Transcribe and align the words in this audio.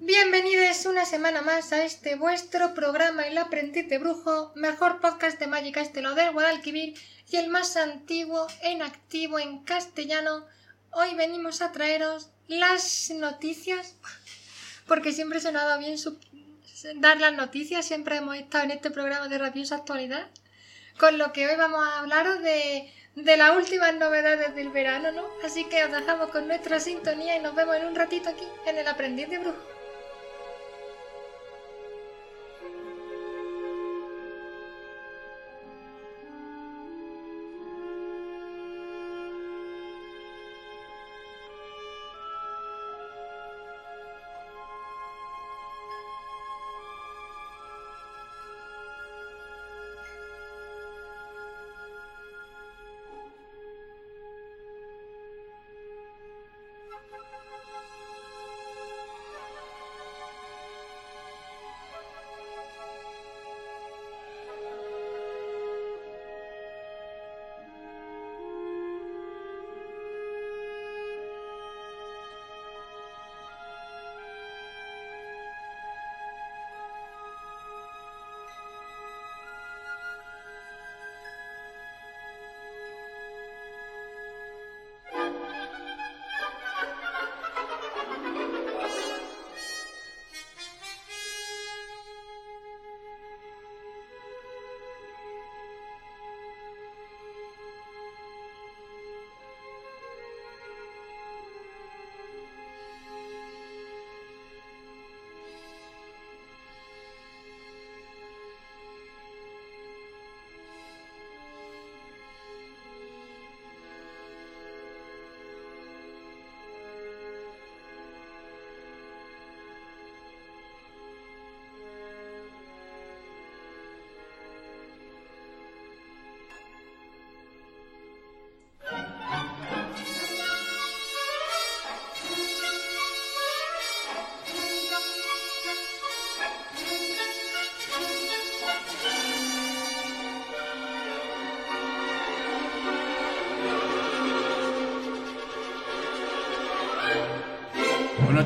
Bienvenidos 0.00 0.84
una 0.84 1.06
semana 1.06 1.40
más 1.40 1.72
a 1.72 1.82
este 1.82 2.16
vuestro 2.16 2.74
programa 2.74 3.26
El 3.26 3.38
aprendiz 3.38 3.88
de 3.88 3.96
brujo, 3.96 4.52
mejor 4.54 5.00
podcast 5.00 5.38
de 5.40 5.46
Mágica 5.46 5.80
Estelo 5.80 6.14
del 6.14 6.32
Guadalquivir 6.32 6.94
y 7.30 7.36
el 7.36 7.48
más 7.48 7.78
antiguo 7.78 8.46
en 8.60 8.82
activo 8.82 9.38
en 9.38 9.64
castellano. 9.64 10.44
Hoy 10.92 11.14
venimos 11.14 11.62
a 11.62 11.72
traeros 11.72 12.28
las 12.46 13.10
noticias, 13.10 13.96
porque 14.86 15.12
siempre 15.12 15.40
se 15.40 15.50
nos 15.50 15.62
ha 15.62 15.66
dado 15.66 15.80
bien 15.80 15.96
dar 16.96 17.18
las 17.18 17.32
noticias, 17.32 17.86
siempre 17.86 18.18
hemos 18.18 18.36
estado 18.36 18.64
en 18.64 18.72
este 18.72 18.90
programa 18.90 19.28
de 19.28 19.38
rabiosa 19.38 19.76
actualidad, 19.76 20.28
con 20.98 21.16
lo 21.16 21.32
que 21.32 21.46
hoy 21.46 21.56
vamos 21.56 21.80
a 21.82 22.00
hablaros 22.00 22.42
de, 22.42 22.92
de 23.14 23.36
las 23.38 23.56
últimas 23.56 23.94
novedades 23.94 24.54
del 24.54 24.68
verano, 24.68 25.10
¿no? 25.12 25.24
Así 25.42 25.64
que 25.64 25.84
os 25.84 25.90
dejamos 25.90 26.28
con 26.28 26.46
nuestra 26.46 26.80
sintonía 26.80 27.36
y 27.36 27.40
nos 27.40 27.54
vemos 27.54 27.76
en 27.76 27.86
un 27.86 27.94
ratito 27.94 28.28
aquí 28.28 28.44
en 28.66 28.76
El 28.76 28.88
aprendiz 28.88 29.30
de 29.30 29.38
brujo. 29.38 29.75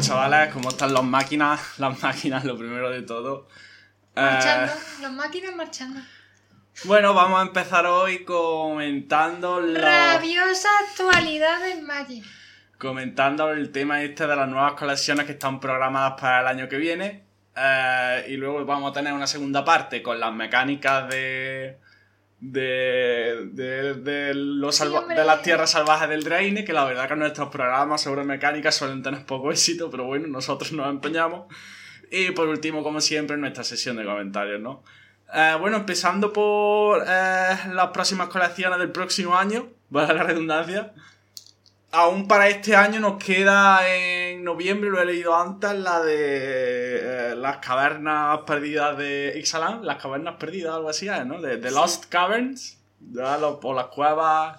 Chavales, 0.01 0.53
¿cómo 0.53 0.69
están 0.71 0.93
las 0.95 1.03
máquinas? 1.05 1.79
Las 1.79 2.03
máquinas, 2.03 2.45
lo 2.45 2.57
primero 2.57 2.91
de 2.91 3.03
todo. 3.03 3.49
Eh, 4.17 4.21
Marchando, 4.21 4.73
las 5.03 5.13
máquinas 5.13 5.55
marchando. 5.55 6.01
bueno, 6.85 7.15
vamos 7.15 7.39
a 7.41 7.43
empezar 7.43 7.87
hoy 7.87 8.25
comentando 8.25 9.61
lo- 9.61 9.81
Rabiosa 9.81 10.69
actualidad 10.89 11.61
del 11.61 11.83
Magic. 11.83 12.25
comentando 12.79 13.51
el 13.51 13.71
tema 13.73 14.03
este 14.03 14.27
de 14.27 14.37
las 14.37 14.49
nuevas 14.49 14.73
colecciones 14.73 15.27
que 15.27 15.33
están 15.33 15.61
programadas 15.61 16.15
para 16.21 16.41
el 16.41 16.47
año 16.47 16.69
que 16.69 16.77
viene. 16.77 17.25
Eh, 17.57 18.27
y 18.29 18.37
luego 18.37 18.65
vamos 18.65 18.91
a 18.91 18.95
tener 18.95 19.13
una 19.13 19.27
segunda 19.27 19.65
parte 19.65 20.03
con 20.03 20.19
las 20.19 20.33
mecánicas 20.33 21.09
de. 21.11 21.79
De, 22.41 23.51
de, 23.53 23.95
de 23.95 24.35
los 24.35 24.77
Sí, 24.77 24.85
de 25.15 25.25
las 25.25 25.43
tierras 25.43 25.73
salvajes 25.73 26.09
del 26.09 26.25
Draine, 26.25 26.65
que 26.65 26.73
la 26.73 26.85
verdad 26.85 27.07
que 27.07 27.17
nuestros 27.17 27.51
programas 27.51 28.01
sobre 28.01 28.25
mecánica 28.25 28.73
suelen 28.73 29.03
tener 29.03 29.27
poco 29.27 29.51
éxito, 29.51 29.91
pero 29.91 30.05
bueno, 30.05 30.27
nosotros 30.27 30.73
nos 30.73 30.89
empeñamos. 30.89 31.53
Y 32.11 32.31
por 32.31 32.49
último, 32.49 32.83
como 32.83 33.01
siempre, 33.01 33.37
nuestra 33.37 33.63
sesión 33.63 33.97
de 33.97 34.05
comentarios, 34.05 34.61
¿no? 34.61 34.83
Eh, 35.33 35.57
bueno, 35.61 35.77
empezando 35.77 36.33
por 36.33 37.05
eh, 37.07 37.57
las 37.73 37.89
próximas 37.93 38.29
colecciones 38.29 38.79
del 38.79 38.91
próximo 38.91 39.37
año, 39.37 39.69
vale 39.91 40.15
la 40.15 40.25
redundancia. 40.25 40.93
Aún 41.93 42.27
para 42.27 42.49
este 42.49 42.75
año 42.75 43.01
nos 43.01 43.23
queda 43.23 43.81
en 43.89 44.45
noviembre, 44.45 44.91
lo 44.91 45.01
he 45.01 45.05
leído 45.05 45.35
antes, 45.37 45.75
la 45.75 46.01
de 46.01 47.10
las 47.51 47.59
cavernas 47.59 48.39
perdidas 48.47 48.97
de 48.99 49.35
Ixalan, 49.39 49.85
las 49.85 50.01
cavernas 50.03 50.37
perdidas, 50.37 50.75
algo 50.75 50.89
así, 50.89 51.09
¿eh? 51.09 51.25
¿no? 51.25 51.41
De, 51.41 51.57
de 51.57 51.71
Lost 51.71 52.07
Caverns, 52.09 52.79
ya, 53.01 53.37
lo- 53.39 53.59
o 53.63 53.75
las 53.75 53.87
cuevas, 53.87 54.59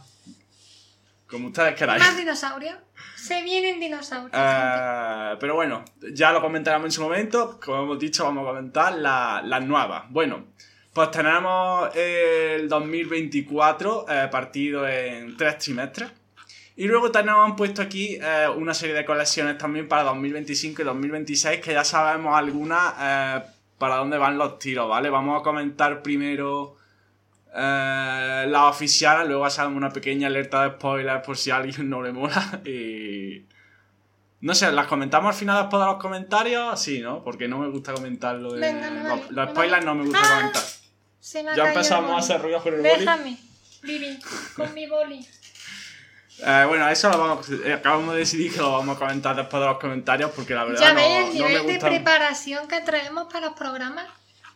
como 1.28 1.48
ustedes 1.48 1.76
queráis. 1.76 2.04
Más 2.04 2.18
dinosaurios. 2.18 2.76
Se 3.16 3.42
vienen 3.44 3.80
dinosaurios. 3.80 4.32
Eh, 4.34 5.36
pero 5.40 5.56
bueno, 5.56 5.86
ya 6.14 6.32
lo 6.32 6.42
comentaremos 6.42 6.86
en 6.88 6.92
su 6.92 7.02
momento. 7.02 7.60
Como 7.64 7.84
hemos 7.84 8.00
dicho, 8.00 8.24
vamos 8.26 8.44
a 8.44 8.48
comentar 8.52 8.94
la- 8.96 9.42
las 9.46 9.62
nuevas. 9.64 10.04
Bueno, 10.10 10.48
pues 10.94 11.10
tenemos 11.12 11.96
el 11.96 12.68
2024 12.68 14.06
eh, 14.10 14.28
partido 14.32 14.88
en 14.88 15.38
tres 15.38 15.58
trimestres. 15.60 16.12
Y 16.76 16.88
luego 16.88 17.12
tenemos 17.12 17.46
han 17.46 17.56
puesto 17.56 17.82
aquí 17.82 18.18
eh, 18.22 18.48
una 18.56 18.74
serie 18.74 18.96
de 18.96 19.06
colecciones 19.06 19.58
también 19.58 19.88
para 19.88 20.04
2025 20.04 20.82
y 20.82 20.86
2026 20.86 21.60
que 21.60 21.74
ya 21.74 21.84
sabemos 21.84 22.36
algunas 22.36 22.94
eh, 23.00 23.42
para 23.78 23.98
dónde 23.98 24.18
van 24.18 24.38
los 24.38 24.58
tiros, 24.60 24.88
¿vale? 24.88 25.10
Vamos 25.10 25.40
a 25.40 25.44
comentar 25.44 26.02
primero 26.02 26.78
eh, 27.54 28.46
las 28.48 28.62
oficiales, 28.64 29.28
luego 29.28 29.44
hacemos 29.46 29.76
una 29.76 29.90
pequeña 29.90 30.28
alerta 30.28 30.64
de 30.64 30.70
spoilers 30.76 31.26
por 31.26 31.38
si 31.38 31.52
a 31.52 31.58
alguien 31.58 31.90
no 31.90 32.02
le 32.02 32.12
mola. 32.12 32.62
Y. 32.66 33.46
No 34.40 34.56
sé, 34.56 34.72
¿las 34.72 34.88
comentamos 34.88 35.36
al 35.36 35.40
final 35.40 35.62
después 35.62 35.80
de 35.82 35.86
los 35.86 36.02
comentarios? 36.02 36.82
Sí, 36.82 37.00
¿no? 37.00 37.24
Porque 37.24 37.48
no 37.48 37.60
me 37.60 37.68
gusta 37.68 37.94
comentar 37.94 38.36
lo 38.38 38.54
de. 38.54 38.62
Venga, 38.62 38.90
me 38.90 39.04
vale, 39.04 39.24
los, 39.30 39.50
spoilers 39.50 39.86
no 39.86 39.94
me 39.96 40.06
gusta 40.06 40.20
Ah. 40.24 40.38
comentar. 40.40 41.56
Ya 41.56 41.68
empezamos 41.68 42.12
a 42.12 42.18
hacer 42.18 42.42
ruidos 42.42 42.64
con 42.64 42.74
el 42.74 42.80
boli. 42.82 42.92
Déjame, 42.92 43.38
Vivi, 43.84 44.20
con 44.56 44.74
mi 44.74 44.88
boli. 44.88 45.28
Eh, 46.40 46.66
bueno, 46.68 46.88
eso 46.90 47.10
lo 47.10 47.18
vamos. 47.20 47.48
eh, 47.50 47.74
acabamos 47.74 48.14
de 48.14 48.20
decidir 48.20 48.52
que 48.52 48.58
lo 48.60 48.72
vamos 48.72 48.96
a 48.96 49.00
comentar 49.00 49.36
después 49.36 49.62
de 49.62 49.68
los 49.68 49.78
comentarios 49.80 50.32
porque 50.32 50.54
la 50.56 50.64
verdad 50.64 50.82
Ya 50.82 50.90
no, 50.94 50.96
veis 50.96 51.18
el 51.18 51.26
no 51.26 51.32
me 51.44 51.50
nivel 51.50 51.68
de 51.68 51.74
gusta. 51.74 51.88
preparación 51.90 52.68
que 52.68 52.82
traemos 52.82 53.32
para 53.32 53.48
los 53.48 53.56
programas. 53.56 54.08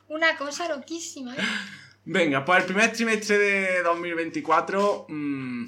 Una 0.07 0.35
cosa 0.37 0.67
loquísima, 0.67 1.33
¿eh? 1.35 1.39
Venga, 2.05 2.45
pues 2.45 2.59
el 2.59 2.65
primer 2.65 2.91
trimestre 2.93 3.37
de 3.39 3.81
2024. 3.83 5.05
mm, 5.09 5.65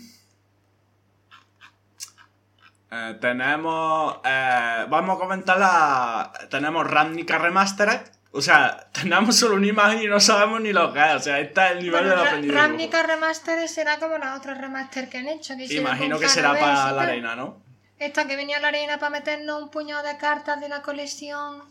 eh, 2.91 3.17
tenemos. 3.19 4.17
eh, 4.23 4.85
vamos 4.89 5.17
a 5.17 5.19
comentar 5.19 5.57
la. 5.59 6.31
Tenemos 6.49 6.85
Ravnica 6.89 7.37
Remastered. 7.37 8.01
O 8.31 8.41
sea, 8.41 8.89
tenemos 8.91 9.35
solo 9.37 9.55
una 9.55 9.67
imagen 9.67 10.01
y 10.03 10.07
no 10.07 10.19
sabemos 10.19 10.61
ni 10.61 10.73
lo 10.73 10.91
que 10.93 10.99
es. 10.99 11.15
O 11.15 11.19
sea, 11.19 11.39
este 11.39 11.65
es 11.65 11.71
el 11.71 11.77
nivel 11.79 11.91
Bueno, 12.03 12.09
de 12.09 12.15
la 12.15 12.21
Ra- 12.23 12.27
aprendiz 12.29 12.47
de 12.51 12.53
brujo. 12.57 12.67
Ravnica 12.67 13.03
Remastered 13.03 13.67
será 13.67 13.97
como 13.99 14.17
las 14.17 14.37
otras 14.37 14.57
remaster 14.59 15.09
que 15.09 15.17
han 15.19 15.27
hecho. 15.27 15.55
Que 15.55 15.65
Imagino 15.75 16.19
que 16.19 16.29
será 16.29 16.53
para 16.53 16.91
la 16.91 17.01
arena, 17.03 17.35
¿no? 17.35 17.61
Esta 17.99 18.27
que 18.27 18.35
venía 18.35 18.57
a 18.57 18.59
la 18.59 18.67
arena 18.67 18.99
para 18.99 19.09
meternos 19.09 19.63
un 19.63 19.71
puñado 19.71 20.05
de 20.05 20.17
cartas 20.17 20.59
de 20.61 20.69
la 20.69 20.81
colección 20.83 21.63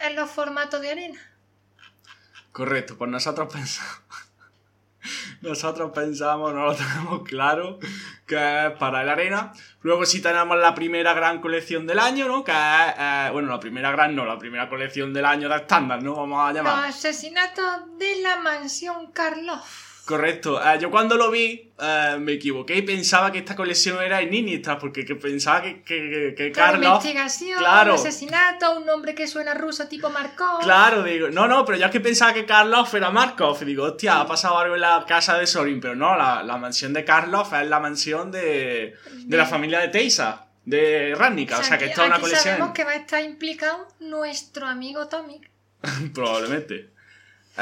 en 0.00 0.16
los 0.16 0.30
formatos 0.30 0.80
de 0.80 0.90
arena. 0.90 1.20
Correcto, 2.52 2.96
pues 2.96 3.10
nosotros 3.10 3.48
pensamos. 3.52 4.00
Nosotros 5.40 5.92
pensamos, 5.94 6.52
no 6.52 6.66
lo 6.66 6.74
tenemos 6.76 7.22
claro, 7.22 7.78
que 8.26 8.36
es 8.66 8.72
para 8.78 9.02
el 9.02 9.08
arena. 9.08 9.52
Luego 9.82 10.04
sí 10.04 10.20
tenemos 10.20 10.58
la 10.58 10.74
primera 10.74 11.14
gran 11.14 11.40
colección 11.40 11.86
del 11.86 11.98
año, 11.98 12.28
¿no? 12.28 12.44
Que 12.44 12.52
es, 12.52 12.94
eh, 12.98 13.28
bueno, 13.32 13.48
la 13.48 13.60
primera 13.60 13.90
gran 13.92 14.14
no, 14.14 14.24
la 14.26 14.38
primera 14.38 14.68
colección 14.68 15.12
del 15.14 15.24
año 15.24 15.48
de 15.48 15.56
estándar, 15.56 16.02
¿no? 16.02 16.14
Vamos 16.14 16.40
a 16.42 16.48
Los 16.48 16.56
llamar. 16.56 16.84
asesinatos 16.88 17.98
de 17.98 18.16
la 18.22 18.36
mansión 18.36 19.10
Karloff. 19.12 19.89
Correcto. 20.10 20.60
Eh, 20.60 20.78
yo 20.80 20.90
cuando 20.90 21.16
lo 21.16 21.30
vi 21.30 21.72
eh, 21.80 22.16
me 22.18 22.32
equivoqué 22.32 22.76
y 22.76 22.82
pensaba 22.82 23.30
que 23.30 23.38
esta 23.38 23.54
colección 23.54 24.02
era 24.02 24.20
Ninita, 24.20 24.76
porque 24.78 25.04
que 25.04 25.14
pensaba 25.14 25.62
que, 25.62 25.82
que, 25.82 26.34
que 26.36 26.50
Karloff... 26.50 26.84
investigación, 27.04 27.58
claro. 27.58 27.94
asesinato, 27.94 28.76
un 28.76 28.84
nombre 28.86 29.14
que 29.14 29.26
suena 29.28 29.54
ruso 29.54 29.86
tipo 29.86 30.10
Markov. 30.10 30.60
Claro, 30.62 31.02
digo, 31.04 31.30
no, 31.30 31.46
no, 31.46 31.64
pero 31.64 31.78
yo 31.78 31.86
es 31.86 31.92
que 31.92 32.00
pensaba 32.00 32.34
que 32.34 32.44
Karloff 32.44 32.92
era 32.94 33.10
Markov. 33.10 33.56
Y 33.62 33.64
digo, 33.66 33.84
hostia, 33.84 34.20
ha 34.20 34.26
pasado 34.26 34.58
algo 34.58 34.74
en 34.74 34.80
la 34.80 35.04
casa 35.06 35.38
de 35.38 35.46
Sorin. 35.46 35.80
Pero 35.80 35.94
no, 35.94 36.16
la, 36.16 36.42
la 36.42 36.56
mansión 36.56 36.92
de 36.92 37.04
Karloff 37.04 37.52
es 37.54 37.68
la 37.68 37.78
mansión 37.80 38.30
de, 38.32 38.94
de 39.24 39.36
la 39.36 39.46
familia 39.46 39.78
de 39.78 39.88
Teisa, 39.88 40.46
de 40.64 41.14
Rannica. 41.16 41.58
O 41.58 41.62
sea, 41.62 41.78
que 41.78 41.84
aquí- 41.84 41.90
esto 41.92 42.02
es 42.02 42.08
una 42.08 42.18
colección. 42.20 42.54
sabemos 42.56 42.74
que 42.74 42.84
va 42.84 42.90
a 42.90 42.96
estar 42.96 43.22
implicado 43.22 43.86
nuestro 44.00 44.66
amigo 44.66 45.06
Tomic. 45.08 45.50
Probablemente. 46.14 46.90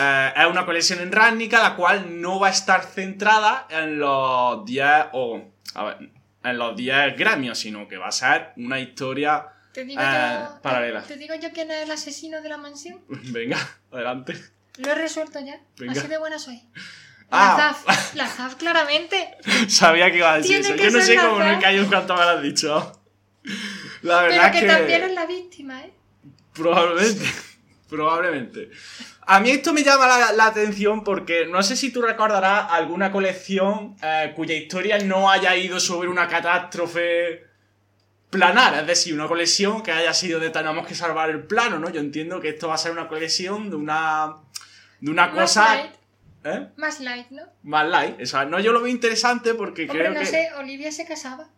Eh, 0.00 0.32
es 0.36 0.46
una 0.46 0.64
colección 0.64 1.00
en 1.00 1.10
Rannica, 1.10 1.60
la 1.60 1.74
cual 1.74 2.20
no 2.20 2.38
va 2.38 2.48
a 2.48 2.50
estar 2.50 2.84
centrada 2.84 3.66
en 3.68 3.98
los 3.98 4.64
10 4.64 4.86
o. 5.12 5.42
Ver, 5.74 6.10
en 6.44 6.56
los 6.58 6.76
10 6.76 7.16
gremios, 7.16 7.58
sino 7.58 7.88
que 7.88 7.96
va 7.96 8.08
a 8.08 8.12
ser 8.12 8.52
una 8.56 8.78
historia. 8.78 9.46
Te 9.72 9.84
digo, 9.84 10.00
Eh, 10.00 10.38
yo, 10.54 10.62
paralela. 10.62 11.02
te 11.02 11.16
digo 11.16 11.34
yo 11.34 11.50
quién 11.52 11.70
es 11.70 11.82
el 11.84 11.90
asesino 11.90 12.40
de 12.40 12.48
la 12.48 12.56
mansión. 12.58 13.00
Venga, 13.08 13.58
adelante. 13.90 14.34
Lo 14.78 14.92
he 14.92 14.94
resuelto 14.94 15.40
ya. 15.40 15.58
Venga. 15.76 15.92
Así 15.92 16.06
de 16.06 16.18
buena 16.18 16.38
soy. 16.38 16.62
Ah. 17.30 17.56
La 17.58 17.74
Zaf, 17.74 18.14
la 18.14 18.26
Zaf, 18.28 18.54
claramente. 18.54 19.36
Sabía 19.68 20.10
que 20.10 20.18
iba 20.18 20.32
a 20.32 20.36
decir 20.38 20.60
Tiene 20.62 20.68
eso. 20.68 20.76
que 20.76 20.90
Yo 20.90 20.98
no 20.98 21.04
sé 21.04 21.16
cómo 21.16 21.38
me 21.44 21.58
cayó 21.58 21.82
en 21.82 21.88
cuanto 21.88 22.14
me 22.14 22.22
lo 22.22 22.30
has 22.30 22.42
dicho. 22.42 23.02
La 24.02 24.20
Pero 24.20 24.32
verdad 24.32 24.52
que, 24.52 24.58
es 24.58 24.64
que. 24.64 24.68
también 24.70 25.02
es 25.02 25.12
la 25.12 25.26
víctima, 25.26 25.80
¿eh? 25.82 25.92
Probablemente. 26.54 27.24
Probablemente. 27.90 28.70
A 29.30 29.40
mí 29.40 29.50
esto 29.50 29.75
me 29.75 29.84
llama 29.84 30.06
la, 30.06 30.32
la 30.32 30.46
atención 30.46 31.04
porque 31.04 31.44
no 31.44 31.62
sé 31.62 31.76
si 31.76 31.92
tú 31.92 32.00
recordarás 32.00 32.69
alguna 32.70 33.12
colección 33.12 33.94
eh, 34.02 34.32
cuya 34.34 34.54
historia 34.54 34.98
no 35.00 35.30
haya 35.30 35.54
ido 35.54 35.78
sobre 35.80 36.08
una 36.08 36.26
catástrofe 36.26 37.44
planar, 38.30 38.75
es 38.80 38.86
decir, 38.86 39.12
una 39.12 39.28
colección 39.28 39.82
que 39.82 39.92
haya 39.92 40.14
sido 40.14 40.40
de 40.40 40.48
tenemos 40.48 40.86
que 40.86 40.94
salvar 40.94 41.28
el 41.28 41.44
plano, 41.44 41.78
¿no? 41.78 41.90
Yo 41.90 42.00
entiendo 42.00 42.40
que 42.40 42.48
esto 42.48 42.69
va 42.69 42.76
a 42.76 42.78
ser 42.78 42.92
una 42.92 43.06
colección 43.06 43.69
de 43.69 43.76
una 43.76 44.36
de 45.00 45.10
una 45.10 45.26
Más 45.26 45.34
cosa 45.34 45.74
light, 45.74 45.92
¿eh? 46.44 46.69
más 46.78 47.00
light, 47.00 47.31
¿no? 47.31 47.42
más 47.64 47.86
light, 47.86 48.22
o 48.22 48.26
sea, 48.26 48.46
no 48.46 48.58
yo 48.60 48.72
lo 48.72 48.81
veo 48.81 48.90
interesante 48.90 49.52
porque 49.52 49.82
Hombre, 49.82 49.98
creo 49.98 50.14
no 50.14 50.20
que 50.20 50.26
sé, 50.26 50.48
Olivia 50.56 50.90
se 50.90 51.06
casaba. 51.06 51.50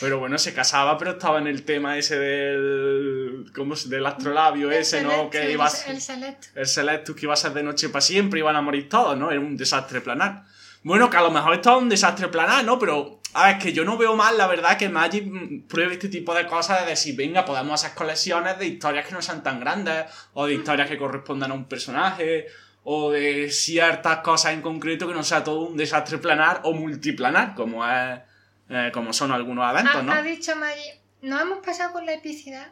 Pero 0.00 0.18
bueno, 0.18 0.36
se 0.38 0.52
casaba, 0.54 0.98
pero 0.98 1.12
estaba 1.12 1.38
en 1.38 1.46
el 1.46 1.64
tema 1.64 1.96
ese 1.96 2.18
del 2.18 3.46
¿cómo 3.54 3.76
se- 3.76 3.88
del 3.88 4.04
astrolabio 4.06 4.70
El 4.70 4.78
ese, 4.78 5.02
¿no? 5.02 5.30
Que 5.30 5.50
iba 5.52 5.66
a 5.66 5.70
ser- 5.70 5.94
El 5.94 6.00
Select. 6.00 6.44
el 6.56 6.66
Selectus 6.66 7.16
que 7.16 7.26
iba 7.26 7.34
a 7.34 7.36
ser 7.36 7.52
de 7.52 7.62
noche 7.62 7.88
para 7.88 8.00
siempre, 8.02 8.40
iban 8.40 8.56
a 8.56 8.60
morir 8.62 8.88
todos, 8.88 9.16
¿no? 9.16 9.30
Era 9.30 9.40
un 9.40 9.56
desastre 9.56 10.00
planar. 10.00 10.44
Bueno, 10.82 11.10
que 11.10 11.16
a 11.16 11.22
lo 11.22 11.30
mejor 11.30 11.54
esto 11.54 11.76
es 11.76 11.82
un 11.82 11.88
desastre 11.88 12.28
planar, 12.28 12.64
¿no? 12.64 12.78
Pero, 12.78 13.20
a 13.34 13.46
ver, 13.48 13.56
es 13.56 13.62
que 13.64 13.72
yo 13.72 13.84
no 13.84 13.96
veo 13.96 14.14
mal, 14.14 14.38
la 14.38 14.46
verdad, 14.46 14.76
que 14.78 14.88
Magic 14.88 15.24
mm, 15.26 15.62
pruebe 15.66 15.94
este 15.94 16.08
tipo 16.08 16.32
de 16.34 16.46
cosas 16.46 16.82
de 16.84 16.90
decir, 16.90 17.16
venga, 17.16 17.44
podemos 17.44 17.82
hacer 17.82 17.96
colecciones 17.96 18.58
de 18.58 18.66
historias 18.66 19.06
que 19.06 19.12
no 19.14 19.20
sean 19.22 19.42
tan 19.42 19.58
grandes, 19.58 20.04
o 20.34 20.46
de 20.46 20.54
historias 20.54 20.88
que 20.88 20.96
correspondan 20.98 21.50
a 21.50 21.54
un 21.54 21.64
personaje, 21.64 22.46
o 22.84 23.10
de 23.10 23.50
ciertas 23.50 24.18
cosas 24.18 24.52
en 24.52 24.62
concreto 24.62 25.08
que 25.08 25.14
no 25.14 25.24
sea 25.24 25.42
todo 25.42 25.60
un 25.62 25.76
desastre 25.76 26.18
planar 26.18 26.60
o 26.62 26.72
multiplanar, 26.72 27.54
como 27.56 27.84
es, 27.84 28.20
eh, 28.68 28.90
como 28.92 29.12
son 29.12 29.32
algunos 29.32 29.68
eventos, 29.70 29.96
Ha, 29.96 30.02
¿no? 30.02 30.12
ha 30.12 30.22
dicho 30.22 30.54
Maggie, 30.56 31.00
nos 31.22 31.40
hemos 31.42 31.58
pasado 31.64 31.92
con 31.92 32.06
la 32.06 32.12
epicidad. 32.14 32.68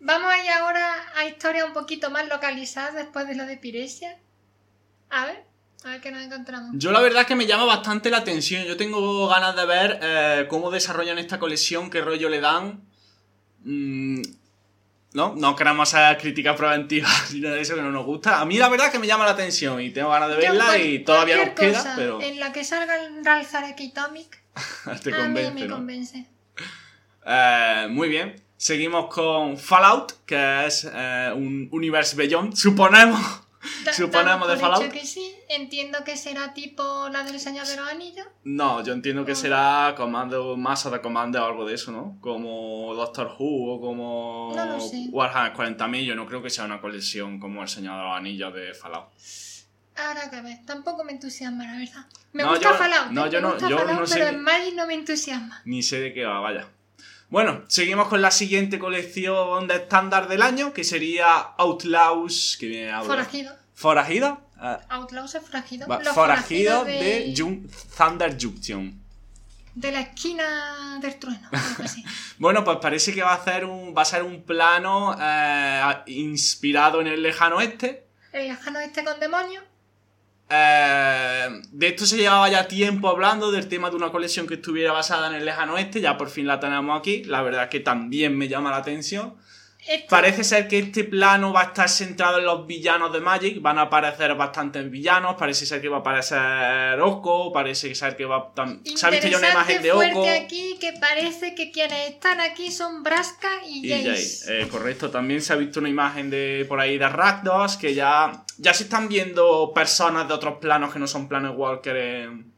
Vamos 0.00 0.32
a 0.32 0.42
ir 0.42 0.50
ahora 0.50 1.04
a 1.16 1.24
historias 1.26 1.66
un 1.66 1.72
poquito 1.74 2.10
más 2.10 2.26
localizadas 2.28 2.94
después 2.94 3.26
de 3.28 3.34
lo 3.34 3.44
de 3.46 3.56
Piresia. 3.58 4.18
A 5.10 5.26
ver, 5.26 5.44
a 5.84 5.90
ver 5.90 6.00
qué 6.00 6.10
nos 6.10 6.22
encontramos. 6.22 6.70
Yo 6.74 6.90
la 6.92 7.00
verdad 7.00 7.22
es 7.22 7.26
que 7.28 7.36
me 7.36 7.46
llama 7.46 7.64
bastante 7.66 8.08
la 8.10 8.18
atención. 8.18 8.64
Yo 8.64 8.76
tengo 8.76 9.28
ganas 9.28 9.54
de 9.56 9.66
ver 9.66 9.98
eh, 10.02 10.46
cómo 10.48 10.70
desarrollan 10.70 11.18
esta 11.18 11.38
colección, 11.38 11.90
qué 11.90 12.00
rollo 12.00 12.28
le 12.30 12.40
dan. 12.40 12.82
Mm, 13.64 14.22
no, 15.12 15.34
no 15.36 15.56
queremos 15.56 15.92
hacer 15.92 16.18
críticas 16.18 16.56
preventivas 16.56 17.30
ni 17.34 17.40
nada 17.40 17.56
de 17.56 17.62
eso 17.62 17.74
que 17.74 17.82
no 17.82 17.90
nos 17.90 18.04
gusta. 18.04 18.40
A 18.40 18.44
mí 18.44 18.58
la 18.58 18.68
verdad 18.68 18.86
es 18.86 18.92
que 18.92 18.98
me 18.98 19.06
llama 19.06 19.24
la 19.24 19.32
atención 19.32 19.80
y 19.80 19.90
tengo 19.90 20.10
ganas 20.10 20.28
de 20.30 20.36
verla 20.36 20.66
cual- 20.66 20.80
y 20.82 20.98
todavía 21.00 21.36
nos 21.44 21.54
queda, 21.54 21.78
cosa 21.78 21.94
pero 21.96 22.20
En 22.22 22.38
la 22.40 22.52
que 22.52 22.64
salga 22.64 22.96
el 23.04 23.24
Ralzarek 23.24 23.80
y 23.80 23.92
Tomic, 23.92 24.42
te 25.02 25.10
a 25.14 25.18
mí 25.18 25.22
convence, 25.24 25.52
me 25.52 25.66
¿no? 25.66 25.74
convence. 25.76 26.26
Eh, 27.26 27.86
muy 27.90 28.08
bien. 28.08 28.40
Seguimos 28.56 29.12
con 29.12 29.56
Fallout, 29.56 30.12
que 30.26 30.66
es 30.66 30.86
eh, 30.92 31.32
un 31.34 31.68
universe 31.72 32.14
beyond, 32.14 32.54
suponemos. 32.54 33.20
Suponemos 33.92 34.48
de 34.48 34.56
Fallout. 34.56 34.90
que 34.90 35.04
sí. 35.04 35.34
Entiendo 35.48 36.02
que 36.04 36.16
será 36.16 36.54
tipo 36.54 37.08
la 37.10 37.22
del 37.24 37.38
Señor 37.40 37.66
de 37.66 37.76
los 37.76 37.88
Anillos. 37.88 38.26
No, 38.44 38.82
yo 38.84 38.92
entiendo 38.92 39.24
que 39.24 39.34
será 39.34 39.94
Comando, 39.96 40.56
masa 40.56 40.90
de 40.90 41.00
Comando 41.00 41.42
o 41.42 41.46
algo 41.46 41.64
de 41.66 41.74
eso, 41.74 41.92
¿no? 41.92 42.16
Como 42.20 42.94
Doctor 42.94 43.34
Who 43.38 43.74
o 43.74 43.80
como 43.80 44.52
No 44.56 44.64
lo 44.64 44.80
sé. 44.80 45.08
Warhammer 45.10 45.52
40.000, 45.54 46.04
yo 46.04 46.14
no 46.14 46.26
creo 46.26 46.42
que 46.42 46.50
sea 46.50 46.64
una 46.64 46.80
colección 46.80 47.38
como 47.38 47.62
El 47.62 47.68
Señor 47.68 47.96
de 47.98 48.02
los 48.04 48.16
Anillos 48.16 48.54
de 48.54 48.72
Fallout. 48.74 49.08
Ahora 49.96 50.30
que 50.30 50.40
ver, 50.40 50.58
tampoco 50.64 51.04
me 51.04 51.12
entusiasma, 51.12 51.64
la 51.66 51.76
verdad. 51.76 52.06
Me 52.32 52.42
No, 52.44 52.50
gusta 52.50 52.70
yo- 52.70 52.74
Fallout, 52.78 53.10
no, 53.10 53.26
¿eh? 53.26 53.30
yo 53.30 53.40
no- 53.42 53.58
yo 53.58 53.76
Fallout, 53.78 54.00
no 54.00 54.06
sé 54.06 54.14
pero 54.14 54.28
en 54.28 54.42
Magic 54.42 54.74
no 54.74 54.86
me 54.86 54.94
entusiasma. 54.94 55.60
Ni 55.66 55.82
sé 55.82 56.00
de 56.00 56.14
qué 56.14 56.24
va, 56.24 56.40
vaya. 56.40 56.68
Bueno, 57.30 57.62
seguimos 57.68 58.08
con 58.08 58.20
la 58.22 58.30
siguiente 58.32 58.78
colección 58.78 59.68
de 59.68 59.76
estándar 59.76 60.26
del 60.28 60.42
año, 60.42 60.72
que 60.72 60.82
sería 60.84 61.38
Outlaws, 61.58 62.56
que 62.58 62.66
viene 62.66 62.90
a 62.90 63.02
Forajido. 63.02 63.54
Forajido. 63.74 64.40
eh, 64.62 64.76
Outlaws 64.90 65.34
es 65.36 65.42
forajido. 65.42 65.86
va- 65.88 66.00
forajido 66.00 66.14
forajidos 66.14 66.86
de, 66.86 67.32
Jun- 67.36 67.70
Thunder 67.96 68.36
Junction. 68.38 69.00
de 69.74 69.92
la 69.92 70.00
esquina 70.00 70.98
del 71.00 71.18
trueno. 71.20 71.48
algo 71.52 71.84
así. 71.84 72.04
Bueno, 72.38 72.64
pues 72.64 72.78
parece 72.78 73.14
que 73.14 73.22
va 73.22 73.30
a 73.32 73.36
hacer 73.36 73.64
un. 73.64 73.94
va 73.96 74.02
a 74.02 74.06
ser 74.06 74.22
un 74.24 74.42
plano 74.42 75.16
eh, 75.20 75.82
inspirado 76.08 77.00
en 77.00 77.06
el 77.06 77.22
lejano 77.22 77.56
oeste. 77.58 78.08
El 78.32 78.48
lejano 78.48 78.80
este 78.80 79.04
con 79.04 79.18
demonios. 79.20 79.62
Eh, 80.52 81.62
de 81.70 81.86
esto 81.86 82.06
se 82.06 82.16
llevaba 82.16 82.48
ya 82.48 82.66
tiempo 82.66 83.08
hablando 83.08 83.52
del 83.52 83.68
tema 83.68 83.88
de 83.88 83.94
una 83.94 84.10
colección 84.10 84.48
que 84.48 84.54
estuviera 84.54 84.92
basada 84.92 85.28
en 85.28 85.34
el 85.36 85.44
lejano 85.44 85.74
oeste, 85.74 86.00
ya 86.00 86.18
por 86.18 86.28
fin 86.28 86.46
la 86.48 86.58
tenemos 86.58 86.98
aquí, 86.98 87.22
la 87.22 87.40
verdad 87.42 87.64
es 87.64 87.70
que 87.70 87.78
también 87.78 88.36
me 88.36 88.48
llama 88.48 88.70
la 88.70 88.78
atención. 88.78 89.34
Parece 90.08 90.44
ser 90.44 90.68
que 90.68 90.78
este 90.78 91.04
plano 91.04 91.52
va 91.52 91.62
a 91.62 91.64
estar 91.64 91.88
centrado 91.88 92.38
en 92.38 92.44
los 92.44 92.66
villanos 92.66 93.12
de 93.12 93.20
Magic, 93.20 93.60
van 93.60 93.78
a 93.78 93.82
aparecer 93.82 94.34
bastantes 94.34 94.88
villanos, 94.90 95.36
parece 95.36 95.66
ser 95.66 95.80
que 95.80 95.88
va 95.88 95.98
a 95.98 96.00
aparecer 96.00 97.00
Oko, 97.00 97.52
parece 97.52 97.94
ser 97.94 98.16
que 98.16 98.24
va 98.24 98.52
a... 98.56 98.66
¿Se 98.84 99.06
ha 99.06 99.10
visto 99.10 99.26
ya 99.26 99.38
una 99.38 99.50
imagen 99.50 99.82
de 99.82 99.92
Oko? 99.92 100.26
aquí 100.28 100.76
que 100.80 100.92
parece 101.00 101.54
que 101.54 101.70
quienes 101.70 102.10
están 102.10 102.40
aquí 102.40 102.70
son 102.70 103.02
Braska 103.02 103.48
y, 103.66 103.86
Y 103.86 103.90
Jace. 103.90 104.10
Jace, 104.10 104.62
eh, 104.62 104.68
correcto. 104.68 105.10
También 105.10 105.42
se 105.42 105.52
ha 105.52 105.56
visto 105.56 105.80
una 105.80 105.88
imagen 105.88 106.30
de 106.30 106.66
por 106.68 106.78
ahí 106.78 106.98
de 106.98 107.08
Rakdos, 107.08 107.76
que 107.76 107.94
ya, 107.94 108.44
ya 108.58 108.74
se 108.74 108.84
están 108.84 109.08
viendo 109.08 109.72
personas 109.74 110.28
de 110.28 110.34
otros 110.34 110.58
planos 110.58 110.92
que 110.92 110.98
no 110.98 111.06
son 111.06 111.28
Planet 111.28 111.52
Walker 111.56 111.96
en, 111.96 112.49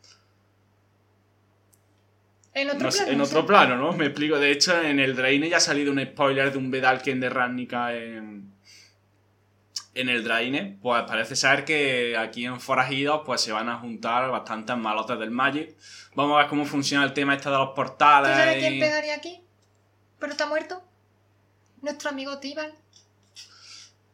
En 2.55 2.69
otro 2.69 2.81
no 2.85 2.91
sé, 2.93 2.99
plano. 2.99 3.13
en 3.13 3.21
o 3.21 3.25
otro 3.25 3.39
sea. 3.41 3.47
plano, 3.47 3.77
¿no? 3.77 3.93
Me 3.93 4.07
explico. 4.07 4.39
De 4.39 4.51
hecho, 4.51 4.81
en 4.81 5.01
el 5.01 5.17
Draine 5.17 5.49
ya 5.49 5.57
ha 5.57 5.61
salido 5.61 5.91
un 5.93 6.03
spoiler 6.05 6.53
de 6.53 6.59
un 6.59 6.71
Vedalken 6.71 7.19
de 7.21 7.31
Ravnica 7.31 7.95
en, 7.97 8.53
en 9.95 10.09
el 10.09 10.23
Draine. 10.23 10.79
Pues 10.83 11.03
parece 11.05 11.35
ser 11.37 11.65
que 11.65 12.17
aquí 12.17 12.45
en 12.45 12.61
Forajidos 12.61 13.23
pues 13.25 13.41
se 13.41 13.53
van 13.53 13.69
a 13.71 13.79
juntar 13.79 14.31
bastantes 14.31 14.77
malotes 14.77 15.19
del 15.19 15.31
Magic. 15.31 15.75
Vamos 16.15 16.35
a 16.37 16.41
ver 16.41 16.49
cómo 16.49 16.67
funciona 16.67 17.05
el 17.05 17.15
tema 17.15 17.35
este 17.35 17.49
de 17.49 17.57
los 17.57 17.71
¿Tú 17.71 17.75
portales. 17.75 18.37
sabes 18.37 18.59
quién 18.59 18.79
pegaría 18.81 19.15
aquí? 19.15 19.41
¿Pero 20.19 20.33
está 20.33 20.47
muerto? 20.47 20.83
Nuestro 21.81 22.11
amigo 22.11 22.39
Tibal. 22.39 22.75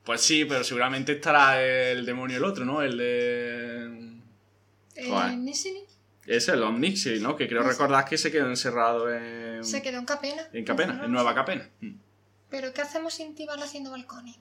Pues 0.04 0.22
sí, 0.22 0.44
pero 0.46 0.64
seguramente 0.64 1.12
estará 1.12 1.60
el 1.62 2.06
demonio 2.06 2.38
el 2.38 2.44
otro, 2.44 2.64
¿no? 2.64 2.80
El 2.82 2.96
de... 2.96 4.18
Eh, 4.94 5.08
Joder. 5.10 5.34
Es 6.28 6.46
el 6.48 6.62
Omnixi, 6.62 7.20
¿no? 7.20 7.36
Que 7.36 7.48
creo 7.48 7.62
recordar 7.62 8.04
que 8.04 8.18
se 8.18 8.30
quedó 8.30 8.48
encerrado 8.48 9.10
en... 9.10 9.64
se 9.64 9.80
quedó 9.80 9.98
en 9.98 10.04
Capena. 10.04 10.46
En 10.52 10.62
Capena, 10.62 11.00
en 11.02 11.10
Nueva. 11.10 11.34
Capena. 11.34 11.66
Mm. 11.80 11.94
¿Pero 12.50 12.74
qué 12.74 12.82
hacemos 12.82 13.14
sin 13.14 13.34
Tibal 13.34 13.62
haciendo 13.62 13.90
balcones? 13.90 14.36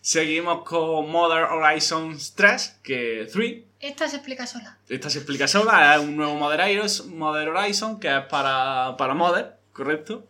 Seguimos 0.00 0.62
con 0.62 1.10
Modern 1.10 1.50
Horizons 1.50 2.34
3, 2.36 2.78
que 2.84 3.28
3. 3.32 3.64
Esta 3.80 4.08
se 4.08 4.16
explica 4.16 4.46
sola. 4.46 4.78
Esta 4.88 5.10
se 5.10 5.18
explica 5.18 5.48
sola, 5.48 5.96
es 5.96 6.00
un 6.00 6.16
nuevo 6.16 6.36
Modern 6.36 7.48
Horizon, 7.48 7.98
que 7.98 8.16
es 8.16 8.24
para, 8.26 8.96
para 8.96 9.14
Modern, 9.14 9.50
¿correcto? 9.72 10.28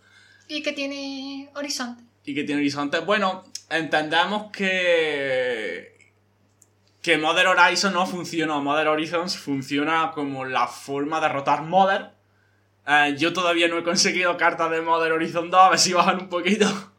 Y 0.49 0.62
que 0.62 0.73
tiene 0.73 1.50
horizonte. 1.54 2.02
Y 2.25 2.35
que 2.35 2.45
tiene 2.45 2.62
horizontes. 2.62 3.04
Bueno, 3.04 3.45
entendemos 3.68 4.50
que... 4.50 5.95
que 7.06 7.18
Modern 7.18 7.56
Horizon 7.56 7.92
no 7.92 8.04
funciona, 8.04 8.58
Modern 8.58 8.88
Horizons 8.88 9.38
funciona 9.38 10.10
como 10.12 10.44
la 10.44 10.66
forma 10.66 11.20
de 11.20 11.28
derrotar 11.28 11.62
Modern. 11.62 12.10
Eh, 12.84 13.14
yo 13.16 13.32
todavía 13.32 13.68
no 13.68 13.78
he 13.78 13.84
conseguido 13.84 14.36
cartas 14.36 14.72
de 14.72 14.80
Modern 14.80 15.12
Horizon 15.12 15.48
2, 15.48 15.60
a 15.60 15.70
ver 15.70 15.78
si 15.78 15.92
bajan 15.92 16.22
un 16.22 16.28
poquito. 16.28 16.66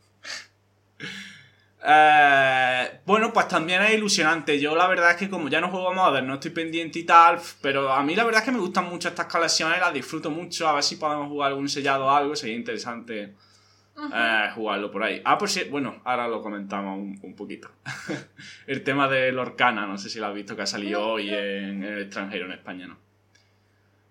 Eh, 1.90 3.00
bueno, 3.06 3.32
pues 3.32 3.48
también 3.48 3.82
es 3.82 3.94
ilusionante. 3.94 4.60
Yo 4.60 4.76
la 4.76 4.88
verdad 4.88 5.12
es 5.12 5.16
que 5.16 5.30
como 5.30 5.48
ya 5.48 5.62
no 5.62 5.70
juego 5.70 5.94
Modern, 5.94 6.28
no 6.28 6.34
estoy 6.34 6.52
pendiente 6.52 7.00
y 7.00 7.04
tal, 7.04 7.40
pero 7.62 7.94
a 7.94 8.04
mí 8.04 8.14
la 8.14 8.26
verdad 8.26 8.42
es 8.42 8.46
que 8.46 8.52
me 8.52 8.60
gustan 8.60 8.90
mucho 8.90 9.08
estas 9.08 9.28
colecciones, 9.28 9.80
las 9.80 9.94
disfruto 9.94 10.30
mucho. 10.30 10.68
A 10.68 10.74
ver 10.74 10.84
si 10.84 10.98
podemos 10.98 11.30
jugar 11.30 11.52
algún 11.52 11.70
sellado 11.70 12.08
o 12.08 12.10
algo, 12.10 12.36
sería 12.36 12.58
interesante 12.58 13.36
eh, 14.14 14.50
jugarlo 14.54 14.92
por 14.92 15.04
ahí. 15.04 15.22
Ah, 15.26 15.38
pues 15.38 15.52
sí, 15.52 15.64
bueno, 15.70 16.02
ahora 16.04 16.28
lo 16.28 16.42
comentamos 16.42 17.00
un, 17.00 17.36
poquito. 17.36 17.72
el 18.68 18.84
tema 18.84 19.08
de 19.08 19.32
Lorcana, 19.32 19.88
no 19.88 19.98
sé 19.98 20.10
si 20.10 20.20
lo 20.20 20.28
has 20.28 20.36
visto, 20.36 20.56
que 20.56 20.62
ha 20.62 20.68
salido 20.68 21.06
hoy 21.06 21.30
En, 21.30 21.84
en, 21.84 21.84
el 21.84 22.02
extranjero, 22.04 22.46
en 22.46 22.52
España, 22.52 22.88
¿no? 22.88 23.08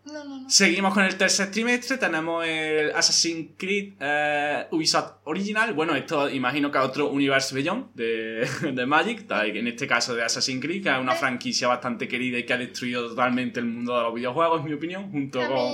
No, 0.07 0.25
no, 0.25 0.40
no. 0.40 0.50
Seguimos 0.50 0.95
con 0.95 1.05
el 1.05 1.16
tercer 1.16 1.50
trimestre, 1.50 1.99
tenemos 1.99 2.47
el 2.47 2.93
Assassin's 2.95 3.50
Creed 3.57 3.95
eh, 3.99 4.66
Ubisoft 4.71 5.14
Original. 5.25 5.75
Bueno, 5.75 5.97
esto 5.97 6.31
imagino 6.31 6.71
que 6.71 6.78
es 6.78 6.85
otro 6.85 7.11
universo 7.11 7.57
Beyond 7.57 7.93
de, 7.95 8.49
de 8.73 8.87
Magic, 8.87 9.28
en 9.28 9.66
este 9.66 9.88
caso 9.88 10.14
de 10.14 10.23
Assassin's 10.23 10.62
Creed, 10.64 10.85
que 10.85 10.90
es 10.90 10.99
una 10.99 11.14
franquicia 11.14 11.66
bastante 11.66 12.07
querida 12.07 12.38
y 12.38 12.47
que 12.47 12.52
ha 12.52 12.57
destruido 12.57 13.09
totalmente 13.09 13.59
el 13.59 13.66
mundo 13.66 13.97
de 13.97 14.02
los 14.05 14.14
videojuegos, 14.14 14.61
en 14.61 14.66
mi 14.66 14.73
opinión, 14.75 15.11
junto, 15.11 15.40
con, 15.40 15.73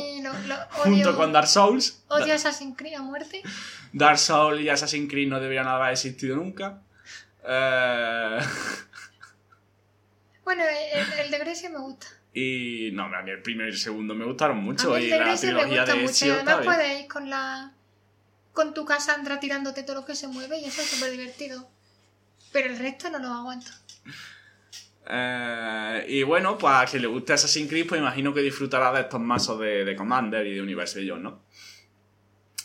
junto 0.70 1.14
con 1.14 1.30
Dark 1.30 1.48
Souls. 1.48 2.02
Odio 2.08 2.32
Assassin's 2.32 2.74
Creed 2.74 2.94
a 2.94 3.02
muerte. 3.02 3.42
Dark 3.92 4.18
Souls 4.18 4.60
y 4.60 4.68
Assassin's 4.68 5.10
Creed 5.10 5.28
no 5.28 5.40
deberían 5.40 5.66
haber 5.66 5.92
existido 5.92 6.36
nunca. 6.36 6.82
Eh... 7.46 8.38
Bueno, 10.44 10.64
el, 10.64 11.20
el 11.20 11.30
de 11.30 11.38
Grecia 11.38 11.70
me 11.70 11.78
gusta. 11.78 12.06
Y 12.34 12.90
no, 12.92 13.04
a 13.04 13.22
mí 13.22 13.30
el 13.30 13.42
primero 13.42 13.68
y 13.68 13.72
el 13.72 13.78
segundo 13.78 14.14
me 14.14 14.24
gustaron 14.24 14.58
mucho. 14.58 14.98
y 14.98 15.08
la 15.08 15.36
trilogía 15.36 15.84
de 15.84 15.94
mucho. 15.94 16.26
Y 16.26 16.30
además 16.30 16.60
puedes 16.64 17.00
ir 17.00 17.08
con 17.08 17.28
la. 17.28 17.72
con 18.52 18.72
tu 18.74 18.84
Cassandra 18.84 19.38
tirándote 19.38 19.82
todo 19.82 19.96
lo 19.96 20.04
que 20.06 20.14
se 20.14 20.28
mueve 20.28 20.58
y 20.58 20.64
eso 20.64 20.80
es 20.80 20.88
súper 20.88 21.10
divertido. 21.10 21.68
Pero 22.52 22.68
el 22.68 22.78
resto 22.78 23.10
no 23.10 23.18
lo 23.18 23.28
aguanto. 23.28 23.70
Eh, 25.06 26.06
y 26.08 26.22
bueno, 26.22 26.56
pues 26.56 26.74
a 26.74 26.86
quien 26.86 27.02
le 27.02 27.08
guste 27.08 27.34
Assassin's 27.34 27.68
Creed, 27.68 27.86
pues 27.86 28.00
imagino 28.00 28.32
que 28.32 28.40
disfrutará 28.40 28.92
de 28.92 29.02
estos 29.02 29.20
mazos 29.20 29.58
de, 29.60 29.84
de 29.84 29.96
Commander 29.96 30.46
y 30.46 30.54
de 30.54 30.62
Universe 30.62 30.98
Beyond, 31.00 31.22
¿no? 31.22 31.41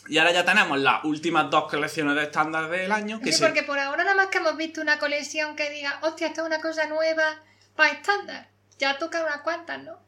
Y 0.08 0.18
ahora 0.18 0.32
ya 0.32 0.44
tenemos 0.44 0.78
las 0.78 1.04
últimas 1.04 1.50
dos 1.50 1.70
colecciones 1.70 2.14
de 2.16 2.22
estándar 2.22 2.68
del 2.70 2.90
año. 2.90 3.20
Que 3.20 3.32
sí, 3.32 3.42
porque 3.42 3.62
por 3.62 3.78
ahora 3.78 4.04
nada 4.04 4.16
más 4.16 4.28
que 4.28 4.38
hemos 4.38 4.56
visto 4.56 4.80
una 4.80 4.98
colección 4.98 5.54
que 5.54 5.70
diga, 5.70 5.98
hostia, 6.02 6.28
esta 6.28 6.42
es 6.42 6.46
una 6.46 6.60
cosa 6.60 6.86
nueva 6.86 7.42
para 7.76 7.92
estándar. 7.92 8.48
Ya 8.78 8.98
toca 8.98 9.22
unas 9.22 9.42
cuantas, 9.42 9.82
¿no? 9.82 9.98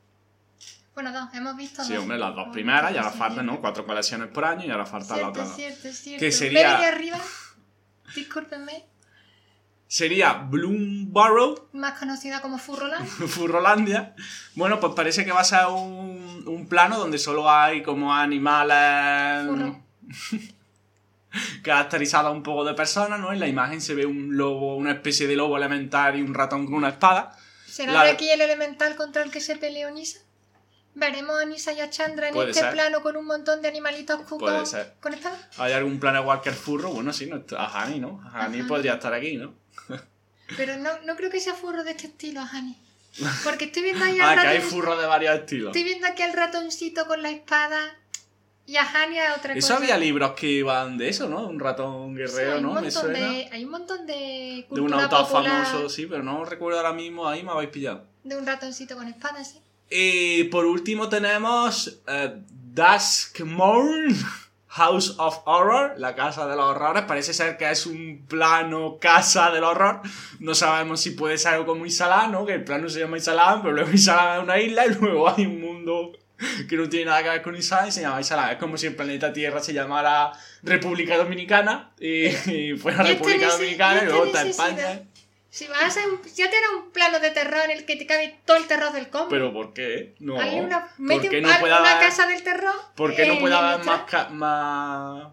Bueno, 0.94 1.12
dos, 1.12 1.32
hemos 1.34 1.56
visto 1.56 1.84
Sí, 1.84 1.96
hombre, 1.96 2.18
las 2.18 2.34
dos 2.34 2.48
primeras, 2.52 2.92
y 2.92 2.96
ahora 2.96 3.10
faltan, 3.10 3.46
¿no? 3.46 3.60
Cuatro 3.60 3.86
colecciones 3.86 4.28
por 4.28 4.44
año 4.44 4.66
y 4.66 4.70
ahora 4.70 4.86
falta 4.86 5.16
la 5.16 5.28
otra. 5.28 5.46
Cierto, 5.46 5.80
cierto, 5.80 5.98
cierto. 5.98 6.20
Que 6.20 6.32
sería... 6.32 6.78
de 6.78 6.86
arriba, 6.86 7.18
discúlpenme. 8.14 8.86
Sería 9.86 10.34
Bloombarrow. 10.34 11.68
Más 11.72 11.98
conocida 11.98 12.40
como 12.40 12.58
Furrolandia. 12.58 13.10
Furrolandia. 13.28 14.14
Bueno, 14.54 14.78
pues 14.78 14.92
parece 14.94 15.24
que 15.24 15.32
va 15.32 15.40
a 15.40 15.44
ser 15.44 15.66
un, 15.66 16.44
un 16.46 16.68
plano 16.68 16.96
donde 16.98 17.18
solo 17.18 17.50
hay 17.50 17.82
como 17.82 18.14
animales... 18.14 19.46
Furro. 19.46 19.89
caracterizada 21.62 22.30
un 22.30 22.42
poco 22.42 22.64
de 22.64 22.74
personas, 22.74 23.20
¿no? 23.20 23.32
En 23.32 23.40
la 23.40 23.48
imagen 23.48 23.80
se 23.80 23.94
ve 23.94 24.06
un 24.06 24.36
lobo, 24.36 24.76
una 24.76 24.92
especie 24.92 25.26
de 25.26 25.36
lobo 25.36 25.56
elemental 25.56 26.18
y 26.18 26.22
un 26.22 26.34
ratón 26.34 26.66
con 26.66 26.74
una 26.74 26.90
espada. 26.90 27.36
¿Será 27.66 28.04
de 28.04 28.10
aquí 28.10 28.28
el 28.28 28.40
elemental 28.40 28.96
contra 28.96 29.22
el 29.22 29.30
que 29.30 29.40
se 29.40 29.56
peleó 29.56 29.90
Nisa? 29.90 30.20
¿Veremos 30.94 31.40
a 31.40 31.44
Nisa 31.44 31.72
y 31.72 31.80
a 31.80 31.88
Chandra 31.88 32.28
en 32.28 32.36
este 32.36 32.64
plano 32.66 33.00
con 33.00 33.16
un 33.16 33.24
montón 33.24 33.62
de 33.62 33.68
animalitos 33.68 34.22
cucos 34.22 34.74
conectados? 34.98 35.38
¿Hay 35.56 35.72
algún 35.72 36.00
plano 36.00 36.22
Walker 36.22 36.52
Furro? 36.52 36.90
Bueno, 36.90 37.12
sí, 37.12 37.26
no, 37.26 37.44
a 37.56 37.82
Hani, 37.82 38.00
¿no? 38.00 38.20
A 38.34 38.44
Hani 38.44 38.64
podría 38.64 38.94
estar 38.94 39.14
aquí, 39.14 39.36
¿no? 39.36 39.54
Pero 40.56 40.76
no, 40.78 40.90
no 41.02 41.14
creo 41.14 41.30
que 41.30 41.38
sea 41.38 41.54
furro 41.54 41.84
de 41.84 41.92
este 41.92 42.08
estilo, 42.08 42.40
Hani. 42.40 42.76
Porque 43.44 43.66
estoy 43.66 43.82
viendo 43.82 44.04
ahí 44.04 44.18
al 44.20 44.38
Ah, 44.38 44.42
que 44.42 44.48
hay 44.48 44.60
furro 44.60 44.96
de 44.96 45.06
varios 45.06 45.34
estilos. 45.36 45.68
Estoy 45.68 45.84
viendo 45.84 46.08
aquí 46.08 46.22
al 46.22 46.32
ratoncito 46.32 47.06
con 47.06 47.22
la 47.22 47.30
espada 47.30 47.99
y 48.70 48.76
a 48.76 48.88
Hania 48.88 49.34
otra 49.36 49.52
cosa. 49.52 49.58
Eso 49.58 49.74
había 49.74 49.98
libros 49.98 50.30
que 50.34 50.46
iban 50.46 50.96
de 50.96 51.08
eso, 51.08 51.28
¿no? 51.28 51.44
Un 51.48 51.58
ratón 51.58 52.14
guerrero, 52.14 52.60
¿no? 52.60 52.80
Me 52.80 52.88
suena. 52.88 53.18
De, 53.18 53.48
hay 53.50 53.64
un 53.64 53.72
montón 53.72 54.06
de 54.06 54.64
De 54.70 54.80
un 54.80 54.94
autor 54.94 55.26
famoso, 55.26 55.88
sí, 55.88 56.06
pero 56.06 56.22
no 56.22 56.44
recuerdo 56.44 56.78
ahora 56.78 56.92
mismo, 56.92 57.26
ahí 57.26 57.42
me 57.42 57.50
habéis 57.50 57.70
pillado. 57.70 58.06
De 58.22 58.36
un 58.36 58.46
ratoncito 58.46 58.94
con 58.94 59.08
espada, 59.08 59.42
sí. 59.42 59.60
Y 59.90 60.44
por 60.44 60.66
último 60.66 61.08
tenemos 61.08 62.00
uh, 62.06 62.28
Duskmorn, 62.48 64.14
House 64.68 65.16
of 65.18 65.40
Horror, 65.46 65.94
la 65.98 66.14
casa 66.14 66.46
de 66.46 66.54
los 66.54 66.66
horrores. 66.66 67.02
Parece 67.08 67.34
ser 67.34 67.56
que 67.56 67.68
es 67.68 67.86
un 67.86 68.24
plano 68.28 68.98
casa 69.00 69.50
del 69.50 69.64
horror. 69.64 70.00
No 70.38 70.54
sabemos 70.54 71.00
si 71.00 71.10
puede 71.10 71.38
ser 71.38 71.54
algo 71.54 71.66
como 71.66 71.86
Isalam, 71.86 72.30
¿no? 72.30 72.46
Que 72.46 72.54
el 72.54 72.62
plano 72.62 72.88
se 72.88 73.00
llama 73.00 73.18
Isalam, 73.18 73.62
pero 73.62 73.74
luego 73.74 73.90
Isalam 73.90 74.38
es 74.38 74.44
una 74.44 74.60
isla 74.60 74.86
y 74.86 74.94
luego 74.94 75.28
hay 75.28 75.44
un 75.44 75.60
mundo 75.60 76.12
que 76.68 76.76
no 76.76 76.88
tiene 76.88 77.06
nada 77.06 77.22
que 77.22 77.28
ver 77.28 77.42
con 77.42 77.56
Islam 77.56 77.88
y 77.88 77.92
se 77.92 78.02
llama 78.02 78.20
Islam. 78.20 78.50
Es 78.50 78.56
como 78.56 78.76
si 78.76 78.86
el 78.86 78.96
planeta 78.96 79.32
Tierra 79.32 79.60
se 79.60 79.72
llamara 79.72 80.32
República 80.62 81.16
Dominicana 81.16 81.92
y, 81.98 82.26
y 82.50 82.76
fuera 82.76 83.02
República 83.02 83.48
Dominicana 83.48 84.02
y 84.02 84.06
luego 84.06 84.26
está 84.26 84.46
España. 84.46 85.02
Si 85.50 85.66
vas 85.66 85.96
a 85.96 86.06
un, 86.06 86.22
ya 86.22 86.48
tienes 86.48 86.70
un 86.76 86.92
plano 86.92 87.18
de 87.18 87.30
terror 87.30 87.62
en 87.64 87.72
el 87.72 87.84
que 87.84 87.96
te 87.96 88.06
cabe 88.06 88.38
todo 88.44 88.56
el 88.56 88.68
terror 88.68 88.92
del 88.92 89.08
combo. 89.08 89.28
¿Pero 89.28 89.52
por 89.52 89.72
qué? 89.72 90.14
No. 90.20 90.40
Hay 90.40 90.60
una, 90.60 90.86
¿Por 90.96 91.28
qué 91.28 91.40
no 91.40 91.48
puede 91.58 91.80
una 91.80 91.98
casa 91.98 92.28
del 92.28 92.42
terror. 92.44 92.74
¿Por 92.94 93.16
qué 93.16 93.26
no 93.26 93.40
puede 93.40 93.54
haber 93.56 93.84
más, 93.84 94.30
más, 94.30 95.28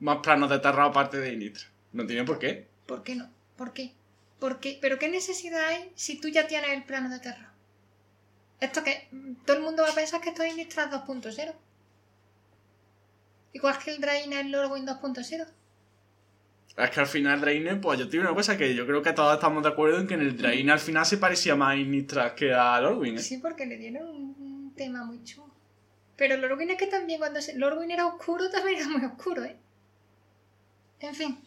más 0.00 0.18
planos 0.18 0.50
de 0.50 0.58
terror 0.58 0.82
aparte 0.82 1.16
de 1.16 1.32
Initra? 1.32 1.64
No 1.94 2.06
tiene 2.06 2.24
por 2.24 2.38
qué. 2.38 2.66
¿Por 2.84 3.02
qué 3.02 3.14
no? 3.14 3.30
¿Por 3.56 3.72
qué? 3.72 3.94
¿Por 4.38 4.60
qué? 4.60 4.78
¿Pero 4.82 4.98
qué 4.98 5.08
necesidad 5.08 5.64
hay 5.64 5.90
si 5.94 6.20
tú 6.20 6.28
ya 6.28 6.46
tienes 6.46 6.70
el 6.70 6.84
plano 6.84 7.08
de 7.08 7.18
terror? 7.18 7.47
Esto 8.60 8.82
que 8.82 9.08
todo 9.44 9.56
el 9.56 9.62
mundo 9.62 9.82
va 9.82 9.90
a 9.90 9.94
pensar 9.94 10.20
que 10.20 10.30
esto 10.30 10.42
es 10.42 10.52
Innistrad 10.52 10.90
2.0. 10.90 11.54
Igual 13.52 13.78
que 13.78 13.92
el 13.92 14.00
Drainer 14.00 14.46
el 14.46 14.52
Lorwyn 14.52 14.86
2.0. 14.86 15.46
Es 16.76 16.90
que 16.90 17.00
al 17.00 17.06
final 17.06 17.40
Drainer, 17.40 17.80
pues 17.80 17.98
yo 17.98 18.06
te 18.06 18.12
digo 18.12 18.24
una 18.24 18.34
cosa 18.34 18.56
que 18.56 18.74
yo 18.74 18.86
creo 18.86 19.02
que 19.02 19.12
todos 19.12 19.34
estamos 19.34 19.62
de 19.62 19.68
acuerdo 19.68 19.98
en 19.98 20.06
que 20.06 20.14
en 20.14 20.20
el 20.20 20.36
Drainer 20.36 20.72
al 20.72 20.78
final 20.78 21.04
se 21.06 21.18
parecía 21.18 21.56
más 21.56 21.72
a 21.72 21.76
Innistrad 21.76 22.34
que 22.34 22.52
a 22.54 22.80
Lorwyn. 22.80 23.16
¿eh? 23.16 23.22
Sí, 23.22 23.38
porque 23.38 23.66
le 23.66 23.76
dieron 23.76 24.06
un 24.08 24.72
tema 24.76 25.04
muy 25.04 25.22
chulo. 25.24 25.52
Pero 26.16 26.36
Lorwyn 26.36 26.70
es 26.70 26.78
que 26.78 26.86
también 26.86 27.18
cuando 27.18 27.40
se... 27.40 27.56
Lorwyn 27.56 27.90
era 27.90 28.06
oscuro, 28.06 28.50
también 28.50 28.78
era 28.78 28.88
muy 28.88 29.04
oscuro, 29.04 29.44
¿eh? 29.44 29.56
En 31.00 31.14
fin. 31.14 31.38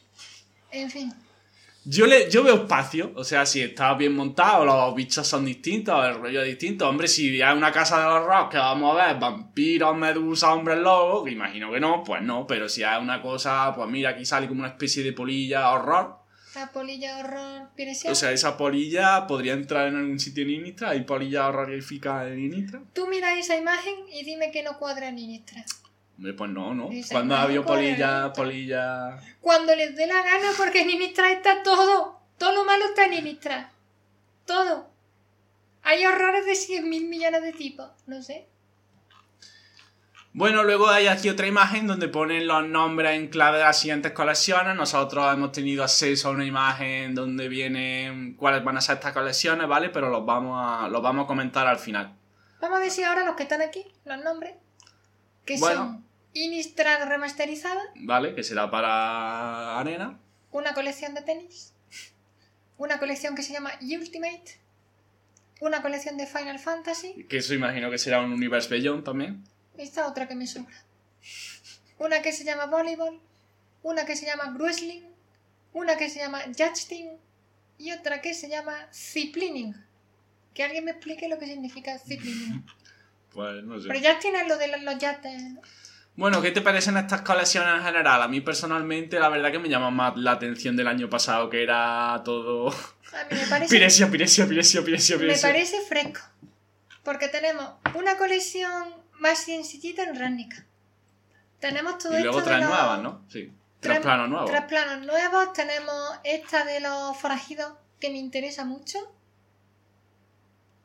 En 0.71 0.89
fin. 0.89 1.13
Yo, 1.83 2.05
le, 2.05 2.29
yo 2.29 2.43
veo 2.43 2.55
espacio, 2.55 3.11
o 3.15 3.23
sea, 3.23 3.43
si 3.45 3.59
está 3.59 3.95
bien 3.95 4.13
montado, 4.13 4.65
los 4.65 4.93
bichos 4.93 5.27
son 5.27 5.45
distintos, 5.45 6.05
el 6.05 6.15
rollo 6.15 6.41
es 6.41 6.47
distinto. 6.47 6.87
Hombre, 6.87 7.07
si 7.07 7.41
hay 7.41 7.57
una 7.57 7.71
casa 7.71 7.99
de 7.99 8.05
horror 8.05 8.49
que 8.49 8.57
vamos 8.57 8.99
a 8.99 9.07
ver 9.07 9.19
vampiros, 9.19 9.97
medusas, 9.97 10.51
hombres 10.51 10.77
lobos, 10.77 11.25
que 11.25 11.31
imagino 11.31 11.71
que 11.71 11.79
no, 11.79 12.03
pues 12.03 12.21
no. 12.21 12.45
Pero 12.45 12.69
si 12.69 12.83
hay 12.83 13.01
una 13.01 13.19
cosa, 13.19 13.73
pues 13.75 13.89
mira, 13.89 14.11
aquí 14.11 14.25
sale 14.25 14.47
como 14.47 14.59
una 14.59 14.69
especie 14.69 15.01
de 15.01 15.13
polilla 15.13 15.71
horror. 15.71 16.21
La 16.53 16.71
polilla 16.71 17.17
horror 17.17 17.69
O 18.09 18.15
sea, 18.15 18.31
esa 18.31 18.57
polilla 18.57 19.25
podría 19.25 19.53
entrar 19.53 19.87
en 19.87 19.95
algún 19.95 20.19
sitio 20.19 20.43
en 20.43 20.51
Inistra. 20.51 20.91
¿Hay 20.91 21.01
polilla 21.01 21.47
horrorífica 21.47 22.27
en 22.27 22.41
Inistra? 22.41 22.81
Tú 22.93 23.07
mira 23.07 23.39
esa 23.39 23.57
imagen 23.57 23.95
y 24.11 24.23
dime 24.23 24.51
que 24.51 24.61
no 24.61 24.77
cuadra 24.77 25.07
en 25.07 25.17
Inistra. 25.17 25.65
Pues 26.21 26.51
no, 26.51 26.75
¿no? 26.75 26.89
Cuando 27.09 27.35
ha 27.35 27.43
habido 27.43 27.65
polilla, 27.65 28.31
polilla... 28.31 29.17
Cuando 29.39 29.75
les 29.75 29.95
dé 29.95 30.05
la 30.05 30.21
gana, 30.21 30.49
porque 30.55 30.81
en 30.81 30.91
Inistra 30.91 31.31
está 31.31 31.63
todo. 31.63 32.19
Todo 32.37 32.53
lo 32.53 32.63
malo 32.63 32.85
está 32.85 33.05
en 33.05 33.13
Inistra. 33.13 33.71
Todo. 34.45 34.87
Hay 35.81 36.05
horrores 36.05 36.45
de 36.45 36.51
100.000 36.51 37.07
millones 37.07 37.41
de 37.41 37.53
tipos. 37.53 37.89
No 38.05 38.21
sé. 38.21 38.47
Bueno, 40.33 40.63
luego 40.63 40.87
hay 40.87 41.07
aquí 41.07 41.27
otra 41.27 41.47
imagen 41.47 41.87
donde 41.87 42.07
ponen 42.07 42.47
los 42.47 42.65
nombres 42.67 43.15
en 43.15 43.27
clave 43.27 43.57
de 43.57 43.63
las 43.63 43.79
siguientes 43.79 44.11
colecciones. 44.11 44.75
Nosotros 44.75 45.33
hemos 45.33 45.51
tenido 45.51 45.83
acceso 45.83 46.29
a 46.29 46.31
una 46.31 46.45
imagen 46.45 47.15
donde 47.15 47.49
vienen 47.49 48.35
cuáles 48.35 48.63
van 48.63 48.77
a 48.77 48.81
ser 48.81 48.97
estas 48.97 49.11
colecciones, 49.11 49.67
¿vale? 49.67 49.89
Pero 49.89 50.09
los 50.09 50.23
vamos 50.23 50.57
a, 50.63 50.87
los 50.87 51.01
vamos 51.01 51.25
a 51.25 51.27
comentar 51.27 51.67
al 51.67 51.79
final. 51.79 52.13
Vamos 52.61 52.79
a 52.79 52.83
decir 52.83 53.05
ahora 53.05 53.25
los 53.25 53.35
que 53.35 53.43
están 53.43 53.61
aquí, 53.61 53.83
los 54.05 54.23
nombres. 54.23 54.53
Que 55.43 55.57
son 55.57 56.10
Innistrad 56.33 57.07
remasterizada. 57.07 57.81
Vale, 57.95 58.35
que 58.35 58.43
será 58.43 58.71
para 58.71 59.79
Arena. 59.79 60.19
Una 60.51 60.73
colección 60.73 61.13
de 61.13 61.21
tenis. 61.21 61.73
Una 62.77 62.99
colección 62.99 63.35
que 63.35 63.43
se 63.43 63.53
llama 63.53 63.71
Ultimate. 63.81 64.59
Una 65.59 65.81
colección 65.81 66.17
de 66.17 66.25
Final 66.25 66.59
Fantasy. 66.59 67.25
Que 67.29 67.37
eso 67.37 67.53
imagino 67.53 67.91
que 67.91 67.97
será 67.97 68.21
un 68.21 68.31
Universe 68.33 68.69
Beyond 68.69 69.03
también. 69.03 69.43
Esta 69.77 70.07
otra 70.07 70.27
que 70.27 70.35
me 70.35 70.47
sobra. 70.47 70.83
Una 71.99 72.21
que 72.21 72.31
se 72.31 72.43
llama 72.43 72.65
Volleyball. 72.65 73.19
Una 73.83 74.05
que 74.05 74.15
se 74.15 74.25
llama 74.25 74.55
Wrestling. 74.57 75.01
Una 75.73 75.97
que 75.97 76.09
se 76.09 76.19
llama 76.19 76.41
Judge 76.45 77.17
Y 77.77 77.91
otra 77.91 78.21
que 78.21 78.33
se 78.33 78.49
llama 78.49 78.87
Ziplining. 78.93 79.75
Que 80.53 80.63
alguien 80.63 80.85
me 80.85 80.91
explique 80.91 81.27
lo 81.29 81.37
que 81.37 81.45
significa 81.45 81.97
ciclismo. 81.97 82.63
Pues 83.31 83.63
no 83.63 83.79
sé. 83.79 83.87
Pero 83.87 83.99
ya 84.01 84.19
tienes 84.19 84.45
lo 84.45 84.57
de 84.57 84.77
los 84.79 84.97
yates. 84.97 85.41
¿No? 86.15 86.21
Bueno, 86.21 86.41
¿qué 86.41 86.51
te 86.51 86.61
parecen 86.61 86.97
estas 86.97 87.21
colecciones 87.21 87.73
en 87.79 87.83
general? 87.83 88.21
A 88.21 88.27
mí 88.27 88.41
personalmente 88.41 89.19
la 89.19 89.29
verdad 89.29 89.51
que 89.51 89.59
me 89.59 89.69
llama 89.69 89.89
más 89.91 90.15
la 90.17 90.31
atención 90.33 90.75
del 90.75 90.87
año 90.87 91.09
pasado, 91.09 91.49
que 91.49 91.63
era 91.63 92.21
todo... 92.25 92.69
A 92.69 93.23
mí 93.29 93.39
me 93.39 93.47
parece, 93.47 93.69
Piresio, 93.75 94.09
piresio, 94.11 94.47
piresio, 94.47 94.83
piresio, 94.83 95.17
me 95.19 95.35
parece 95.37 95.81
fresco. 95.81 96.21
Porque 97.03 97.27
tenemos 97.29 97.67
una 97.95 98.17
colección 98.17 98.93
más 99.19 99.39
sencillita 99.43 100.03
en 100.03 100.17
Ránica. 100.19 100.65
Tenemos 101.59 101.97
todo 101.97 102.17
Y 102.17 102.21
luego 102.23 102.39
esto 102.39 102.49
de 102.49 102.55
tres 102.57 102.67
los- 102.69 102.77
nuevas, 102.77 103.01
¿no? 103.01 103.21
Sí. 103.29 103.51
Tres 103.79 103.99
planos 103.99 104.29
nuevos. 104.29 104.49
Tres 104.51 104.63
planos 104.65 105.05
nuevos. 105.05 105.53
Tenemos 105.53 106.19
esta 106.23 106.63
de 106.65 106.79
los 106.81 107.17
forajidos 107.17 107.73
que 107.99 108.09
me 108.11 108.17
interesa 108.19 108.63
mucho. 108.65 108.99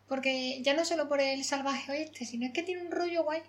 Porque 0.09 0.63
ya 0.63 0.75
no 0.75 0.85
solo 0.85 1.09
por 1.09 1.21
el 1.21 1.45
salvaje 1.45 1.91
oeste, 1.93 2.25
sino 2.25 2.47
es 2.47 2.53
que 2.53 2.63
tiene 2.63 2.83
un 2.83 2.91
rollo 2.93 3.25
guay. 3.25 3.43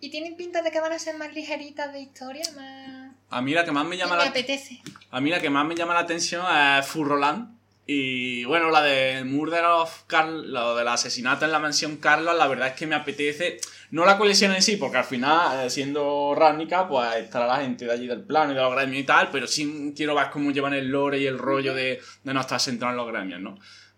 Y 0.00 0.10
tienen 0.10 0.36
pinta 0.36 0.62
de 0.62 0.70
que 0.70 0.80
van 0.80 0.92
a 0.92 0.98
ser 0.98 1.16
más 1.16 1.32
ligeritas 1.32 1.92
de 1.92 2.00
historia, 2.00 2.44
más... 2.54 3.12
A 3.30 3.42
mí 3.42 3.52
la 3.52 3.64
que 3.64 3.72
más 3.72 3.86
me 3.86 3.96
llama 3.96 4.16
me 4.16 4.24
la 4.24 4.28
apetece. 4.30 4.80
A 5.10 5.20
mí 5.20 5.30
la 5.30 5.40
que 5.40 5.50
más 5.50 5.66
me 5.66 5.74
llama 5.74 5.94
la 5.94 6.00
atención 6.00 6.44
es 6.78 6.86
Furroland. 6.86 7.56
Y 7.88 8.44
bueno, 8.44 8.70
la 8.70 8.82
de 8.82 9.22
Murder 9.24 9.64
of 9.64 10.02
Carl, 10.08 10.52
lo 10.52 10.74
del 10.74 10.88
asesinato 10.88 11.44
en 11.44 11.52
la 11.52 11.60
mansión 11.60 11.98
Carlos, 11.98 12.36
la 12.36 12.48
verdad 12.48 12.68
es 12.68 12.74
que 12.74 12.86
me 12.86 12.96
apetece. 12.96 13.58
No 13.92 14.04
la 14.04 14.18
colección 14.18 14.52
en 14.52 14.60
sí, 14.60 14.76
porque 14.76 14.98
al 14.98 15.04
final, 15.04 15.64
eh, 15.64 15.70
siendo 15.70 16.34
Ránica, 16.34 16.88
pues 16.88 17.14
estará 17.16 17.46
la 17.46 17.58
gente 17.58 17.84
de 17.84 17.92
allí 17.92 18.08
del 18.08 18.22
plano 18.22 18.50
y 18.50 18.54
de 18.56 18.60
los 18.60 18.74
gremios 18.74 19.02
y 19.02 19.06
tal, 19.06 19.30
pero 19.30 19.46
sí 19.46 19.92
quiero 19.96 20.16
ver 20.16 20.30
cómo 20.30 20.50
llevan 20.50 20.74
el 20.74 20.88
lore 20.88 21.20
y 21.20 21.26
el 21.26 21.38
rollo 21.38 21.74
de, 21.74 22.00
de 22.24 22.34
no 22.34 22.40
estar 22.40 22.58
centrado 22.58 22.90
en 22.90 22.96
los 22.96 23.06
gremios, 23.06 23.40
¿no? 23.40 23.56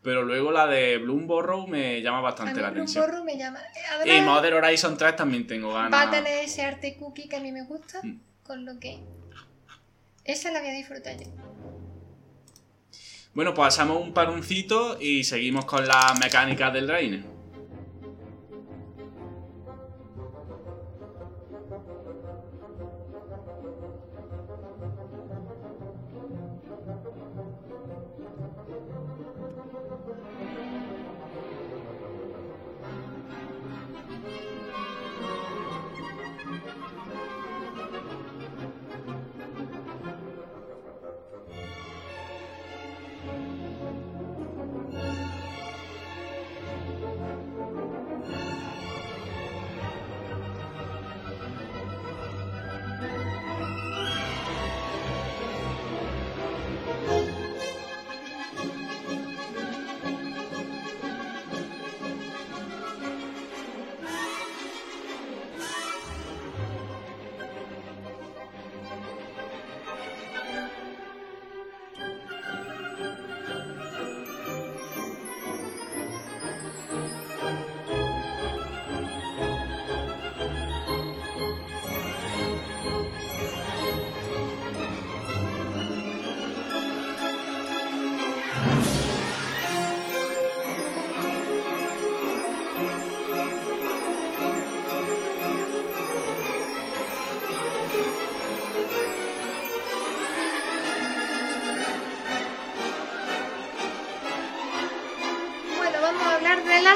Pero 0.08 0.22
luego 0.24 0.50
la 0.50 0.66
de 0.66 0.96
Bloomborrow 0.96 1.66
me 1.66 2.00
llama 2.00 2.20
A 2.20 2.22
bastante 2.22 2.54
mí 2.54 2.60
la 2.62 2.68
atención. 2.68 3.04
borro 3.04 3.24
me 3.24 3.36
llama. 3.36 3.58
Y 4.06 4.08
Además, 4.10 4.36
Modern 4.36 4.56
Horizon 4.64 4.96
3 4.96 5.16
también 5.16 5.46
tengo 5.46 5.74
ganas. 5.74 5.92
va 5.92 6.04
a 6.04 6.10
tener 6.10 6.44
ese 6.44 6.62
arte 6.62 6.96
cookie 6.96 7.28
que 7.28 7.36
a 7.36 7.40
mí 7.40 7.52
me 7.52 7.64
gusta, 7.64 8.00
Mm. 8.02 8.18
con 8.42 8.64
lo 8.64 8.80
que... 8.80 8.98
Esa 10.24 10.50
la 10.50 10.60
voy 10.60 10.70
a 10.70 10.72
disfrutar 10.72 11.14
yo. 11.18 11.26
Bueno, 13.34 13.52
pues 13.52 13.68
hacemos 13.68 14.00
un 14.02 14.14
paroncito 14.14 14.96
y 14.98 15.24
seguimos 15.24 15.66
con 15.66 15.86
las 15.86 16.18
mecánicas 16.18 16.72
del 16.72 16.86
Drainer. 16.86 17.22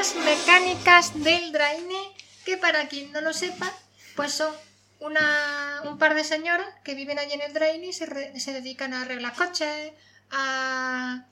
Las 0.03 0.17
mecánicas 0.17 1.23
del 1.23 1.53
Draine, 1.53 2.11
que 2.45 2.57
para 2.57 2.89
quien 2.89 3.13
no 3.13 3.21
lo 3.21 3.33
sepa, 3.33 3.73
pues 4.17 4.33
son 4.33 4.53
una, 4.99 5.81
un 5.85 5.97
par 5.97 6.15
de 6.17 6.25
señoras 6.25 6.67
que 6.83 6.97
viven 6.97 7.21
allí 7.21 7.35
en 7.35 7.43
el 7.43 7.53
Draine 7.53 7.87
y 7.87 7.93
se, 7.93 8.07
re- 8.07 8.39
se 8.41 8.53
dedican 8.53 8.95
a 8.95 9.03
arreglar 9.03 9.33
coches, 9.35 9.93
a, 10.33 11.25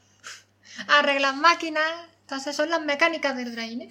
a 0.87 0.99
arreglar 1.01 1.35
máquinas. 1.35 1.83
Entonces 2.21 2.55
son 2.55 2.71
las 2.71 2.81
mecánicas 2.83 3.37
del 3.37 3.53
Draine. 3.57 3.89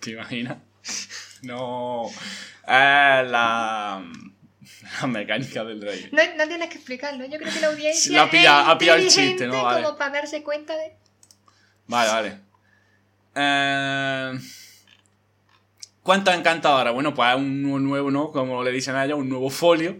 ¿Te 0.00 0.10
imaginas? 0.10 0.58
No. 1.40 2.10
Es 2.10 2.66
la. 2.66 4.04
La 5.00 5.06
mecánica 5.06 5.64
del 5.64 5.80
rey. 5.80 6.10
No, 6.12 6.22
no 6.36 6.46
tienes 6.46 6.68
que 6.68 6.74
explicarlo. 6.76 7.24
Yo 7.24 7.38
creo 7.38 7.50
que 7.52 7.60
la 7.60 7.68
audiencia 7.68 8.16
la 8.18 8.22
ha 8.24 8.30
pillado- 8.30 8.62
es 8.64 8.68
ha 8.68 8.78
pillado 8.78 8.98
el 8.98 9.08
chiste, 9.08 9.46
¿no? 9.46 9.62
Vale. 9.62 9.82
como 9.82 9.96
para 9.96 10.10
darse 10.12 10.42
cuenta 10.42 10.76
de... 10.76 10.94
Vale, 11.86 12.10
vale. 12.10 12.38
Eh, 13.34 14.38
¿Cuántos 16.02 16.34
encantadores? 16.34 16.92
Bueno, 16.92 17.14
pues 17.14 17.30
es 17.30 17.36
un 17.36 17.62
nu- 17.62 17.78
nuevo, 17.78 18.10
¿no? 18.10 18.30
Como 18.30 18.62
le 18.62 18.70
dicen 18.72 18.94
a 18.94 19.04
ellos, 19.04 19.18
un 19.18 19.28
nuevo 19.28 19.48
folio. 19.50 19.96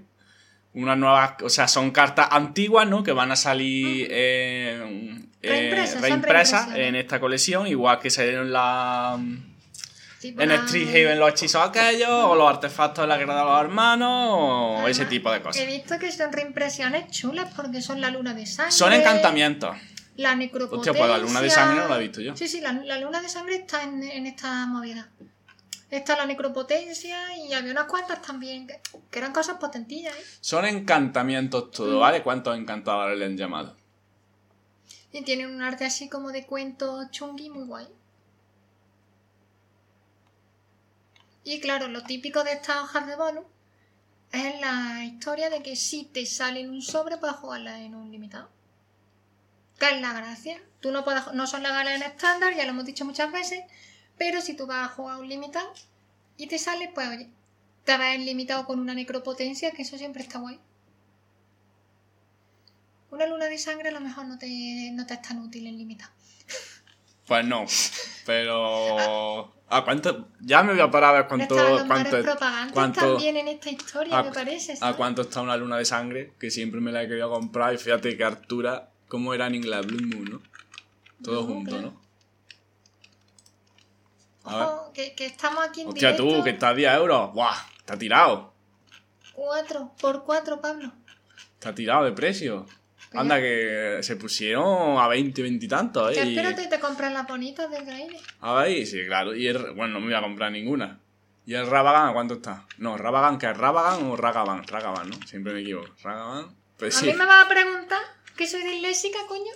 Una 0.74 0.96
nueva. 0.96 1.36
O 1.42 1.48
sea, 1.48 1.66
son 1.68 1.92
cartas 1.92 2.28
antiguas, 2.30 2.86
¿no? 2.88 3.02
Que 3.02 3.12
van 3.12 3.30
a 3.32 3.36
salir 3.36 4.08
eh, 4.10 5.16
eh, 5.40 5.48
Reimpresas, 5.48 6.00
reimpresiones. 6.02 6.76
en 6.78 6.96
esta 6.96 7.20
colección, 7.20 7.66
igual 7.68 8.00
que 8.00 8.10
salieron 8.10 8.52
la. 8.52 9.18
tipo 10.20 10.42
En 10.42 10.50
Street 10.50 10.88
Haven 10.88 11.18
los 11.20 11.30
hechizos 11.30 11.66
aquellos, 11.66 12.08
o 12.10 12.34
los 12.34 12.48
artefactos 12.50 13.04
de 13.04 13.08
la 13.08 13.16
guerra 13.16 13.36
de 13.38 13.44
los 13.44 13.60
hermanos, 13.60 14.08
o 14.30 14.72
Además, 14.74 14.90
ese 14.90 15.04
tipo 15.06 15.30
de 15.30 15.40
cosas. 15.40 15.62
He 15.62 15.66
visto 15.66 15.98
que 15.98 16.10
son 16.12 16.32
reimpresiones 16.32 17.08
chulas 17.10 17.52
porque 17.54 17.80
son 17.80 18.00
la 18.00 18.10
luna 18.10 18.34
de 18.34 18.44
sangre. 18.44 18.72
Son 18.72 18.92
encantamientos. 18.92 19.76
La 20.16 20.34
necropotencia. 20.34 20.92
Hostia, 20.92 21.06
pues 21.06 21.10
la 21.10 21.18
luna 21.18 21.40
de 21.40 21.50
sangre 21.50 21.82
no 21.82 21.88
la 21.88 21.96
he 21.96 22.00
visto 22.00 22.20
yo. 22.20 22.36
Sí, 22.36 22.46
sí, 22.46 22.60
la, 22.60 22.72
la 22.72 22.98
luna 22.98 23.20
de 23.20 23.28
sangre 23.28 23.56
está 23.56 23.82
en, 23.82 24.02
en 24.02 24.26
esta 24.26 24.66
movida. 24.66 25.10
Está 25.90 26.16
la 26.16 26.26
necropotencia 26.26 27.36
y 27.36 27.52
había 27.52 27.72
unas 27.72 27.84
cuantas 27.84 28.22
también 28.22 28.66
que, 28.66 28.80
que 29.10 29.18
eran 29.18 29.32
cosas 29.32 29.58
potentillas, 29.58 30.14
¿eh? 30.16 30.24
Son 30.40 30.64
encantamientos 30.64 31.70
todo, 31.70 31.98
¿vale? 32.00 32.22
¿Cuántos 32.22 32.56
encantadores 32.56 33.18
le 33.18 33.26
han 33.26 33.36
llamado? 33.36 33.76
Y 35.12 35.22
tienen 35.22 35.54
un 35.54 35.62
arte 35.62 35.84
así 35.84 36.08
como 36.08 36.30
de 36.32 36.46
cuento 36.46 37.08
chungui 37.10 37.50
muy 37.50 37.64
guay. 37.66 37.86
Y 41.44 41.60
claro, 41.60 41.88
lo 41.88 42.02
típico 42.02 42.42
de 42.42 42.52
estas 42.54 42.82
hojas 42.82 43.06
de 43.06 43.16
bonus 43.16 43.44
es 44.32 44.60
la 44.60 45.04
historia 45.04 45.50
de 45.50 45.62
que 45.62 45.76
si 45.76 46.04
te 46.04 46.26
sale 46.26 46.60
en 46.60 46.70
un 46.70 46.82
sobre 46.82 47.18
puedes 47.18 47.36
jugarla 47.36 47.80
en 47.80 47.94
un 47.94 48.10
limitado. 48.10 48.48
Es 49.80 50.00
la 50.00 50.12
gracia. 50.12 50.60
Tú 50.80 50.90
no 50.92 51.04
puedes, 51.04 51.32
no 51.34 51.46
son 51.46 51.62
legales 51.62 51.96
en 51.96 52.02
estándar, 52.02 52.54
ya 52.54 52.64
lo 52.64 52.70
hemos 52.70 52.84
dicho 52.84 53.04
muchas 53.04 53.30
veces, 53.32 53.64
pero 54.18 54.40
si 54.40 54.54
tú 54.54 54.66
vas 54.66 54.86
a 54.90 54.92
jugar 54.94 55.18
un 55.18 55.28
limitado 55.28 55.72
y 56.36 56.46
te 56.46 56.58
sale, 56.58 56.90
pues 56.94 57.08
oye, 57.08 57.30
te 57.84 57.96
vas 57.96 58.14
en 58.14 58.24
limitado 58.24 58.64
con 58.66 58.78
una 58.80 58.94
necropotencia, 58.94 59.70
que 59.72 59.82
eso 59.82 59.98
siempre 59.98 60.22
está 60.22 60.38
guay. 60.38 60.58
Una 63.10 63.26
luna 63.26 63.46
de 63.46 63.58
sangre 63.58 63.90
a 63.90 63.92
lo 63.92 64.00
mejor 64.00 64.26
no 64.26 64.38
te, 64.38 64.90
no 64.92 65.06
te 65.06 65.14
es 65.14 65.22
tan 65.22 65.38
útil 65.38 65.66
en 65.66 65.78
limitado. 65.78 66.12
Pues 67.26 67.44
no, 67.44 67.64
pero... 68.26 69.52
¿A 69.70 69.82
cuánto? 69.82 70.28
Ya 70.40 70.62
me 70.62 70.72
voy 70.72 70.82
a 70.82 70.90
parar 70.90 71.14
a 71.14 71.18
ver 71.20 71.28
cuánto... 71.28 71.54
Cuánto, 71.86 72.74
cuánto- 72.74 73.00
también 73.14 73.36
en 73.38 73.48
esta 73.48 73.70
historia, 73.70 74.18
a- 74.18 74.22
me 74.24 74.30
parece. 74.32 74.74
¿A 74.80 74.92
cuánto 74.94 75.22
está 75.22 75.40
una 75.40 75.56
luna 75.56 75.78
de 75.78 75.84
sangre? 75.84 76.34
Que 76.38 76.50
siempre 76.50 76.80
me 76.80 76.92
la 76.92 77.02
he 77.02 77.08
querido 77.08 77.30
comprar 77.30 77.72
y 77.72 77.78
fíjate 77.78 78.16
que 78.16 78.24
Artura, 78.24 78.90
¿cómo 79.08 79.34
era 79.34 79.46
en 79.46 79.54
inglés? 79.56 79.86
Blue 79.86 80.06
Moon, 80.06 80.24
¿no? 80.24 80.42
Todo 81.22 81.40
No, 81.42 81.46
junto, 81.46 81.70
claro. 81.70 81.90
¿no? 81.92 82.04
A 84.50 84.56
ver. 84.58 84.66
Ojo, 84.66 84.92
que, 84.92 85.14
que 85.14 85.26
estamos 85.26 85.64
aquí 85.66 85.80
en 85.82 85.88
Hostia, 85.88 86.12
directo. 86.12 86.36
tú, 86.38 86.44
que 86.44 86.50
está 86.50 86.68
a 86.70 86.74
10 86.74 86.94
euros. 86.96 87.32
¡Buah! 87.32 87.56
Está 87.78 87.96
tirado. 87.98 88.52
Cuatro, 89.32 89.92
por 90.00 90.24
cuatro, 90.24 90.60
Pablo. 90.60 90.92
Está 91.54 91.74
tirado 91.74 92.04
de 92.04 92.12
precio. 92.12 92.66
Anda, 93.12 93.38
que 93.38 93.98
se 94.02 94.16
pusieron 94.16 94.98
a 94.98 95.06
20, 95.06 95.40
20 95.40 95.64
y 95.64 95.68
tantos, 95.68 96.12
Que 96.12 96.20
¿eh? 96.20 96.26
Y- 96.26 96.36
espérate 96.36 96.64
y 96.64 96.68
te 96.68 96.80
compras 96.80 97.12
las 97.12 97.26
bonitas 97.28 97.70
del 97.70 97.84
Graile. 97.84 98.18
A 98.40 98.54
ver, 98.54 98.84
sí, 98.86 99.06
claro. 99.06 99.34
Y 99.34 99.46
el, 99.46 99.70
bueno, 99.72 99.94
no 99.94 100.00
me 100.00 100.06
voy 100.06 100.14
a 100.14 100.20
comprar 100.20 100.50
ninguna. 100.50 100.98
¿Y 101.46 101.54
el 101.54 101.66
Ravagan 101.66 102.08
a 102.08 102.12
cuánto 102.12 102.34
está? 102.34 102.66
No, 102.78 102.96
Ravagan, 102.98 103.38
¿qué 103.38 103.50
es 103.50 103.56
Ravagan 103.56 104.04
o 104.10 104.16
Ragavan? 104.16 104.64
Ragavan, 104.66 105.10
¿no? 105.10 105.16
Siempre 105.26 105.52
me 105.52 105.60
equivoco. 105.60 105.88
Ragavan. 106.02 106.46
Pues 106.76 106.96
A 106.96 107.00
sí. 107.00 107.06
mí 107.06 107.12
me 107.14 107.24
vas 107.24 107.44
a 107.44 107.48
preguntar 107.48 108.00
que 108.36 108.46
soy 108.46 108.62
disléxica, 108.62 109.18
coño. 109.28 109.52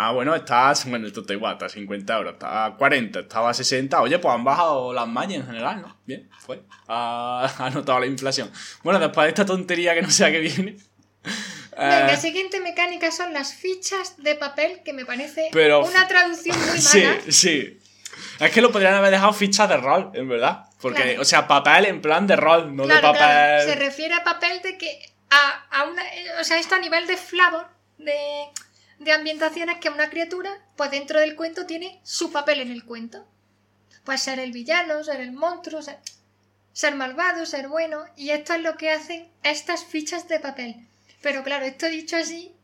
Ah, 0.00 0.12
bueno, 0.12 0.34
está. 0.34 0.72
Bueno, 0.86 1.08
esto 1.08 1.20
está 1.22 1.32
igual, 1.32 1.54
está 1.54 1.66
a 1.66 1.68
50 1.68 2.16
euros. 2.18 2.32
Está 2.34 2.64
a 2.66 2.76
40, 2.76 3.20
estaba 3.20 3.50
a 3.50 3.54
60. 3.54 4.00
Oye, 4.00 4.18
pues 4.20 4.32
han 4.32 4.44
bajado 4.44 4.92
las 4.92 5.08
mallas 5.08 5.40
en 5.40 5.46
general, 5.46 5.82
¿no? 5.82 5.96
Bien, 6.06 6.28
fue. 6.38 6.62
Ha, 6.86 7.52
ha 7.58 7.70
notado 7.70 7.98
la 7.98 8.06
inflación. 8.06 8.50
Bueno, 8.84 9.00
después 9.00 9.24
de 9.24 9.28
esta 9.30 9.44
tontería 9.44 9.94
que 9.94 10.02
no 10.02 10.10
sé 10.10 10.24
a 10.24 10.30
qué 10.30 10.38
viene. 10.40 10.76
Venga, 11.76 12.12
eh, 12.12 12.16
siguiente 12.16 12.60
mecánica 12.60 13.10
son 13.12 13.32
las 13.32 13.54
fichas 13.54 14.16
de 14.22 14.34
papel, 14.36 14.82
que 14.84 14.92
me 14.92 15.04
parece 15.04 15.48
Pero- 15.52 15.84
una 15.84 16.06
traducción 16.08 16.56
muy 16.68 16.78
Sí, 16.80 17.02
mala. 17.02 17.20
sí. 17.28 17.78
Es 18.40 18.50
que 18.52 18.60
lo 18.60 18.70
podrían 18.72 18.94
haber 18.94 19.10
dejado 19.10 19.32
fichas 19.32 19.68
de 19.68 19.76
rol, 19.76 20.10
en 20.14 20.28
verdad. 20.28 20.64
Porque, 20.80 21.02
Claro. 21.02 21.22
o 21.22 21.24
sea, 21.24 21.46
papel 21.48 21.86
en 21.86 22.00
plan 22.00 22.26
de 22.26 22.36
rol, 22.36 22.74
no 22.74 22.86
de 22.86 22.94
papel. 23.00 23.16
claro. 23.18 23.64
Se 23.64 23.74
refiere 23.76 24.14
a 24.14 24.22
papel 24.24 24.60
de 24.62 24.78
que 24.78 25.12
a, 25.30 25.66
a 25.70 25.84
una. 25.84 26.02
O 26.40 26.44
sea, 26.44 26.58
esto 26.58 26.74
a 26.74 26.80
nivel 26.80 27.06
de 27.06 27.16
flavor, 27.16 27.68
de, 27.98 28.48
de 28.98 29.12
ambientaciones 29.12 29.78
que 29.78 29.90
una 29.90 30.10
criatura, 30.10 30.50
pues 30.76 30.90
dentro 30.90 31.20
del 31.20 31.36
cuento 31.36 31.66
tiene 31.66 32.00
su 32.02 32.32
papel 32.32 32.60
en 32.60 32.70
el 32.70 32.84
cuento. 32.84 33.26
Puede 34.04 34.18
ser 34.18 34.38
el 34.38 34.52
villano, 34.52 35.04
ser 35.04 35.20
el 35.20 35.32
monstruo, 35.32 35.82
ser, 35.82 35.98
ser 36.72 36.94
malvado, 36.94 37.44
ser 37.46 37.68
bueno. 37.68 38.04
Y 38.16 38.30
esto 38.30 38.54
es 38.54 38.62
lo 38.62 38.76
que 38.76 38.90
hacen 38.90 39.30
estas 39.42 39.84
fichas 39.84 40.28
de 40.28 40.40
papel. 40.40 40.88
Pero 41.20 41.42
claro, 41.42 41.66
esto 41.66 41.86
dicho 41.88 42.16
así, 42.16 42.54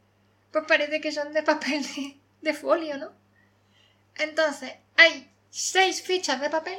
pues 0.53 0.65
parece 0.67 1.01
que 1.01 1.13
son 1.13 1.33
de 1.33 1.43
papel 1.43 1.83
de, 1.95 2.17
de 2.41 2.55
folio, 2.55 2.97
¿no? 2.97 3.13
Entonces, 4.17 4.73
hay 4.97 5.29
seis 5.51 6.03
fichas 6.03 6.41
de 6.41 6.51
papel 6.51 6.79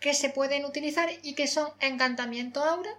que 0.00 0.14
se 0.14 0.30
pueden 0.30 0.64
utilizar 0.64 1.08
y 1.22 1.34
que 1.34 1.46
son 1.46 1.70
encantamiento 1.78 2.64
aura, 2.64 2.90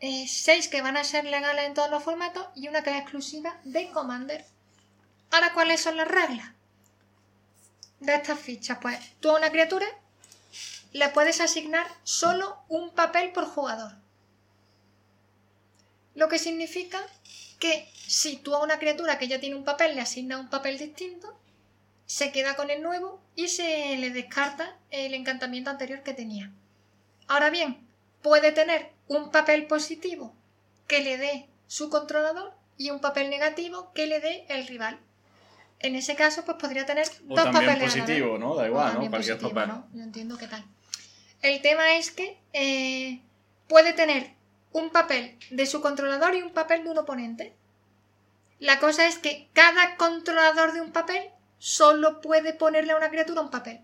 eh, 0.00 0.26
seis 0.28 0.68
que 0.68 0.82
van 0.82 0.96
a 0.96 1.04
ser 1.04 1.24
legales 1.24 1.66
en 1.66 1.74
todos 1.74 1.90
los 1.90 2.02
formatos 2.02 2.46
y 2.54 2.68
una 2.68 2.82
que 2.82 2.90
es 2.90 2.96
exclusiva 2.96 3.60
de 3.64 3.90
Commander. 3.90 4.44
Ahora, 5.30 5.52
¿cuáles 5.52 5.80
son 5.80 5.96
las 5.96 6.08
reglas 6.08 6.52
de 8.00 8.14
estas 8.14 8.38
fichas? 8.40 8.78
Pues 8.80 8.98
tú 9.20 9.30
a 9.30 9.36
una 9.36 9.50
criatura 9.50 9.86
le 10.92 11.08
puedes 11.10 11.40
asignar 11.40 11.86
solo 12.02 12.58
un 12.68 12.90
papel 12.90 13.30
por 13.32 13.46
jugador. 13.46 13.92
Lo 16.14 16.28
que 16.28 16.38
significa 16.38 17.00
que 17.58 17.88
si 17.94 18.36
tú 18.36 18.54
a 18.54 18.62
una 18.62 18.78
criatura 18.78 19.18
que 19.18 19.28
ya 19.28 19.38
tiene 19.38 19.54
un 19.54 19.64
papel 19.64 19.94
le 19.94 20.00
asignas 20.00 20.40
un 20.40 20.50
papel 20.50 20.78
distinto, 20.78 21.38
se 22.06 22.32
queda 22.32 22.56
con 22.56 22.70
el 22.70 22.82
nuevo 22.82 23.20
y 23.36 23.48
se 23.48 23.96
le 23.98 24.10
descarta 24.10 24.76
el 24.90 25.14
encantamiento 25.14 25.70
anterior 25.70 26.02
que 26.02 26.14
tenía. 26.14 26.50
Ahora 27.28 27.50
bien, 27.50 27.86
puede 28.22 28.52
tener 28.52 28.90
un 29.08 29.30
papel 29.30 29.66
positivo 29.66 30.34
que 30.86 31.00
le 31.02 31.18
dé 31.18 31.48
su 31.66 31.90
controlador 31.90 32.52
y 32.76 32.90
un 32.90 33.00
papel 33.00 33.30
negativo 33.30 33.92
que 33.94 34.06
le 34.06 34.20
dé 34.20 34.46
el 34.48 34.66
rival. 34.66 34.98
En 35.78 35.94
ese 35.94 36.14
caso, 36.14 36.44
pues 36.44 36.58
podría 36.58 36.84
tener 36.84 37.06
O 37.28 37.34
dos 37.34 37.44
también 37.44 37.66
papeles 37.66 37.94
positivo, 37.94 38.38
¿no? 38.38 38.54
Da 38.54 38.66
igual, 38.66 38.94
¿no? 38.94 39.00
Cualquier 39.08 39.38
positivo, 39.38 39.50
papel. 39.50 39.68
¿no? 39.68 39.88
Yo 39.94 40.02
entiendo 40.02 40.36
qué 40.36 40.46
tal. 40.46 40.64
El 41.42 41.62
tema 41.62 41.96
es 41.96 42.10
que 42.10 42.38
eh, 42.52 43.20
puede 43.66 43.92
tener 43.94 44.34
un 44.72 44.90
papel 44.90 45.38
de 45.50 45.66
su 45.66 45.80
controlador 45.80 46.34
y 46.34 46.42
un 46.42 46.52
papel 46.52 46.84
de 46.84 46.90
un 46.90 46.98
oponente. 46.98 47.54
La 48.58 48.78
cosa 48.78 49.06
es 49.06 49.18
que 49.18 49.48
cada 49.54 49.96
controlador 49.96 50.72
de 50.72 50.82
un 50.82 50.92
papel 50.92 51.30
solo 51.58 52.20
puede 52.20 52.52
ponerle 52.52 52.92
a 52.92 52.96
una 52.96 53.08
criatura 53.08 53.40
un 53.40 53.50
papel. 53.50 53.80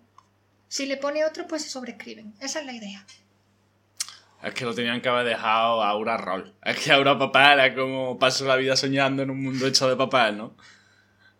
Si 0.68 0.86
le 0.86 0.96
pone 0.96 1.24
otro, 1.24 1.46
pues 1.46 1.62
se 1.62 1.70
sobrescriben. 1.70 2.34
Esa 2.40 2.60
es 2.60 2.66
la 2.66 2.72
idea. 2.72 3.06
Es 4.42 4.54
que 4.54 4.64
lo 4.64 4.74
tenían 4.74 5.00
que 5.00 5.08
haber 5.08 5.26
dejado 5.26 5.82
a 5.82 5.88
Aura 5.88 6.16
Roll. 6.16 6.54
Es 6.64 6.78
que 6.78 6.92
Aura 6.92 7.18
Papel 7.18 7.60
es 7.60 7.74
como 7.74 8.18
paso 8.18 8.44
la 8.46 8.56
vida 8.56 8.76
soñando 8.76 9.22
en 9.22 9.30
un 9.30 9.42
mundo 9.42 9.66
hecho 9.66 9.88
de 9.88 9.96
papel, 9.96 10.36
¿no? 10.38 10.54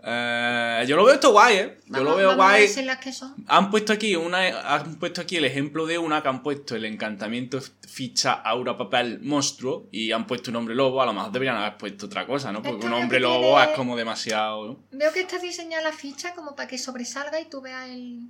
Eh, 0.08 0.84
yo 0.86 0.94
lo 0.96 1.04
veo 1.04 1.14
esto 1.14 1.32
guay, 1.32 1.56
¿eh? 1.56 1.78
Yo 1.86 1.92
Vamos- 1.94 2.08
lo 2.10 2.16
veo 2.16 2.36
guay. 2.36 2.68
las 2.84 2.98
que 2.98 3.12
son. 3.12 3.34
Han 3.48 3.70
puesto 3.70 3.92
aquí 3.92 4.14
una, 4.14 4.38
han 4.74 4.96
puesto 5.00 5.20
aquí 5.20 5.36
el 5.36 5.44
ejemplo 5.44 5.84
de 5.84 5.98
una 5.98 6.22
que 6.22 6.28
han 6.28 6.42
puesto 6.44 6.76
el 6.76 6.84
encantamiento 6.84 7.58
ficha 7.88 8.32
aura 8.34 8.76
papel 8.78 9.18
monstruo 9.22 9.88
y 9.90 10.12
han 10.12 10.26
puesto 10.26 10.50
un 10.50 10.56
hombre 10.56 10.76
lobo. 10.76 11.02
A 11.02 11.06
lo 11.06 11.12
mejor 11.12 11.32
deberían 11.32 11.56
haber 11.56 11.76
puesto 11.76 12.06
otra 12.06 12.24
cosa, 12.24 12.52
¿no? 12.52 12.62
Porque 12.62 12.76
Esto 12.78 12.86
un 12.86 12.92
hombre 12.92 13.18
lobo 13.18 13.56
tiene- 13.56 13.72
es 13.72 13.76
como 13.76 13.96
demasiado. 13.96 14.66
¿no? 14.68 14.78
Veo 14.92 15.12
que 15.12 15.20
está 15.20 15.38
diseñada 15.38 15.82
la 15.82 15.92
ficha 15.92 16.34
como 16.34 16.54
para 16.54 16.68
que 16.68 16.78
sobresalga 16.78 17.40
y 17.40 17.46
tú 17.46 17.60
veas 17.60 17.88
el, 17.88 18.20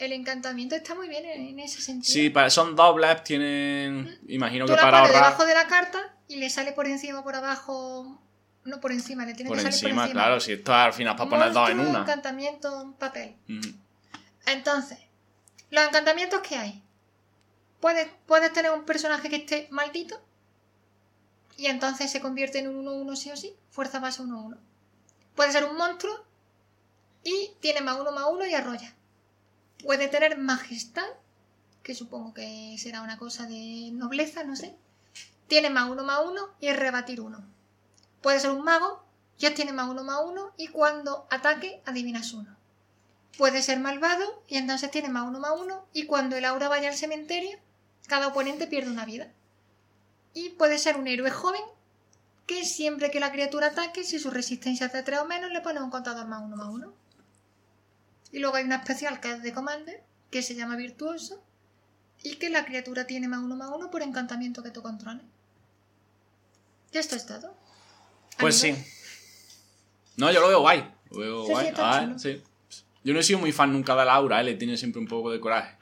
el 0.00 0.12
encantamiento. 0.12 0.74
Está 0.74 0.94
muy 0.94 1.08
bien 1.08 1.24
en, 1.24 1.48
en 1.48 1.58
ese 1.60 1.80
sentido. 1.80 2.12
Sí, 2.12 2.30
pa- 2.30 2.50
son 2.50 2.74
dobles, 2.76 3.22
tienen. 3.24 4.18
Imagino 4.28 4.66
Tú 4.66 4.72
que 4.72 4.76
la 4.76 4.82
para 4.82 4.98
ahorrar. 5.00 5.14
debajo 5.14 5.44
de 5.46 5.54
la 5.54 5.66
carta 5.66 5.98
y 6.28 6.36
le 6.36 6.50
sale 6.50 6.72
por 6.72 6.86
encima 6.86 7.20
o 7.20 7.22
por 7.24 7.36
abajo. 7.36 8.20
No 8.64 8.78
por 8.80 8.92
encima, 8.92 9.24
le 9.24 9.32
tiene 9.34 9.48
Por 9.48 9.56
que 9.56 9.62
salir 9.62 9.74
encima, 9.74 10.02
por 10.02 10.04
encima. 10.04 10.22
claro, 10.22 10.40
si 10.40 10.52
esto 10.52 10.74
al 10.74 10.92
final 10.92 11.14
es 11.14 11.18
para 11.18 11.30
poner 11.30 11.52
dos 11.52 11.70
en 11.70 11.80
una. 11.80 12.00
encantamiento, 12.00 12.94
papel. 12.98 13.34
Ujú. 13.48 13.72
Entonces, 14.46 14.98
los 15.70 15.84
encantamientos 15.86 16.40
que 16.42 16.56
hay. 16.56 16.82
Puedes, 17.80 18.08
puedes 18.26 18.52
tener 18.52 18.70
un 18.72 18.84
personaje 18.84 19.30
que 19.30 19.36
esté 19.36 19.66
maldito 19.70 20.20
y 21.56 21.66
entonces 21.66 22.10
se 22.10 22.20
convierte 22.20 22.58
en 22.58 22.68
un 22.68 22.84
1-1 22.86 23.16
sí 23.16 23.30
o 23.30 23.36
sí, 23.36 23.54
fuerza 23.70 23.98
base 24.00 24.22
1-1. 24.22 24.58
Puede 25.34 25.52
ser 25.52 25.64
un 25.64 25.76
monstruo 25.78 26.12
y 27.24 27.52
tiene 27.60 27.80
más 27.80 27.98
1 27.98 28.12
más 28.12 28.24
1 28.30 28.46
y 28.46 28.54
arrolla. 28.54 28.94
Puede 29.82 30.08
tener 30.08 30.38
majestad, 30.38 31.08
que 31.82 31.94
supongo 31.94 32.34
que 32.34 32.76
será 32.78 33.02
una 33.02 33.18
cosa 33.18 33.46
de 33.46 33.90
nobleza, 33.92 34.44
no 34.44 34.56
sé. 34.56 34.76
Tiene 35.48 35.70
más 35.70 35.90
1 35.90 36.04
más 36.04 36.20
1 36.26 36.40
y 36.60 36.68
es 36.68 36.78
rebatir 36.78 37.20
1. 37.20 37.42
Puede 38.22 38.40
ser 38.40 38.50
un 38.50 38.62
mago, 38.62 39.04
ya 39.38 39.54
tiene 39.54 39.72
más 39.72 39.88
1 39.88 40.04
más 40.04 40.20
1 40.24 40.52
y 40.56 40.68
cuando 40.68 41.26
ataque 41.30 41.82
adivinas 41.86 42.32
1 42.32 42.60
puede 43.40 43.62
ser 43.62 43.80
malvado 43.80 44.42
y 44.48 44.58
entonces 44.58 44.90
tiene 44.90 45.08
más 45.08 45.26
uno 45.26 45.40
más 45.40 45.52
uno 45.58 45.86
y 45.94 46.04
cuando 46.04 46.36
el 46.36 46.44
aura 46.44 46.68
vaya 46.68 46.90
al 46.90 46.94
cementerio, 46.94 47.58
cada 48.06 48.28
oponente 48.28 48.66
pierde 48.66 48.90
una 48.90 49.06
vida. 49.06 49.32
Y 50.34 50.50
puede 50.50 50.76
ser 50.76 50.98
un 50.98 51.08
héroe 51.08 51.30
joven 51.30 51.62
que 52.46 52.66
siempre 52.66 53.10
que 53.10 53.18
la 53.18 53.32
criatura 53.32 53.68
ataque, 53.68 54.04
si 54.04 54.18
su 54.18 54.30
resistencia 54.30 54.84
es 54.84 54.92
de 54.92 55.02
3 55.02 55.20
o 55.20 55.24
menos, 55.24 55.50
le 55.52 55.62
pone 55.62 55.80
un 55.80 55.88
contador 55.88 56.26
más 56.26 56.42
uno 56.42 56.56
más 56.56 56.68
uno. 56.68 56.92
Y 58.32 58.38
luego 58.38 58.56
hay 58.56 58.64
una 58.64 58.76
especial 58.76 59.20
que 59.20 59.30
es 59.32 59.42
de 59.42 59.52
Commander, 59.52 60.02
que 60.30 60.42
se 60.42 60.54
llama 60.54 60.76
Virtuoso, 60.76 61.42
y 62.22 62.36
que 62.36 62.50
la 62.50 62.64
criatura 62.64 63.06
tiene 63.06 63.28
más 63.28 63.40
uno 63.40 63.56
más 63.56 63.70
uno 63.74 63.90
por 63.90 64.02
encantamiento 64.02 64.62
que 64.62 64.70
tú 64.70 64.82
controles. 64.82 65.24
Y 66.92 66.98
esto 66.98 67.16
es 67.16 67.26
todo. 67.26 67.54
Pues 68.38 68.62
Amigo. 68.62 68.78
sí. 68.78 68.84
No, 70.16 70.30
yo 70.30 70.40
lo 70.40 70.48
veo 70.48 70.60
guay. 70.60 70.94
Lo 71.10 71.18
veo 71.18 71.44
Sí, 71.46 71.50
guay. 71.52 71.72
Ah, 71.76 72.00
chulo. 72.04 72.18
sí. 72.18 72.42
Yo 73.02 73.14
no 73.14 73.20
he 73.20 73.22
sido 73.22 73.38
muy 73.38 73.52
fan 73.52 73.72
nunca 73.72 73.94
de 73.96 74.04
Laura, 74.04 74.40
¿eh? 74.40 74.44
le 74.44 74.54
tiene 74.54 74.76
siempre 74.76 75.00
un 75.00 75.08
poco 75.08 75.30
de 75.30 75.40
coraje. 75.40 75.76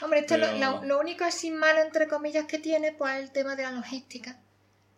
Hombre, 0.00 0.20
esto 0.20 0.34
Pero- 0.34 0.56
lo, 0.58 0.82
lo 0.84 0.98
único 1.00 1.24
así 1.24 1.50
malo, 1.50 1.80
entre 1.82 2.08
comillas, 2.08 2.46
que 2.46 2.58
tiene, 2.58 2.92
pues 2.92 3.14
es 3.16 3.22
el 3.24 3.30
tema 3.32 3.54
de 3.56 3.62
la 3.64 3.72
logística. 3.72 4.40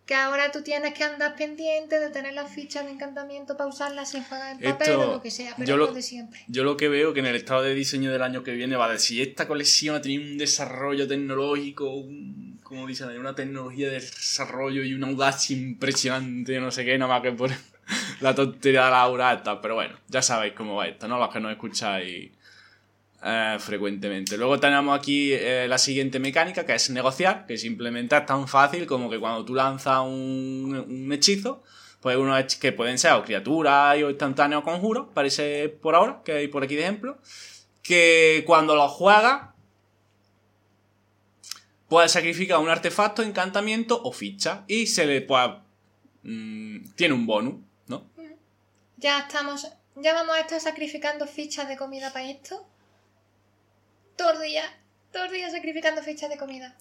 Que 0.06 0.14
ahora 0.14 0.52
tú 0.52 0.62
tienes 0.62 0.92
que 0.92 1.02
andar 1.02 1.34
pendiente 1.34 1.98
de 1.98 2.10
tener 2.10 2.34
las 2.34 2.52
fichas 2.54 2.84
de 2.84 2.90
encantamiento 2.90 3.56
para 3.56 3.70
usarlas 3.70 4.10
sin 4.10 4.22
pagar 4.24 4.52
en 4.52 4.72
papel 4.72 4.90
Esto- 4.90 5.08
o 5.10 5.12
lo 5.14 5.22
que 5.22 5.30
sea, 5.30 5.54
pero 5.56 5.66
yo 5.66 5.76
lo- 5.78 5.86
de 5.92 6.02
siempre. 6.02 6.40
Yo 6.46 6.62
lo 6.62 6.76
que 6.76 6.88
veo 6.90 7.14
que 7.14 7.20
en 7.20 7.26
el 7.26 7.36
estado 7.36 7.62
de 7.62 7.74
diseño 7.74 8.12
del 8.12 8.20
año 8.22 8.42
que 8.42 8.52
viene 8.52 8.76
va 8.76 8.84
a 8.86 8.92
decir, 8.92 9.26
esta 9.26 9.48
colección 9.48 9.96
ha 9.96 10.02
tenido 10.02 10.22
un 10.22 10.36
desarrollo 10.36 11.08
tecnológico, 11.08 11.88
un- 11.94 12.60
como 12.62 12.86
dicen, 12.86 13.08
una 13.18 13.34
tecnología 13.34 13.86
de 13.88 13.94
desarrollo 13.94 14.82
y 14.84 14.92
una 14.92 15.06
audacia 15.06 15.56
impresionante, 15.56 16.58
no 16.60 16.70
sé 16.70 16.84
qué, 16.84 16.98
nada 16.98 17.12
más 17.14 17.22
que 17.22 17.32
por 17.32 17.50
la 18.20 18.34
tontería 18.34 18.84
de 18.84 18.90
la 18.90 19.00
aura 19.00 19.32
esta. 19.32 19.60
Pero 19.62 19.74
bueno, 19.76 19.96
ya 20.08 20.20
sabéis 20.20 20.52
cómo 20.54 20.74
va 20.76 20.86
esto, 20.88 21.08
¿no? 21.08 21.18
Los 21.18 21.32
que 21.32 21.40
nos 21.40 21.52
escucháis 21.52 22.30
eh, 23.26 23.56
frecuentemente. 23.58 24.36
Luego 24.36 24.60
tenemos 24.60 24.98
aquí 24.98 25.32
eh, 25.32 25.66
la 25.66 25.78
siguiente 25.78 26.18
mecánica, 26.18 26.66
que 26.66 26.74
es 26.74 26.90
negociar, 26.90 27.46
que 27.46 27.56
simplemente 27.56 28.14
es 28.14 28.26
tan 28.26 28.46
fácil 28.46 28.84
como 28.86 29.08
que 29.08 29.18
cuando 29.18 29.42
tú 29.46 29.54
lanzas 29.54 30.00
un, 30.00 31.08
hechizo, 31.10 31.62
pues 32.00 32.18
unos 32.18 32.56
que 32.56 32.72
pueden 32.72 32.98
ser 32.98 33.12
o 33.12 33.24
criaturas 33.24 33.96
o 34.02 34.10
instantáneos 34.10 34.62
conjuros, 34.62 35.06
parece 35.14 35.70
por 35.70 35.94
ahora, 35.94 36.20
que 36.22 36.32
hay 36.32 36.48
por 36.48 36.64
aquí 36.64 36.74
de 36.74 36.82
ejemplo, 36.82 37.16
que 37.82 38.44
cuando 38.46 38.76
los 38.76 38.92
juegas, 38.92 39.54
puedes 41.88 42.12
sacrificar 42.12 42.58
un 42.58 42.68
artefacto, 42.68 43.22
encantamiento 43.22 44.02
o 44.02 44.12
ficha, 44.12 44.64
y 44.68 44.86
se 44.86 45.06
le 45.06 45.22
pues, 45.22 45.48
mm, 46.24 46.90
tiene 46.94 47.14
un 47.14 47.26
bonus, 47.26 47.54
¿no? 47.86 48.04
Ya 48.98 49.20
estamos, 49.20 49.66
ya 49.96 50.12
vamos 50.12 50.36
a 50.36 50.40
estar 50.40 50.60
sacrificando 50.60 51.26
fichas 51.26 51.68
de 51.68 51.78
comida 51.78 52.12
para 52.12 52.28
esto. 52.28 52.66
Todos 54.24 54.36
los 54.38 54.44
días, 54.44 54.66
todos 55.12 55.26
los 55.26 55.34
días 55.34 55.52
sacrificando 55.52 56.02
fichas 56.02 56.30
de 56.30 56.38
comida. 56.38 56.74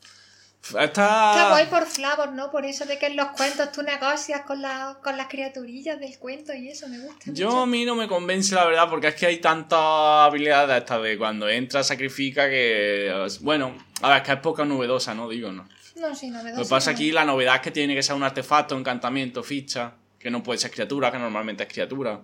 Está... 0.64 0.86
Está 0.86 1.50
guay 1.50 1.66
por 1.66 1.86
Flavor, 1.86 2.32
¿no? 2.32 2.50
Por 2.52 2.66
eso 2.66 2.86
de 2.86 2.98
que 2.98 3.08
en 3.08 3.18
los 3.18 3.28
cuentos 3.32 3.70
tú 3.74 3.84
negocias 3.84 4.44
con, 4.44 4.62
la, 4.62 4.98
con 5.04 5.18
las 5.18 5.28
criaturillas 5.28 6.00
del 6.00 6.18
cuento 6.20 6.54
y 6.54 6.70
eso 6.70 6.88
me 6.88 7.00
gusta. 7.00 7.26
Yo 7.34 7.48
mucho. 7.48 7.60
a 7.60 7.66
mí 7.66 7.84
no 7.84 7.96
me 7.96 8.08
convence 8.08 8.56
la 8.56 8.64
verdad 8.64 8.90
porque 8.90 9.10
es 9.10 9.16
que 9.16 9.26
hay 9.26 9.42
tantas 9.42 9.78
habilidades 9.78 10.78
estas 10.78 11.04
de 11.04 11.18
cuando 11.18 11.50
entra 11.50 11.84
sacrifica 11.84 12.48
que... 12.50 13.12
Bueno, 13.42 13.76
a 14.02 14.08
ver, 14.08 14.18
es 14.20 14.24
que 14.24 14.32
es 14.32 14.40
poca 14.40 14.64
novedosa, 14.64 15.14
¿no? 15.14 15.28
Digo, 15.28 15.52
¿no? 15.52 15.68
No, 15.98 16.16
sí, 16.16 16.30
novedoso. 16.30 16.62
Lo 16.62 16.64
que 16.64 16.70
pasa 16.70 16.92
no. 16.92 16.96
aquí, 16.96 17.12
la 17.12 17.26
novedad 17.26 17.56
es 17.56 17.62
que 17.62 17.72
tiene 17.72 17.94
que 17.94 18.04
ser 18.04 18.16
un 18.16 18.24
artefacto, 18.24 18.78
encantamiento, 18.78 19.44
ficha, 19.44 19.96
que 20.18 20.32
no 20.32 20.42
puede 20.42 20.60
ser 20.60 20.72
criatura, 20.72 21.12
que 21.12 21.20
normalmente 21.20 21.64
es 21.64 21.70
criatura. 21.70 22.22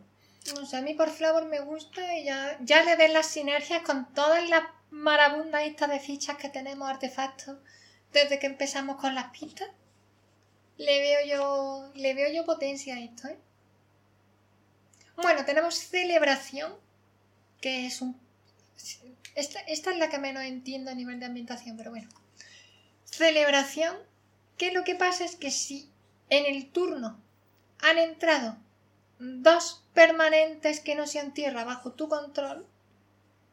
No 0.55 0.65
sé, 0.65 0.77
a 0.77 0.81
mí 0.81 0.93
por 0.93 1.09
Flavor 1.09 1.43
me 1.43 1.59
gusta 1.59 2.17
y 2.17 2.23
ya, 2.23 2.57
ya 2.61 2.85
le 2.85 2.95
ves 2.95 3.11
las 3.11 3.27
sinergias 3.27 3.81
con 3.81 4.07
todas 4.13 4.49
las 4.49 4.63
marabundas 4.91 5.63
estas 5.63 5.89
de 5.89 5.99
fichas 5.99 6.37
que 6.37 6.49
tenemos, 6.49 6.89
artefactos, 6.89 7.57
desde 8.11 8.39
que 8.39 8.47
empezamos 8.47 8.99
con 8.99 9.15
las 9.15 9.31
pistas. 9.31 9.69
Le 10.77 10.99
veo 10.99 11.19
yo, 11.27 11.91
le 11.95 12.13
veo 12.13 12.31
yo 12.31 12.45
potencia 12.45 12.95
a 12.95 12.99
esto, 12.99 13.27
¿eh? 13.27 13.37
Bueno, 15.17 15.43
tenemos 15.43 15.75
celebración, 15.75 16.73
que 17.59 17.85
es 17.85 18.01
un... 18.01 18.17
Esta, 19.35 19.59
esta 19.61 19.91
es 19.91 19.97
la 19.97 20.09
que 20.09 20.17
menos 20.17 20.43
entiendo 20.43 20.91
a 20.91 20.95
nivel 20.95 21.19
de 21.19 21.25
ambientación, 21.25 21.75
pero 21.75 21.91
bueno. 21.91 22.09
Celebración, 23.03 23.97
que 24.57 24.71
lo 24.71 24.83
que 24.83 24.95
pasa 24.95 25.25
es 25.25 25.35
que 25.35 25.51
si 25.51 25.89
en 26.29 26.45
el 26.45 26.71
turno 26.71 27.19
han 27.81 27.97
entrado 27.97 28.57
dos 29.19 29.83
permanentes 29.93 30.79
que 30.79 30.95
no 30.95 31.05
sean 31.05 31.33
tierra 31.33 31.65
bajo 31.65 31.91
tu 31.91 32.07
control, 32.07 32.65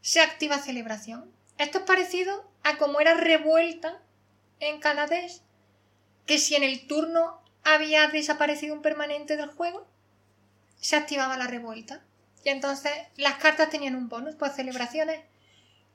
se 0.00 0.20
activa 0.20 0.58
celebración. 0.58 1.30
Esto 1.58 1.78
es 1.78 1.84
parecido 1.84 2.50
a 2.62 2.78
como 2.78 3.00
era 3.00 3.14
revuelta 3.14 4.00
en 4.60 4.80
Canadés, 4.80 5.42
que 6.26 6.38
si 6.38 6.54
en 6.54 6.62
el 6.62 6.86
turno 6.86 7.40
había 7.64 8.08
desaparecido 8.08 8.74
un 8.74 8.82
permanente 8.82 9.36
del 9.36 9.50
juego, 9.50 9.86
se 10.80 10.96
activaba 10.96 11.36
la 11.36 11.46
revuelta. 11.46 12.02
Y 12.44 12.50
entonces 12.50 12.92
las 13.16 13.34
cartas 13.36 13.70
tenían 13.70 13.96
un 13.96 14.08
bonus, 14.08 14.36
pues 14.36 14.54
celebraciones, 14.54 15.24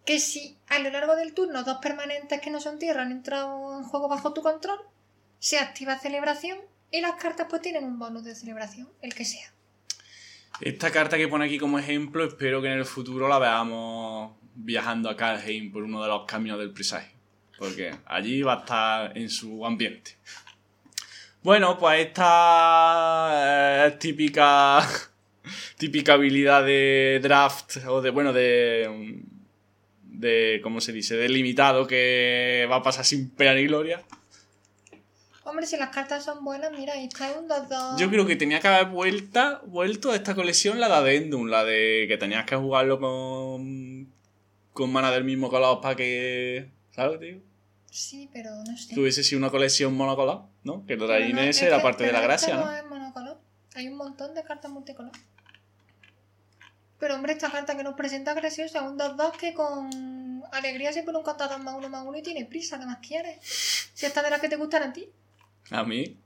que 0.05 0.19
si 0.19 0.57
a 0.67 0.79
lo 0.79 0.89
largo 0.89 1.15
del 1.15 1.33
turno 1.33 1.63
dos 1.63 1.77
permanentes 1.77 2.41
que 2.41 2.49
no 2.49 2.59
son 2.59 2.79
tierra 2.79 3.03
han 3.03 3.11
entrado 3.11 3.77
en 3.77 3.83
juego 3.85 4.07
bajo 4.07 4.33
tu 4.33 4.41
control, 4.41 4.79
se 5.39 5.59
activa 5.59 5.97
celebración 5.99 6.59
y 6.91 7.01
las 7.01 7.15
cartas 7.15 7.47
pues 7.49 7.61
tienen 7.61 7.85
un 7.85 7.99
bonus 7.99 8.23
de 8.23 8.35
celebración, 8.35 8.89
el 9.01 9.13
que 9.13 9.25
sea. 9.25 9.50
Esta 10.59 10.91
carta 10.91 11.17
que 11.17 11.27
pone 11.27 11.45
aquí 11.45 11.57
como 11.57 11.79
ejemplo, 11.79 12.23
espero 12.23 12.61
que 12.61 12.67
en 12.67 12.79
el 12.79 12.85
futuro 12.85 13.27
la 13.27 13.39
veamos 13.39 14.33
viajando 14.55 15.09
a 15.09 15.15
Kalheim 15.15 15.71
por 15.71 15.83
uno 15.83 16.01
de 16.01 16.09
los 16.09 16.25
caminos 16.25 16.59
del 16.59 16.71
presagio. 16.71 17.17
Porque 17.57 17.91
allí 18.05 18.41
va 18.41 18.55
a 18.55 18.59
estar 18.59 19.17
en 19.17 19.29
su 19.29 19.65
ambiente. 19.65 20.17
Bueno, 21.43 21.77
pues 21.77 22.07
esta 22.07 23.87
es 23.87 23.99
típica. 23.99 24.87
típica 25.77 26.13
habilidad 26.13 26.63
de 26.63 27.19
draft. 27.21 27.77
O 27.87 28.01
de. 28.01 28.09
bueno, 28.11 28.33
de. 28.33 29.23
de. 30.03 30.59
¿cómo 30.61 30.81
se 30.81 30.91
dice? 30.91 31.15
de 31.15 31.29
limitado 31.29 31.87
que 31.87 32.67
va 32.69 32.77
a 32.77 32.83
pasar 32.83 33.05
sin 33.05 33.29
pena 33.31 33.55
ni 33.55 33.65
gloria. 33.65 34.03
Hombre, 35.43 35.65
si 35.65 35.75
las 35.77 35.89
cartas 35.89 36.23
son 36.23 36.43
buenas, 36.45 36.71
mira, 36.71 36.93
ahí 36.93 37.05
está 37.05 37.31
un 37.37 37.47
2-2. 37.49 37.97
Yo 37.97 38.09
creo 38.09 38.27
que 38.27 38.35
tenía 38.35 38.59
que 38.59 38.67
haber 38.67 38.87
vuelta, 38.87 39.61
vuelto 39.65 40.11
a 40.11 40.15
esta 40.15 40.35
colección 40.35 40.79
la 40.79 40.87
de 40.87 40.93
Addendum, 40.95 41.47
la 41.47 41.63
de 41.65 42.05
que 42.07 42.17
tenías 42.17 42.45
que 42.45 42.55
jugarlo 42.55 42.99
con. 42.99 44.11
con 44.73 44.91
mana 44.91 45.11
del 45.11 45.23
mismo 45.23 45.49
color 45.49 45.81
para 45.81 45.95
que. 45.95 46.69
¿Sabes, 46.91 47.19
tío? 47.19 47.39
Sí, 47.89 48.29
pero 48.31 48.51
no 48.55 48.77
sé. 48.77 48.93
Tuviese 48.93 49.23
sido 49.23 49.39
una 49.39 49.49
colección 49.49 49.93
monocolor, 49.95 50.43
¿no? 50.63 50.85
Que 50.85 50.95
lo 50.95 51.07
de 51.07 51.29
no, 51.33 51.41
es 51.41 51.61
era 51.61 51.77
que- 51.77 51.83
parte 51.83 52.03
de 52.05 52.11
la 52.11 52.21
gracia, 52.21 52.55
¿no? 52.55 52.71
es 52.71 52.85
monocolor. 52.85 53.39
Hay 53.75 53.87
un 53.87 53.97
montón 53.97 54.35
de 54.35 54.43
cartas 54.43 54.69
multicolor. 54.71 55.11
Pero 56.99 57.15
hombre, 57.15 57.33
esta 57.33 57.51
carta 57.51 57.75
que 57.75 57.83
nos 57.83 57.95
presenta 57.95 58.31
es 58.31 58.37
graciosa, 58.37 58.83
un 58.83 58.97
2-2 58.97 59.31
que 59.37 59.53
con 59.55 60.43
alegría 60.51 60.93
se 60.93 61.01
pone 61.01 61.17
un 61.17 61.23
contador 61.23 61.59
más 61.63 61.73
uno 61.75 61.89
más 61.89 62.05
uno 62.05 62.15
y 62.17 62.21
tiene 62.21 62.45
prisa, 62.45 62.77
¿qué 62.79 62.85
más 62.85 62.99
quieres? 62.99 63.37
Si 63.93 64.05
esta 64.05 64.21
de 64.21 64.29
las 64.29 64.39
que 64.39 64.49
te 64.49 64.55
gustan 64.55 64.83
a 64.83 64.93
ti. 64.93 65.09
A 65.69 65.83
mí. 65.83 66.17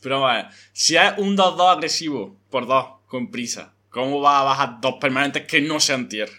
Pero 0.00 0.24
ver, 0.24 0.48
si 0.72 0.96
es 0.96 1.12
un 1.18 1.36
2-2 1.36 1.72
agresivo 1.72 2.36
por 2.50 2.66
2, 2.66 2.86
con 3.06 3.30
prisa, 3.30 3.72
¿cómo 3.90 4.20
vas 4.20 4.40
a 4.40 4.44
bajar 4.44 4.80
dos 4.80 4.94
permanentes 5.00 5.46
que 5.46 5.60
no 5.60 5.80
sean 5.80 6.08
tierra? 6.08 6.32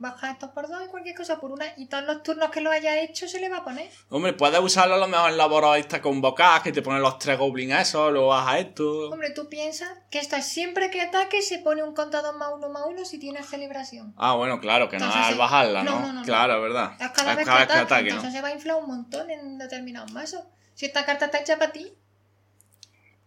Baja 0.00 0.30
estos 0.30 0.50
por 0.50 0.68
dos 0.68 0.80
y 0.86 0.88
cualquier 0.88 1.16
cosa 1.16 1.40
por 1.40 1.50
una. 1.50 1.66
Y 1.76 1.86
todos 1.86 2.04
los 2.04 2.22
turnos 2.22 2.50
que 2.50 2.60
lo 2.60 2.70
haya 2.70 3.00
hecho 3.00 3.26
se 3.26 3.40
le 3.40 3.48
va 3.48 3.58
a 3.58 3.64
poner. 3.64 3.90
Hombre, 4.10 4.32
puedes 4.32 4.60
usarlo 4.60 4.94
a 4.94 4.98
lo 4.98 5.08
mejor 5.08 5.30
en 5.30 5.36
la 5.36 5.76
esta 5.76 6.00
convocadas, 6.00 6.62
que 6.62 6.70
te 6.70 6.82
ponen 6.82 7.02
los 7.02 7.18
tres 7.18 7.36
goblins 7.36 7.80
esos, 7.80 8.12
luego 8.12 8.28
bajas 8.28 8.60
esto. 8.60 9.10
Hombre, 9.10 9.30
tú 9.30 9.48
piensas 9.48 9.88
que 10.08 10.20
esto 10.20 10.36
es 10.36 10.46
siempre 10.46 10.90
que 10.90 11.00
ataque 11.00 11.42
se 11.42 11.58
pone 11.58 11.82
un 11.82 11.94
contador 11.94 12.36
más 12.38 12.50
uno 12.54 12.68
más 12.68 12.84
uno 12.86 13.04
si 13.04 13.18
tienes 13.18 13.46
celebración. 13.46 14.14
Ah, 14.16 14.34
bueno, 14.34 14.60
claro, 14.60 14.88
que 14.88 14.98
no 14.98 15.08
es 15.08 15.16
al 15.16 15.34
bajarla, 15.34 15.82
No, 15.82 15.98
¿no? 15.98 16.06
no, 16.06 16.12
no, 16.12 16.22
claro, 16.22 16.54
es 16.56 16.62
verdad. 16.62 16.92
Es 17.00 17.10
cada 17.10 17.34
vez 17.34 17.44
que 17.44 17.50
ataque, 17.50 17.78
ataque, 17.80 18.02
¿no? 18.10 18.16
entonces 18.16 18.32
se 18.32 18.40
va 18.40 18.48
a 18.48 18.52
inflar 18.52 18.76
un 18.76 18.86
montón 18.86 19.28
en 19.30 19.58
determinados 19.58 20.12
mazos. 20.12 20.44
Si 20.78 20.86
esta 20.86 21.04
carta 21.04 21.24
está 21.24 21.40
hecha 21.40 21.58
para 21.58 21.72
ti, 21.72 21.92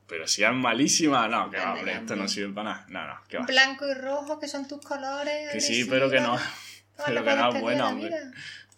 Pero 0.07 0.25
si 0.25 0.41
es 0.41 0.53
malísima, 0.53 1.27
no, 1.27 1.51
que 1.51 1.57
va, 1.57 1.73
hombre, 1.73 1.95
esto 1.95 2.15
no 2.15 2.25
sirve 2.29 2.53
para 2.53 2.69
nada. 2.69 2.85
No, 2.87 3.07
no, 3.07 3.27
que 3.27 3.39
va. 3.39 3.45
blanco 3.45 3.85
y 3.89 3.93
rojo, 3.93 4.39
que 4.39 4.47
son 4.47 4.69
tus 4.69 4.79
colores. 4.79 5.51
Que 5.51 5.59
sí, 5.59 5.83
pero 5.83 6.09
que 6.09 6.21
no. 6.21 6.37
Pero 7.05 7.25
que 7.25 7.35
no 7.35 7.53
es 7.53 7.59
buena, 7.59 7.89
hombre. 7.89 8.15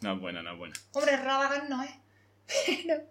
No 0.01 0.13
es 0.13 0.19
buena, 0.19 0.41
no 0.41 0.53
es 0.53 0.57
buena. 0.57 0.75
Hombre, 0.93 1.17
Ravagan 1.17 1.69
no 1.69 1.83
es. 1.83 1.91
Pero... 2.65 3.03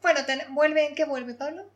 Bueno, 0.00 0.20
vuelve, 0.50 0.86
¿en 0.86 0.94
qué 0.94 1.06
vuelve, 1.06 1.34
Pablo? 1.34 1.68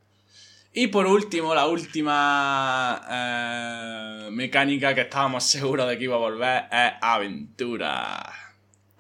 Y 0.72 0.86
por 0.86 1.08
último, 1.08 1.56
la 1.56 1.66
última 1.66 3.04
eh, 3.10 4.28
mecánica 4.30 4.94
que 4.94 5.00
estábamos 5.00 5.42
seguros 5.50 5.88
de 5.88 5.98
que 5.98 6.04
iba 6.04 6.14
a 6.14 6.20
volver 6.20 6.64
es 6.70 6.92
aventura. 7.00 8.32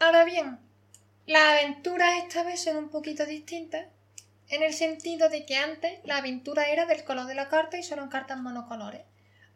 Ahora 0.00 0.24
bien, 0.24 0.58
las 1.26 1.42
aventuras 1.60 2.22
esta 2.22 2.42
vez 2.42 2.62
son 2.62 2.76
un 2.76 2.88
poquito 2.88 3.26
distintas, 3.26 3.86
en 4.48 4.62
el 4.62 4.74
sentido 4.74 5.28
de 5.28 5.46
que 5.46 5.56
antes 5.56 6.00
la 6.04 6.18
aventura 6.18 6.68
era 6.68 6.84
del 6.86 7.04
color 7.04 7.26
de 7.26 7.34
la 7.34 7.48
carta 7.48 7.78
y 7.78 7.82
solo 7.82 8.02
en 8.02 8.08
cartas 8.08 8.38
monocolores. 8.38 9.02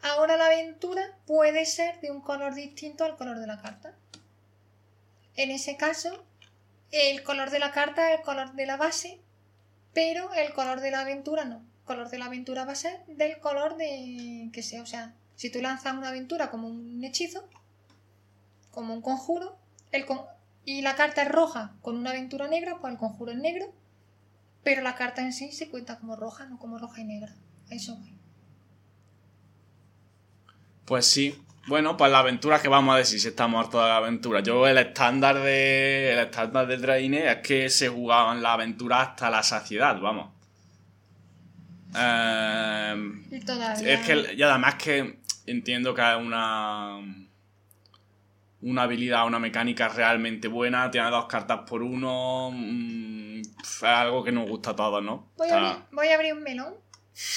Ahora 0.02 0.36
la 0.36 0.46
aventura 0.46 1.02
puede 1.26 1.66
ser 1.66 2.00
de 2.00 2.10
un 2.10 2.20
color 2.20 2.54
distinto 2.54 3.04
al 3.04 3.16
color 3.16 3.38
de 3.38 3.46
la 3.46 3.60
carta. 3.60 3.94
En 5.34 5.50
ese 5.50 5.76
caso, 5.76 6.24
el 6.92 7.22
color 7.22 7.50
de 7.50 7.58
la 7.58 7.72
carta 7.72 8.12
es 8.12 8.20
el 8.20 8.24
color 8.24 8.52
de 8.54 8.66
la 8.66 8.76
base, 8.76 9.20
pero 9.92 10.32
el 10.34 10.52
color 10.54 10.80
de 10.80 10.90
la 10.90 11.00
aventura 11.00 11.44
no. 11.44 11.56
El 11.56 11.84
color 11.84 12.08
de 12.10 12.18
la 12.18 12.26
aventura 12.26 12.64
va 12.64 12.72
a 12.72 12.76
ser 12.76 13.04
del 13.06 13.38
color 13.38 13.76
de 13.76 14.48
que 14.52 14.62
sea. 14.62 14.82
O 14.82 14.86
sea, 14.86 15.14
si 15.34 15.50
tú 15.50 15.60
lanzas 15.60 15.94
una 15.94 16.08
aventura 16.08 16.50
como 16.50 16.68
un 16.68 17.02
hechizo, 17.04 17.48
como 18.70 18.94
un 18.94 19.02
conjuro, 19.02 19.58
el 19.92 20.06
con- 20.06 20.24
y 20.66 20.82
la 20.82 20.96
carta 20.96 21.22
es 21.22 21.28
roja 21.30 21.72
con 21.80 21.96
una 21.96 22.10
aventura 22.10 22.48
negra, 22.48 22.78
pues 22.80 22.92
el 22.92 22.98
conjuro 22.98 23.32
es 23.32 23.38
negro, 23.38 23.72
pero 24.62 24.82
la 24.82 24.96
carta 24.96 25.22
en 25.22 25.32
sí 25.32 25.52
se 25.52 25.70
cuenta 25.70 25.98
como 25.98 26.16
roja, 26.16 26.44
no 26.46 26.58
como 26.58 26.76
roja 26.76 27.00
y 27.00 27.04
negra. 27.04 27.32
Eso 27.70 27.96
voy. 27.96 28.12
Pues 30.84 31.06
sí. 31.06 31.40
Bueno, 31.68 31.96
pues 31.96 32.10
la 32.12 32.18
aventura 32.20 32.60
que 32.60 32.68
vamos 32.68 32.94
a 32.94 32.98
decir 32.98 33.18
si 33.20 33.28
estamos 33.28 33.64
hartos 33.64 33.80
de 33.82 33.88
la 33.88 33.96
aventura. 33.96 34.40
Yo 34.40 34.66
el 34.66 34.78
estándar 34.78 35.38
de. 35.40 36.12
El 36.12 36.18
estándar 36.18 36.66
del 36.66 36.80
Draine 36.82 37.30
es 37.30 37.36
que 37.38 37.70
se 37.70 37.88
jugaban 37.88 38.42
la 38.42 38.52
aventura 38.52 39.02
hasta 39.02 39.30
la 39.30 39.42
saciedad, 39.42 39.98
vamos. 40.00 40.30
Eh, 41.96 43.12
Y 43.30 43.40
todavía. 43.40 43.94
es 43.94 44.06
que. 44.06 44.34
Y 44.34 44.42
además 44.42 44.74
que 44.76 45.20
entiendo 45.46 45.94
que 45.94 46.02
es 46.02 46.16
una. 46.16 46.98
Una 48.62 48.82
habilidad, 48.82 49.26
una 49.26 49.38
mecánica 49.38 49.88
realmente 49.88 50.48
buena. 50.48 50.90
Tiene 50.90 51.10
dos 51.10 51.26
cartas 51.26 51.60
por 51.68 51.82
uno. 51.82 52.50
mm, 52.52 53.40
es 53.62 53.82
algo 53.82 54.24
que 54.24 54.32
nos 54.32 54.48
gusta 54.48 54.70
a 54.70 54.76
todos, 54.76 55.02
¿no? 55.02 55.30
Voy, 55.36 55.50
a 55.50 55.56
abrir, 55.56 55.84
voy 55.92 56.08
a 56.08 56.14
abrir 56.14 56.34
un 56.34 56.42
melón. 56.42 56.74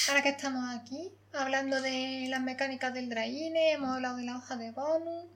Ahora 0.08 0.22
que 0.22 0.30
estamos 0.30 0.64
aquí, 0.74 1.12
hablando 1.32 1.80
de 1.80 2.26
las 2.28 2.40
mecánicas 2.40 2.92
del 2.92 3.08
Draine, 3.08 3.72
hemos 3.72 3.90
hablado 3.90 4.16
de 4.16 4.24
la 4.24 4.36
hoja 4.36 4.56
de 4.56 4.72
bonus. 4.72 5.26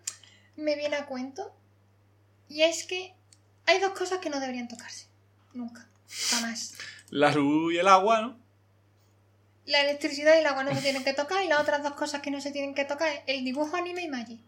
Me 0.57 0.77
viene 0.77 0.97
a 0.97 1.07
cuento. 1.07 1.55
Y 2.49 2.62
es 2.62 2.85
que 2.85 3.14
hay 3.66 3.81
dos 3.81 3.92
cosas 3.92 4.18
que 4.18 4.31
no 4.31 4.40
deberían 4.40 4.68
tocarse. 4.68 5.07
Nunca. 5.53 5.87
Jamás. 6.31 6.77
la 7.11 7.33
luz 7.33 7.75
y 7.75 7.79
el 7.79 7.88
agua, 7.88 8.20
¿no? 8.20 8.37
La 9.66 9.81
electricidad 9.81 10.37
y 10.37 10.40
el 10.40 10.47
agua 10.47 10.64
no 10.64 10.75
se 10.75 10.83
tienen 10.83 11.05
que 11.05 11.14
tocar. 11.14 11.42
Y 11.42 11.49
las 11.49 11.61
otras 11.61 11.83
dos 11.83 11.94
cosas 11.94 12.20
que 12.20 12.31
no 12.31 12.40
se 12.40 12.53
tienen 12.53 12.75
que 12.75 12.85
tocar 12.85 13.09
es 13.09 13.23
el 13.27 13.44
dibujo 13.44 13.77
anime 13.77 14.03
y 14.03 14.09
Magic. 14.09 14.40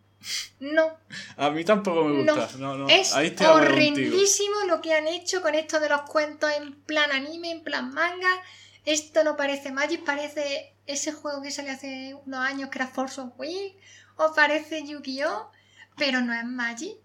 No, 0.59 0.99
A 1.37 1.51
mí 1.51 1.65
tampoco 1.65 2.05
me 2.05 2.23
gusta. 2.25 2.49
No, 2.59 2.77
no. 2.77 2.89
Es 2.89 3.15
Ahí 3.15 3.35
horrendísimo 3.49 4.57
lo 4.67 4.81
que 4.81 4.95
han 4.95 5.07
hecho 5.07 5.41
con 5.43 5.55
esto 5.55 5.79
de 5.81 5.89
los 5.89 6.03
cuentos 6.03 6.51
en 6.57 6.75
plan 6.83 7.13
anime, 7.13 7.51
en 7.51 7.63
plan 7.63 7.93
manga. 7.93 8.43
Esto 8.85 9.23
no 9.25 9.37
parece 9.37 9.73
Magic, 9.73 10.05
parece 10.05 10.73
ese 10.87 11.13
juego 11.13 11.43
que 11.43 11.51
salió 11.51 11.73
hace 11.73 12.15
unos 12.27 12.41
años 12.41 12.71
que 12.71 12.79
era 12.79 12.87
Force 12.89 13.21
of 13.21 13.31
Will. 13.37 13.75
O 14.17 14.33
parece 14.35 14.85
Yu-Gi-Oh! 14.87 15.51
Pero 15.97 16.21
no 16.21 16.33
es 16.35 16.45
Magic. 16.45 16.97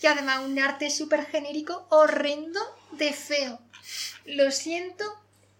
Y 0.00 0.06
además 0.06 0.40
un 0.44 0.58
arte 0.58 0.90
súper 0.90 1.26
genérico, 1.26 1.86
horrendo. 1.90 2.60
de 2.92 3.12
feo. 3.12 3.58
Lo 4.26 4.50
siento, 4.50 5.04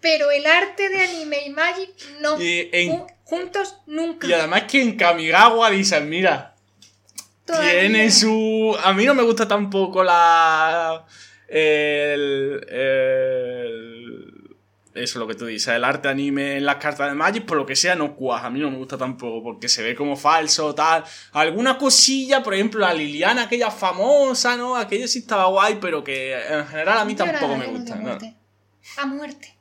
pero 0.00 0.31
el 0.31 0.44
arte 0.46 0.88
de 0.90 1.00
anime 1.02 1.46
y 1.46 1.50
Magic 1.50 1.90
no. 2.20 2.38
Y 2.40 2.68
en- 2.72 2.90
Ju- 2.92 3.14
juntos 3.24 3.78
nunca. 3.87 4.26
Y 4.26 4.33
además 4.35 4.64
que 4.64 4.83
en 4.83 4.96
Kamigawa 4.98 5.70
dicen, 5.70 6.09
mira, 6.11 6.51
Todavía. 7.44 7.81
tiene 7.81 8.11
su... 8.11 8.76
A 8.85 8.92
mí 8.92 9.05
no 9.05 9.14
me 9.14 9.22
gusta 9.22 9.46
tampoco 9.48 10.02
la... 10.05 11.05
El... 11.48 12.64
el- 12.70 14.57
Eso 14.94 15.02
es 15.02 15.16
lo 15.16 15.26
que 15.26 15.35
tú 15.35 15.46
dices, 15.46 15.68
el 15.74 15.85
arte 15.85 16.09
anime 16.09 16.57
en 16.59 16.66
las 16.66 16.76
cartas 16.76 17.09
de 17.09 17.14
Magic, 17.14 17.44
por 17.46 17.57
lo 17.57 17.64
que 17.66 17.74
sea, 17.76 17.94
no 17.94 18.14
cuaja. 18.14 18.46
A 18.46 18.50
mí 18.50 18.61
no 18.61 18.70
me 18.70 18.76
gusta 18.76 18.96
tampoco, 18.98 19.42
porque 19.42 19.68
se 19.68 19.83
ve 19.83 19.94
como 19.94 20.16
falso, 20.16 20.74
tal. 20.74 21.02
Alguna 21.33 21.78
cosilla, 21.78 22.42
por 22.42 22.55
ejemplo, 22.55 22.81
la 22.81 22.92
Liliana, 22.94 23.44
aquella 23.44 23.70
famosa, 23.70 24.57
¿no? 24.57 24.76
Aquello 24.76 25.09
sí 25.09 25.20
estaba 25.20 25.46
guay, 25.46 25.78
pero 25.81 26.05
que 26.05 26.35
en 26.35 26.66
general 26.66 26.98
a 26.98 27.05
mí 27.05 27.14
Yo 27.14 27.24
tampoco 27.24 27.57
me 27.57 27.66
gusta. 27.66 27.96
¿no? 27.96 28.02
muerte. 28.02 28.37
A 28.98 29.07
muerte. 29.07 29.57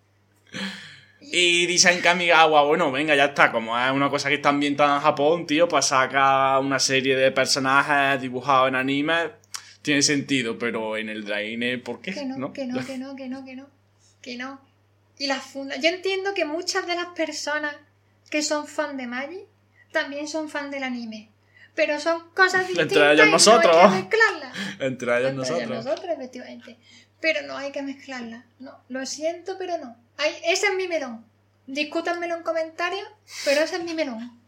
Y 1.32 1.65
dicen 1.65 2.02
Kamigawa, 2.02 2.63
bueno, 2.63 2.91
venga, 2.91 3.15
ya 3.15 3.26
está, 3.26 3.52
como 3.52 3.80
es 3.80 3.91
una 3.91 4.10
cosa 4.10 4.30
que 4.30 4.36
está 4.36 4.50
ambientada 4.50 4.98
en 4.98 5.02
Japón, 5.02 5.48
tío, 5.48 5.67
pues 5.67 5.86
saca 5.86 6.60
una 6.60 6.78
serie 6.80 7.15
de 7.15 7.32
personajes 7.32 8.22
dibujados 8.22 8.67
en 8.67 8.76
anime, 8.76 9.32
tiene 9.82 10.02
sentido, 10.02 10.60
pero 10.60 10.98
en 10.98 11.10
el 11.10 11.24
Draine, 11.24 11.78
¿por 11.78 12.02
qué? 12.02 12.13
Que 12.13 12.26
no, 12.26 12.52
que 12.52 12.65
no, 12.65 12.74
que 12.86 12.98
no, 12.98 13.15
que 13.15 13.30
no, 13.30 13.46
que 13.46 13.56
no. 13.56 13.67
Que 14.22 14.38
no. 14.38 14.62
Y 15.17 15.28
las 15.28 15.44
fundas. 15.44 15.80
Yo 15.82 15.89
entiendo 15.89 16.34
que 16.34 16.46
muchas 16.46 16.86
de 16.86 16.96
las 16.96 17.08
personas 17.08 17.76
que 18.30 18.41
son 18.41 18.67
fan 18.67 18.98
de 18.98 19.08
Magic 19.08 19.46
también 19.91 20.28
son 20.28 20.50
fan 20.50 20.72
del 20.72 20.84
anime. 20.84 21.30
Pero 21.76 22.00
son 22.00 22.30
cosas 22.36 22.67
Entre 22.67 22.84
distintas. 22.84 23.13
ellos 23.13 23.28
y 23.28 23.32
nosotros. 23.32 23.76
No 23.76 23.82
hay 23.82 23.89
que 23.89 23.96
mezclarlas. 24.02 24.58
Entre 24.80 25.17
ellos 25.17 25.30
Entre 25.32 25.36
nosotros. 25.36 25.86
nosotros, 25.86 26.12
efectivamente. 26.12 26.78
Pero 27.22 27.48
no 27.48 27.56
hay 27.58 27.72
que 27.72 27.82
mezclarlas. 27.82 28.46
No, 28.60 28.80
lo 28.89 29.06
siento, 29.06 29.56
pero 29.58 29.78
no. 29.78 29.96
Hay, 30.21 30.36
ese 30.45 30.67
es 30.67 30.75
mi 30.75 30.88
melón. 30.88 31.25
Discútanmelo 31.65 32.36
en 32.36 32.43
comentarios, 32.43 33.07
pero 33.43 33.62
ese 33.62 33.77
es 33.77 33.84
mi 33.84 33.93
melón. 33.95 34.39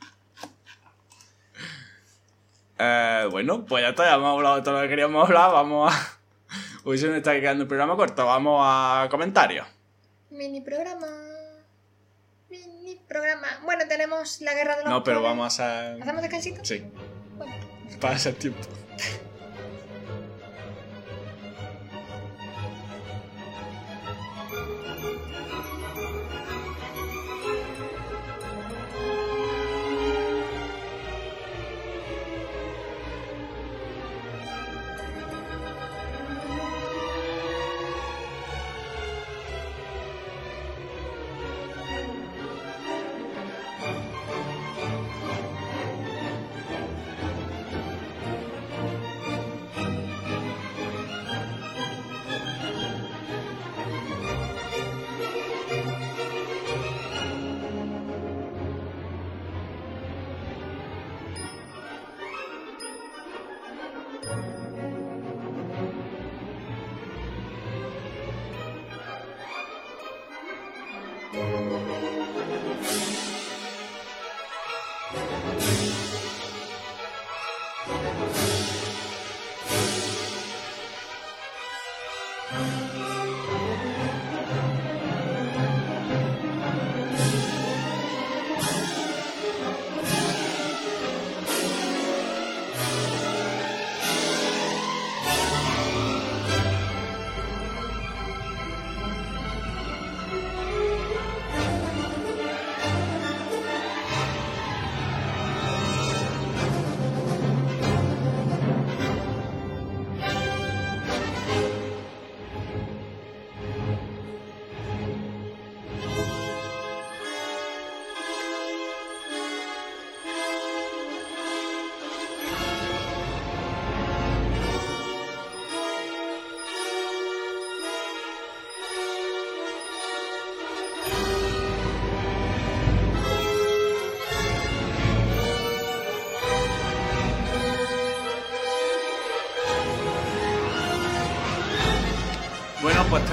Eh, 2.77 3.27
bueno, 3.31 3.65
pues 3.65 3.81
ya 3.83 3.89
está, 3.89 4.05
ya 4.05 4.15
hemos 4.15 4.35
hablado 4.35 4.57
de 4.57 4.61
todo 4.61 4.75
lo 4.75 4.81
que 4.81 4.89
queríamos 4.89 5.27
hablar, 5.27 5.51
vamos 5.51 5.91
a... 5.91 6.17
Hoy 6.83 6.97
se 6.97 7.07
nos 7.07 7.17
está 7.17 7.33
quedando 7.39 7.63
el 7.63 7.67
programa 7.67 7.95
corto, 7.95 8.25
vamos 8.25 8.61
a 8.63 9.07
comentarios. 9.09 9.65
Mini 10.29 10.61
programa. 10.61 11.07
Mini 12.49 12.99
programa. 13.07 13.47
Bueno, 13.63 13.85
tenemos 13.87 14.41
la 14.41 14.53
guerra 14.53 14.75
de 14.77 14.83
los 14.83 14.91
No, 14.91 15.03
pero 15.03 15.21
vamos 15.21 15.43
a 15.45 15.47
hacer... 15.47 16.01
¿Hacemos 16.03 16.21
descansito? 16.21 16.63
Sí, 16.65 16.83
Bueno. 17.37 17.53
para 17.99 18.15
ese 18.15 18.33
tiempo. 18.33 18.59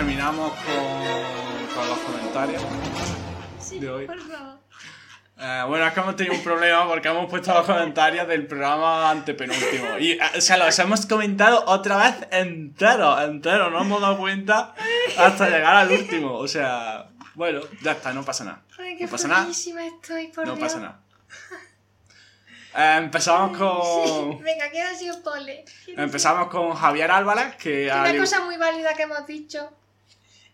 Terminamos 0.00 0.52
con, 0.54 1.74
con 1.74 1.88
los 1.90 1.98
comentarios. 1.98 2.62
Sí, 3.60 3.78
De 3.80 3.90
hoy. 3.90 4.06
por 4.06 4.18
favor. 4.18 4.58
Eh, 5.38 5.64
bueno, 5.68 5.86
es 5.86 5.92
que 5.92 6.00
hemos 6.00 6.16
tenido 6.16 6.34
un 6.36 6.42
problema 6.42 6.88
porque 6.88 7.08
hemos 7.08 7.28
puesto 7.28 7.52
los 7.52 7.66
comentarios 7.66 8.26
del 8.26 8.46
programa 8.46 9.10
antepenúltimo. 9.10 9.98
Y, 9.98 10.12
eh, 10.12 10.20
o 10.38 10.40
sea, 10.40 10.56
los 10.56 10.78
hemos 10.78 11.04
comentado 11.04 11.64
otra 11.66 11.98
vez 11.98 12.14
entero, 12.30 13.20
entero. 13.20 13.68
No 13.68 13.82
hemos 13.82 14.00
dado 14.00 14.16
cuenta 14.16 14.74
hasta 15.18 15.50
llegar 15.50 15.76
al 15.76 15.90
último. 15.90 16.32
O 16.34 16.48
sea, 16.48 17.10
bueno, 17.34 17.60
ya 17.82 17.92
está, 17.92 18.14
no 18.14 18.24
pasa 18.24 18.44
nada. 18.44 18.62
Ay, 18.78 18.96
qué 18.96 19.04
No 19.04 19.10
pasa 19.10 19.28
nada. 19.28 19.50
estoy, 19.50 20.28
por 20.28 20.46
No 20.46 20.56
Dios. 20.56 20.66
pasa 20.66 20.80
nada. 20.80 21.00
Eh, 22.74 22.94
empezamos 22.98 23.50
Sí. 23.52 23.58
con. 23.58 24.42
Venga, 24.42 24.70
¿quién 24.70 24.86
ha 24.86 24.94
sido 24.94 25.22
Pole? 25.22 25.64
¿Quién 25.84 26.00
ha 26.00 26.04
Empezamos 26.04 26.48
con 26.48 26.72
Javier 26.74 27.10
Álvarez, 27.10 27.56
que 27.56 27.90
Una 27.92 28.16
cosa 28.16 28.40
muy 28.46 28.56
válida 28.56 28.94
que 28.94 29.02
hemos 29.02 29.26
dicho 29.26 29.70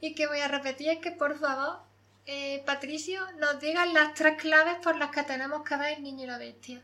y 0.00 0.14
que 0.14 0.26
voy 0.26 0.40
a 0.40 0.48
repetir 0.48 0.88
es 0.90 0.98
que, 0.98 1.10
por 1.10 1.38
favor, 1.38 1.78
eh, 2.26 2.62
Patricio, 2.66 3.20
nos 3.38 3.60
digan 3.60 3.94
las 3.94 4.14
tres 4.14 4.40
claves 4.40 4.76
por 4.82 4.96
las 4.96 5.10
que 5.10 5.22
tenemos 5.22 5.62
que 5.62 5.76
ver 5.76 5.96
el 5.98 6.02
niño 6.02 6.24
y 6.24 6.26
la 6.26 6.38
bestia. 6.38 6.80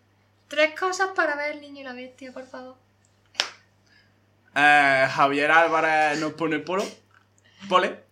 Tres 0.48 0.78
cosas 0.78 1.10
para 1.14 1.34
ver 1.34 1.52
el 1.52 1.60
niño 1.60 1.80
y 1.80 1.84
la 1.84 1.92
bestia, 1.92 2.32
por 2.32 2.46
favor. 2.46 2.76
Eh, 4.54 5.08
Javier 5.10 5.50
Álvarez 5.50 6.20
nos 6.20 6.34
pone 6.34 6.58
polo. 6.58 6.84
Pole. 7.68 8.04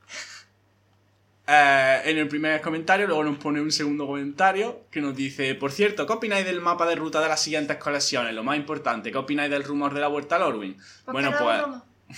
Eh, 1.47 2.03
en 2.05 2.19
el 2.19 2.29
primer 2.29 2.61
comentario, 2.61 3.07
luego 3.07 3.25
nos 3.25 3.37
pone 3.39 3.61
un 3.61 3.73
segundo 3.73 4.07
comentario 4.07 4.87
que 4.91 5.01
nos 5.01 5.15
dice: 5.17 5.55
Por 5.55 5.73
cierto, 5.73 6.07
¿qué 6.07 6.13
opináis 6.13 6.47
del 6.47 6.61
mapa 6.61 6.87
de 6.87 6.95
ruta 6.95 7.21
de 7.21 7.29
las 7.29 7.43
siguientes 7.43 7.77
colecciones? 7.77 8.35
Lo 8.35 8.45
más 8.45 8.57
importante, 8.57 9.11
¿qué 9.11 9.19
opináis 9.19 9.51
del 9.51 9.65
rumor 9.65 9.93
de 9.93 10.01
la 10.01 10.09
vuelta 10.09 10.37
al 10.37 10.43
Orwin? 10.43 10.77
¿Por 11.05 11.15
Bueno, 11.15 11.33
pues? 11.39 12.17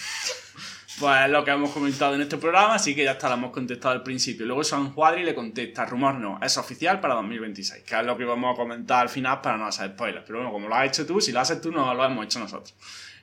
Pues 1.02 1.28
lo 1.30 1.44
que 1.44 1.50
hemos 1.50 1.70
comentado 1.72 2.14
en 2.14 2.20
este 2.20 2.36
programa, 2.36 2.74
así 2.74 2.94
que 2.94 3.02
ya 3.02 3.12
está, 3.12 3.28
lo 3.28 3.34
hemos 3.34 3.50
contestado 3.50 3.92
al 3.92 4.04
principio. 4.04 4.46
Luego 4.46 4.62
San 4.62 4.92
Juadri 4.92 5.24
le 5.24 5.34
contesta: 5.34 5.84
Rumor 5.84 6.14
no, 6.14 6.38
es 6.40 6.56
oficial 6.56 7.00
para 7.00 7.14
2026, 7.14 7.82
que 7.82 7.98
es 7.98 8.06
lo 8.06 8.16
que 8.16 8.24
vamos 8.24 8.54
a 8.54 8.56
comentar 8.56 9.00
al 9.00 9.08
final 9.08 9.40
para 9.40 9.56
no 9.56 9.66
hacer 9.66 9.90
spoilers. 9.90 10.24
Pero 10.24 10.38
bueno, 10.38 10.52
como 10.52 10.68
lo 10.68 10.76
has 10.76 10.86
hecho 10.86 11.04
tú, 11.04 11.20
si 11.20 11.32
lo 11.32 11.40
haces 11.40 11.60
tú, 11.60 11.72
no 11.72 11.92
lo 11.92 12.04
hemos 12.04 12.24
hecho 12.24 12.38
nosotros. 12.38 12.74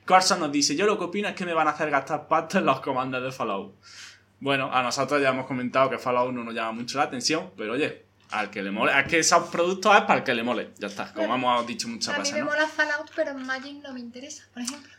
Corson 0.04 0.40
nos 0.40 0.52
dice, 0.52 0.76
yo 0.76 0.84
lo 0.84 0.98
que 0.98 1.04
opino 1.04 1.28
es 1.28 1.34
que 1.34 1.46
me 1.46 1.54
van 1.54 1.68
a 1.68 1.70
hacer 1.70 1.88
gastar 1.90 2.28
pasta 2.28 2.58
en 2.58 2.66
los 2.66 2.80
comandos 2.80 3.22
de 3.22 3.32
Fallout. 3.32 3.74
Bueno, 4.40 4.70
a 4.70 4.82
nosotros 4.82 5.22
ya 5.22 5.30
hemos 5.30 5.46
comentado 5.46 5.88
que 5.88 5.96
Fallout 5.96 6.34
no 6.34 6.44
nos 6.44 6.52
llama 6.54 6.72
mucho 6.72 6.98
la 6.98 7.04
atención, 7.04 7.50
pero 7.56 7.72
oye, 7.72 8.04
al 8.30 8.50
que 8.50 8.62
le 8.62 8.70
mole, 8.70 8.92
es 8.98 9.06
que 9.08 9.18
esos 9.20 9.48
productos 9.48 9.96
es 9.96 10.02
para 10.02 10.18
el 10.18 10.24
que 10.24 10.34
le 10.34 10.42
mole, 10.42 10.70
ya 10.78 10.88
está, 10.88 11.12
como 11.14 11.28
Bueno, 11.28 11.50
hemos 11.50 11.66
dicho 11.66 11.88
muchas 11.88 12.10
A 12.14 12.18
mí 12.18 12.24
veces, 12.24 12.34
me 12.34 12.40
¿no? 12.40 12.46
mola 12.46 12.66
Fallout, 12.68 13.10
pero 13.16 13.30
en 13.30 13.46
Magic 13.46 13.82
no 13.82 13.92
me 13.94 14.00
interesa, 14.00 14.44
por 14.52 14.62
ejemplo. 14.62 14.92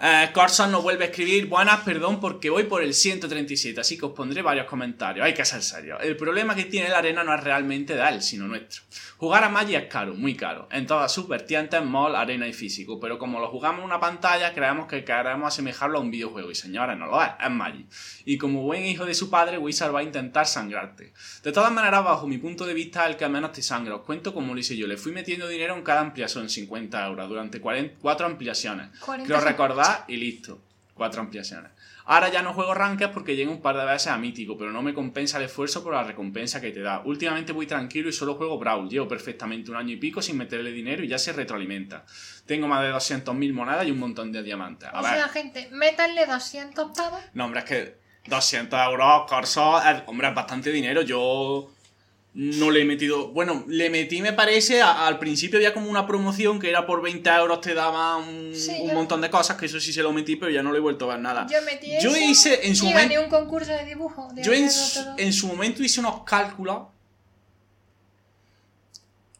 Eh, 0.00 0.30
Corson 0.32 0.72
nos 0.72 0.82
vuelve 0.82 1.04
a 1.04 1.08
escribir, 1.08 1.46
buenas, 1.46 1.80
perdón, 1.80 2.18
porque 2.18 2.48
voy 2.48 2.64
por 2.64 2.82
el 2.82 2.94
137, 2.94 3.78
así 3.78 3.98
que 3.98 4.06
os 4.06 4.12
pondré 4.12 4.40
varios 4.40 4.66
comentarios. 4.66 5.24
Hay 5.24 5.34
que 5.34 5.44
ser 5.44 5.62
serio. 5.62 6.00
El 6.00 6.16
problema 6.16 6.54
que 6.54 6.64
tiene 6.64 6.88
la 6.88 6.98
arena 6.98 7.22
no 7.22 7.34
es 7.34 7.44
realmente 7.44 7.94
de 7.94 8.08
él, 8.08 8.22
sino 8.22 8.48
nuestro. 8.48 8.82
Jugar 9.18 9.44
a 9.44 9.48
Magic 9.50 9.76
es 9.76 9.86
caro, 9.88 10.14
muy 10.14 10.34
caro, 10.34 10.66
en 10.72 10.86
todas 10.86 11.12
sus 11.12 11.28
vertientes, 11.28 11.84
mall, 11.84 12.16
arena 12.16 12.48
y 12.48 12.52
físico, 12.52 12.98
pero 12.98 13.18
como 13.18 13.38
lo 13.38 13.48
jugamos 13.48 13.80
en 13.80 13.84
una 13.84 14.00
pantalla, 14.00 14.52
creemos 14.54 14.88
que 14.88 15.04
queremos 15.04 15.46
asemejarlo 15.46 15.98
a 15.98 16.00
un 16.00 16.10
videojuego, 16.10 16.50
y 16.50 16.54
señores, 16.54 16.96
no 16.96 17.06
lo 17.06 17.22
es, 17.22 17.30
es 17.38 17.50
Magic. 17.50 17.86
Y 18.24 18.38
como 18.38 18.62
buen 18.62 18.84
hijo 18.84 19.04
de 19.04 19.14
su 19.14 19.30
padre, 19.30 19.58
Wizard 19.58 19.94
va 19.94 20.00
a 20.00 20.04
intentar 20.04 20.46
sangrarte. 20.46 21.12
De 21.44 21.52
todas 21.52 21.70
maneras, 21.70 22.02
bajo 22.02 22.26
mi 22.26 22.38
punto 22.38 22.66
de 22.66 22.74
vista, 22.74 23.06
el 23.06 23.16
que 23.16 23.28
menos 23.28 23.52
te 23.52 23.62
sangra. 23.62 23.96
Os 23.96 24.02
cuento 24.02 24.32
como 24.32 24.54
lo 24.54 24.58
hice 24.58 24.76
yo. 24.76 24.86
Le 24.86 24.96
fui 24.96 25.12
metiendo 25.12 25.46
dinero 25.46 25.76
en 25.76 25.82
cada 25.82 26.00
ampliación, 26.00 26.48
50 26.48 27.06
euros, 27.06 27.28
durante 27.28 27.60
4 27.60 28.26
ampliaciones. 28.26 28.98
40 29.00 29.28
Creo 29.28 29.40
recordar 29.40 29.81
y 30.08 30.16
listo. 30.16 30.60
Cuatro 30.94 31.22
ampliaciones. 31.22 31.70
Ahora 32.04 32.30
ya 32.30 32.42
no 32.42 32.52
juego 32.52 32.74
ranked 32.74 33.10
porque 33.10 33.36
llego 33.36 33.52
un 33.52 33.60
par 33.60 33.76
de 33.76 33.84
veces 33.84 34.08
a 34.08 34.18
mítico, 34.18 34.58
pero 34.58 34.72
no 34.72 34.82
me 34.82 34.92
compensa 34.92 35.38
el 35.38 35.44
esfuerzo 35.44 35.82
por 35.82 35.94
la 35.94 36.02
recompensa 36.02 36.60
que 36.60 36.70
te 36.70 36.80
da. 36.80 37.00
Últimamente 37.04 37.52
voy 37.52 37.66
tranquilo 37.66 38.08
y 38.08 38.12
solo 38.12 38.34
juego 38.34 38.58
Brawl. 38.58 38.88
Llevo 38.88 39.08
perfectamente 39.08 39.70
un 39.70 39.76
año 39.76 39.92
y 39.92 39.96
pico 39.96 40.20
sin 40.20 40.36
meterle 40.36 40.72
dinero 40.72 41.04
y 41.04 41.08
ya 41.08 41.18
se 41.18 41.32
retroalimenta. 41.32 42.04
Tengo 42.46 42.66
más 42.66 42.82
de 42.82 42.92
200.000 42.92 43.52
monedas 43.52 43.86
y 43.86 43.90
un 43.90 43.98
montón 44.00 44.32
de 44.32 44.42
diamantes. 44.42 44.88
A 44.92 45.00
o 45.00 45.02
sea, 45.02 45.28
gente, 45.28 45.68
métanle 45.70 46.26
200 46.26 46.96
pavos. 46.96 47.20
No, 47.34 47.44
hombre, 47.44 47.60
es 47.60 47.66
que 47.66 47.96
200 48.26 48.80
euros, 48.80 49.22
Corso, 49.28 49.80
hombre, 50.06 50.28
es 50.28 50.34
bastante 50.34 50.70
dinero. 50.70 51.02
Yo 51.02 51.71
no 52.34 52.70
le 52.70 52.80
he 52.80 52.84
metido. 52.84 53.28
Bueno, 53.28 53.64
le 53.68 53.90
metí, 53.90 54.22
me 54.22 54.32
parece. 54.32 54.80
al 54.80 55.18
principio 55.18 55.58
había 55.58 55.74
como 55.74 55.90
una 55.90 56.06
promoción 56.06 56.58
que 56.58 56.70
era 56.70 56.86
por 56.86 57.02
20 57.02 57.28
euros 57.30 57.60
te 57.60 57.74
daba 57.74 58.16
un, 58.16 58.54
montón 58.94 59.20
de 59.20 59.30
cosas. 59.30 59.56
Que 59.56 59.66
eso 59.66 59.78
sí 59.80 59.92
se 59.92 60.02
lo 60.02 60.12
metí, 60.12 60.36
pero 60.36 60.50
ya 60.50 60.62
no 60.62 60.72
le 60.72 60.78
he 60.78 60.80
vuelto 60.80 61.10
a 61.10 61.14
ver 61.14 61.22
nada. 61.22 61.46
Yo 61.50 61.60
metí 61.62 61.92
yo 62.00 62.16
hice 62.16 62.66
en 62.66 62.74
su 62.74 62.86
momento. 62.86 63.22
un 63.22 63.28
concurso 63.28 63.72
de 63.72 63.84
dibujo. 63.84 64.28
yo 64.42 64.52
en, 64.52 65.32
su 65.32 65.46
momento 65.46 65.82
hice 65.82 66.00
unos 66.00 66.22
cálculos. 66.24 66.88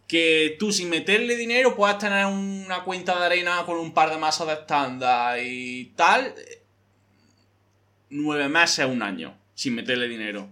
Que 0.06 0.56
tú 0.58 0.70
sin 0.70 0.90
meterle 0.90 1.36
dinero 1.36 1.74
puedas 1.74 1.96
tener 1.96 2.26
una 2.26 2.84
cuenta 2.84 3.18
de 3.18 3.24
arena 3.24 3.62
con 3.64 3.78
un 3.78 3.94
par 3.94 4.10
de 4.10 4.18
masas 4.18 4.46
de 4.46 4.52
estándar 4.52 5.38
y 5.42 5.86
tal. 5.96 6.34
Nueve 8.10 8.46
meses, 8.50 8.84
un 8.84 9.02
año. 9.02 9.34
Sin 9.54 9.74
meterle 9.74 10.08
dinero 10.08 10.50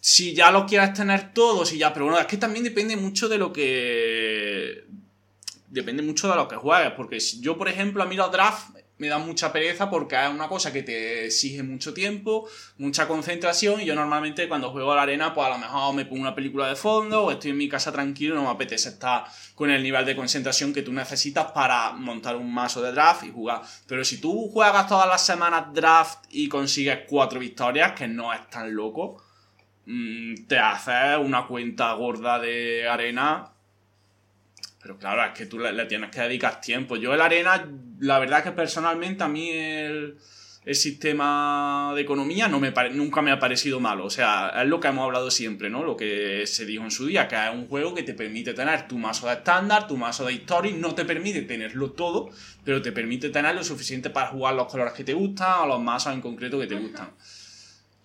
si 0.00 0.34
ya 0.34 0.50
lo 0.50 0.66
quieras 0.66 0.94
tener 0.94 1.32
todo, 1.32 1.64
si 1.64 1.78
ya, 1.78 1.92
pero 1.92 2.06
bueno, 2.06 2.18
es 2.18 2.26
que 2.26 2.38
también 2.38 2.64
depende 2.64 2.96
mucho 2.96 3.28
de 3.28 3.38
lo 3.38 3.52
que. 3.52 4.84
Depende 5.68 6.02
mucho 6.02 6.28
de 6.28 6.34
lo 6.34 6.48
que 6.48 6.56
juegues, 6.56 6.92
porque 6.96 7.20
yo, 7.40 7.56
por 7.56 7.68
ejemplo, 7.68 8.02
a 8.02 8.06
mí 8.06 8.16
los 8.16 8.32
draft 8.32 8.70
me 9.00 9.08
da 9.08 9.18
mucha 9.18 9.50
pereza 9.50 9.88
porque 9.88 10.14
es 10.14 10.28
una 10.28 10.46
cosa 10.46 10.72
que 10.72 10.82
te 10.82 11.24
exige 11.24 11.62
mucho 11.62 11.94
tiempo, 11.94 12.46
mucha 12.76 13.08
concentración 13.08 13.80
y 13.80 13.86
yo 13.86 13.94
normalmente 13.94 14.46
cuando 14.46 14.70
juego 14.72 14.92
a 14.92 14.96
la 14.96 15.02
arena 15.02 15.32
pues 15.32 15.46
a 15.46 15.50
lo 15.50 15.58
mejor 15.58 15.94
me 15.94 16.04
pongo 16.04 16.20
una 16.20 16.34
película 16.34 16.68
de 16.68 16.76
fondo 16.76 17.24
o 17.24 17.30
estoy 17.30 17.52
en 17.52 17.56
mi 17.56 17.68
casa 17.68 17.92
tranquilo 17.92 18.34
y 18.34 18.36
no 18.36 18.44
me 18.44 18.50
apetece 18.50 18.90
estar 18.90 19.24
con 19.54 19.70
el 19.70 19.82
nivel 19.82 20.04
de 20.04 20.14
concentración 20.14 20.74
que 20.74 20.82
tú 20.82 20.92
necesitas 20.92 21.50
para 21.52 21.92
montar 21.92 22.36
un 22.36 22.52
mazo 22.52 22.82
de 22.82 22.92
draft 22.92 23.24
y 23.24 23.30
jugar. 23.30 23.62
Pero 23.86 24.04
si 24.04 24.20
tú 24.20 24.50
juegas 24.50 24.86
todas 24.86 25.08
las 25.08 25.24
semanas 25.24 25.72
draft 25.72 26.26
y 26.28 26.48
consigues 26.50 27.00
cuatro 27.08 27.40
victorias, 27.40 27.92
que 27.92 28.06
no 28.06 28.34
es 28.34 28.50
tan 28.50 28.74
loco, 28.74 29.22
te 30.46 30.58
haces 30.58 31.18
una 31.18 31.46
cuenta 31.46 31.92
gorda 31.94 32.38
de 32.38 32.88
arena. 32.88 33.52
Pero 34.82 34.98
claro, 34.98 35.24
es 35.24 35.32
que 35.36 35.46
tú 35.46 35.58
le, 35.58 35.84
tienes 35.86 36.10
que 36.10 36.20
dedicar 36.20 36.60
tiempo. 36.60 36.96
Yo 36.96 37.12
el 37.12 37.20
arena, 37.20 37.68
la 37.98 38.18
verdad 38.18 38.42
que 38.42 38.52
personalmente 38.52 39.22
a 39.22 39.28
mí 39.28 39.50
el, 39.50 40.16
sistema 40.72 41.92
de 41.96 42.02
economía 42.02 42.46
no 42.46 42.60
me 42.60 42.72
nunca 42.92 43.22
me 43.22 43.32
ha 43.32 43.38
parecido 43.38 43.80
malo. 43.80 44.04
O 44.04 44.10
sea, 44.10 44.52
es 44.62 44.68
lo 44.68 44.78
que 44.78 44.88
hemos 44.88 45.04
hablado 45.04 45.30
siempre, 45.30 45.68
¿no? 45.68 45.82
Lo 45.82 45.96
que 45.96 46.46
se 46.46 46.64
dijo 46.64 46.84
en 46.84 46.90
su 46.90 47.06
día, 47.06 47.28
que 47.28 47.34
es 47.34 47.52
un 47.52 47.66
juego 47.66 47.94
que 47.94 48.04
te 48.04 48.14
permite 48.14 48.54
tener 48.54 48.86
tu 48.86 48.96
mazo 48.96 49.26
de 49.26 49.34
estándar, 49.34 49.88
tu 49.88 49.96
mazo 49.96 50.24
de 50.26 50.34
historia, 50.34 50.72
no 50.76 50.94
te 50.94 51.04
permite 51.04 51.42
tenerlo 51.42 51.90
todo, 51.92 52.30
pero 52.64 52.80
te 52.80 52.92
permite 52.92 53.30
tener 53.30 53.54
lo 53.54 53.64
suficiente 53.64 54.10
para 54.10 54.28
jugar 54.28 54.54
los 54.54 54.68
colores 54.68 54.94
que 54.94 55.02
te 55.02 55.12
gustan 55.12 55.60
o 55.62 55.66
los 55.66 55.80
mazos 55.80 56.14
en 56.14 56.20
concreto 56.20 56.60
que 56.60 56.68
te 56.68 56.76
gustan. 56.76 57.10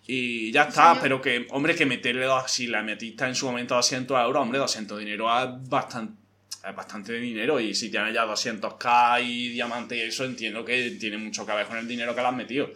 Y 0.07 0.51
ya 0.51 0.63
está, 0.63 0.99
pero 1.01 1.19
que, 1.19 1.47
hombre, 1.49 1.75
que 1.75 1.85
meterle, 1.85 2.27
si 2.47 2.67
la 2.67 2.83
metiste 2.83 3.25
en 3.25 3.33
su 3.33 3.47
momento 3.47 3.75
200 3.75 4.21
euros, 4.23 4.41
hombre, 4.41 4.59
200 4.59 4.99
dinero 4.99 5.27
es 5.43 5.67
bastante, 5.67 6.21
es 6.67 6.75
bastante 6.75 7.13
dinero. 7.13 7.59
Y 7.59 7.73
si 7.73 7.89
tienes 7.89 8.13
ya 8.13 8.25
200k 8.25 9.23
y 9.23 9.49
diamante 9.49 9.97
y 9.97 10.01
eso, 10.01 10.25
entiendo 10.25 10.63
que 10.63 10.91
tiene 10.99 11.17
mucho 11.17 11.45
que 11.45 11.53
ver 11.53 11.65
con 11.65 11.77
el 11.77 11.87
dinero 11.87 12.13
que 12.13 12.21
le 12.21 12.27
has 12.27 12.35
metido. 12.35 12.69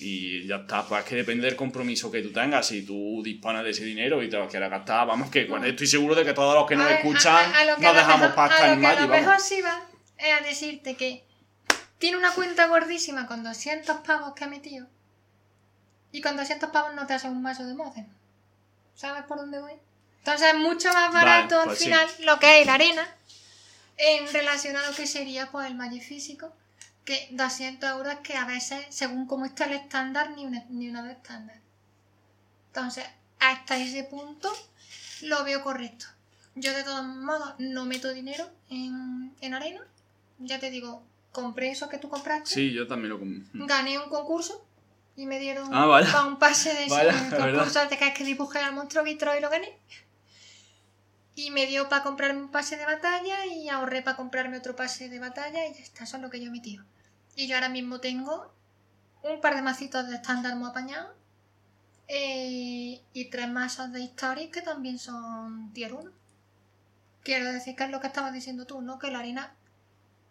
Y 0.00 0.46
ya 0.46 0.56
está, 0.56 0.84
pues 0.84 1.02
es 1.02 1.08
que 1.08 1.16
depende 1.16 1.46
del 1.46 1.56
compromiso 1.56 2.10
que 2.10 2.22
tú 2.22 2.32
tengas. 2.32 2.66
Si 2.66 2.82
tú 2.82 3.20
dispones 3.24 3.64
de 3.64 3.70
ese 3.70 3.84
dinero 3.84 4.22
y 4.22 4.28
te 4.28 4.36
lo 4.36 4.48
quieres 4.48 4.70
gastar, 4.70 5.06
vamos, 5.06 5.30
que 5.30 5.48
estoy 5.64 5.86
seguro 5.86 6.14
de 6.14 6.24
que 6.24 6.34
todos 6.34 6.54
los 6.54 6.66
que 6.66 6.76
nos 6.76 6.90
escuchan 6.90 7.52
nos 7.80 7.94
dejamos 7.94 8.32
pasta 8.32 8.72
en 8.72 8.80
Magic. 8.80 9.00
A 9.00 9.06
lo 9.06 9.08
mejor 9.08 9.40
sí 9.40 9.60
va 9.60 9.82
es 10.18 10.40
a 10.40 10.44
decirte 10.44 10.96
que 10.96 11.24
tiene 11.98 12.16
una 12.16 12.32
cuenta 12.32 12.66
gordísima 12.66 13.26
con 13.26 13.44
200 13.44 13.98
pavos 13.98 14.34
que 14.34 14.44
ha 14.44 14.48
metido 14.48 14.88
y 16.12 16.20
con 16.20 16.36
200 16.36 16.70
pavos 16.70 16.94
no 16.94 17.06
te 17.06 17.14
hace 17.14 17.28
un 17.28 17.42
mazo 17.42 17.64
de 17.66 17.74
Moden. 17.74 18.06
¿Sabes 18.94 19.24
por 19.24 19.38
dónde 19.38 19.60
voy? 19.60 19.72
Entonces 20.18 20.54
es 20.54 20.60
mucho 20.60 20.92
más 20.92 21.12
barato 21.12 21.60
al 21.60 21.68
pues 21.68 21.78
final 21.78 22.08
lo 22.20 22.38
que 22.38 22.60
es 22.60 22.66
la 22.66 22.74
arena 22.74 23.08
en 23.96 24.32
relación 24.32 24.76
a 24.76 24.86
lo 24.86 24.94
que 24.94 25.06
sería 25.06 25.50
pues 25.50 25.66
el 25.66 25.74
Magic 25.74 26.02
físico 26.02 26.52
que 27.04 27.28
200 27.30 27.90
euros 27.90 28.16
que 28.22 28.34
a 28.34 28.44
veces 28.44 28.84
según 28.90 29.26
cómo 29.26 29.46
está 29.46 29.64
el 29.64 29.72
estándar 29.72 30.32
ni 30.32 30.44
una, 30.44 30.64
ni 30.68 30.88
una 30.88 31.02
de 31.02 31.12
estándar. 31.12 31.58
Entonces 32.68 33.04
hasta 33.40 33.78
ese 33.78 34.04
punto 34.04 34.52
lo 35.22 35.44
veo 35.44 35.62
correcto. 35.62 36.06
Yo 36.54 36.74
de 36.74 36.82
todos 36.82 37.04
modos 37.04 37.54
no 37.58 37.84
meto 37.86 38.12
dinero 38.12 38.48
en, 38.68 39.32
en 39.40 39.54
arena. 39.54 39.80
Ya 40.38 40.58
te 40.58 40.70
digo, 40.70 41.02
compré 41.32 41.70
eso 41.70 41.88
que 41.88 41.98
tú 41.98 42.08
compraste. 42.08 42.50
Sí, 42.50 42.72
yo 42.72 42.86
también 42.86 43.10
lo 43.10 43.18
compré. 43.18 43.44
Gané 43.54 43.98
un 43.98 44.10
concurso 44.10 44.67
y 45.18 45.26
me 45.26 45.40
dieron 45.40 45.74
ah, 45.74 46.26
un 46.28 46.38
pase 46.38 46.72
de 46.72 46.84
ese 46.86 47.36
concurso 47.36 47.80
de 47.88 47.98
que, 47.98 48.14
que 48.14 48.22
dibujé 48.22 48.60
al 48.60 48.72
monstruo 48.72 49.02
Vitro 49.02 49.36
y 49.36 49.40
lo 49.40 49.50
gané. 49.50 49.76
Y 51.34 51.50
me 51.50 51.66
dio 51.66 51.88
para 51.88 52.04
comprarme 52.04 52.40
un 52.40 52.52
pase 52.52 52.76
de 52.76 52.86
batalla 52.86 53.44
y 53.46 53.68
ahorré 53.68 54.02
para 54.02 54.16
comprarme 54.16 54.58
otro 54.58 54.76
pase 54.76 55.08
de 55.08 55.18
batalla 55.18 55.66
y 55.66 55.74
ya 55.74 55.80
está, 55.80 56.04
eso 56.04 56.18
es 56.18 56.22
lo 56.22 56.30
que 56.30 56.40
yo 56.40 56.52
tío 56.62 56.84
Y 57.34 57.48
yo 57.48 57.56
ahora 57.56 57.68
mismo 57.68 57.98
tengo 57.98 58.54
un 59.24 59.40
par 59.40 59.56
de 59.56 59.62
macitos 59.62 60.08
de 60.08 60.14
estándar 60.14 60.54
muy 60.54 60.70
apañados 60.70 61.10
eh, 62.06 63.02
y 63.12 63.24
tres 63.28 63.48
mazos 63.48 63.90
de 63.90 64.00
historia 64.00 64.48
que 64.52 64.62
también 64.62 65.00
son 65.00 65.72
tier 65.72 65.94
1. 65.94 66.12
Quiero 67.24 67.52
decir 67.52 67.74
que 67.74 67.82
es 67.82 67.90
lo 67.90 68.00
que 68.00 68.06
estabas 68.06 68.32
diciendo 68.32 68.66
tú, 68.66 68.82
¿no? 68.82 69.00
Que 69.00 69.10
la 69.10 69.18
harina 69.18 69.52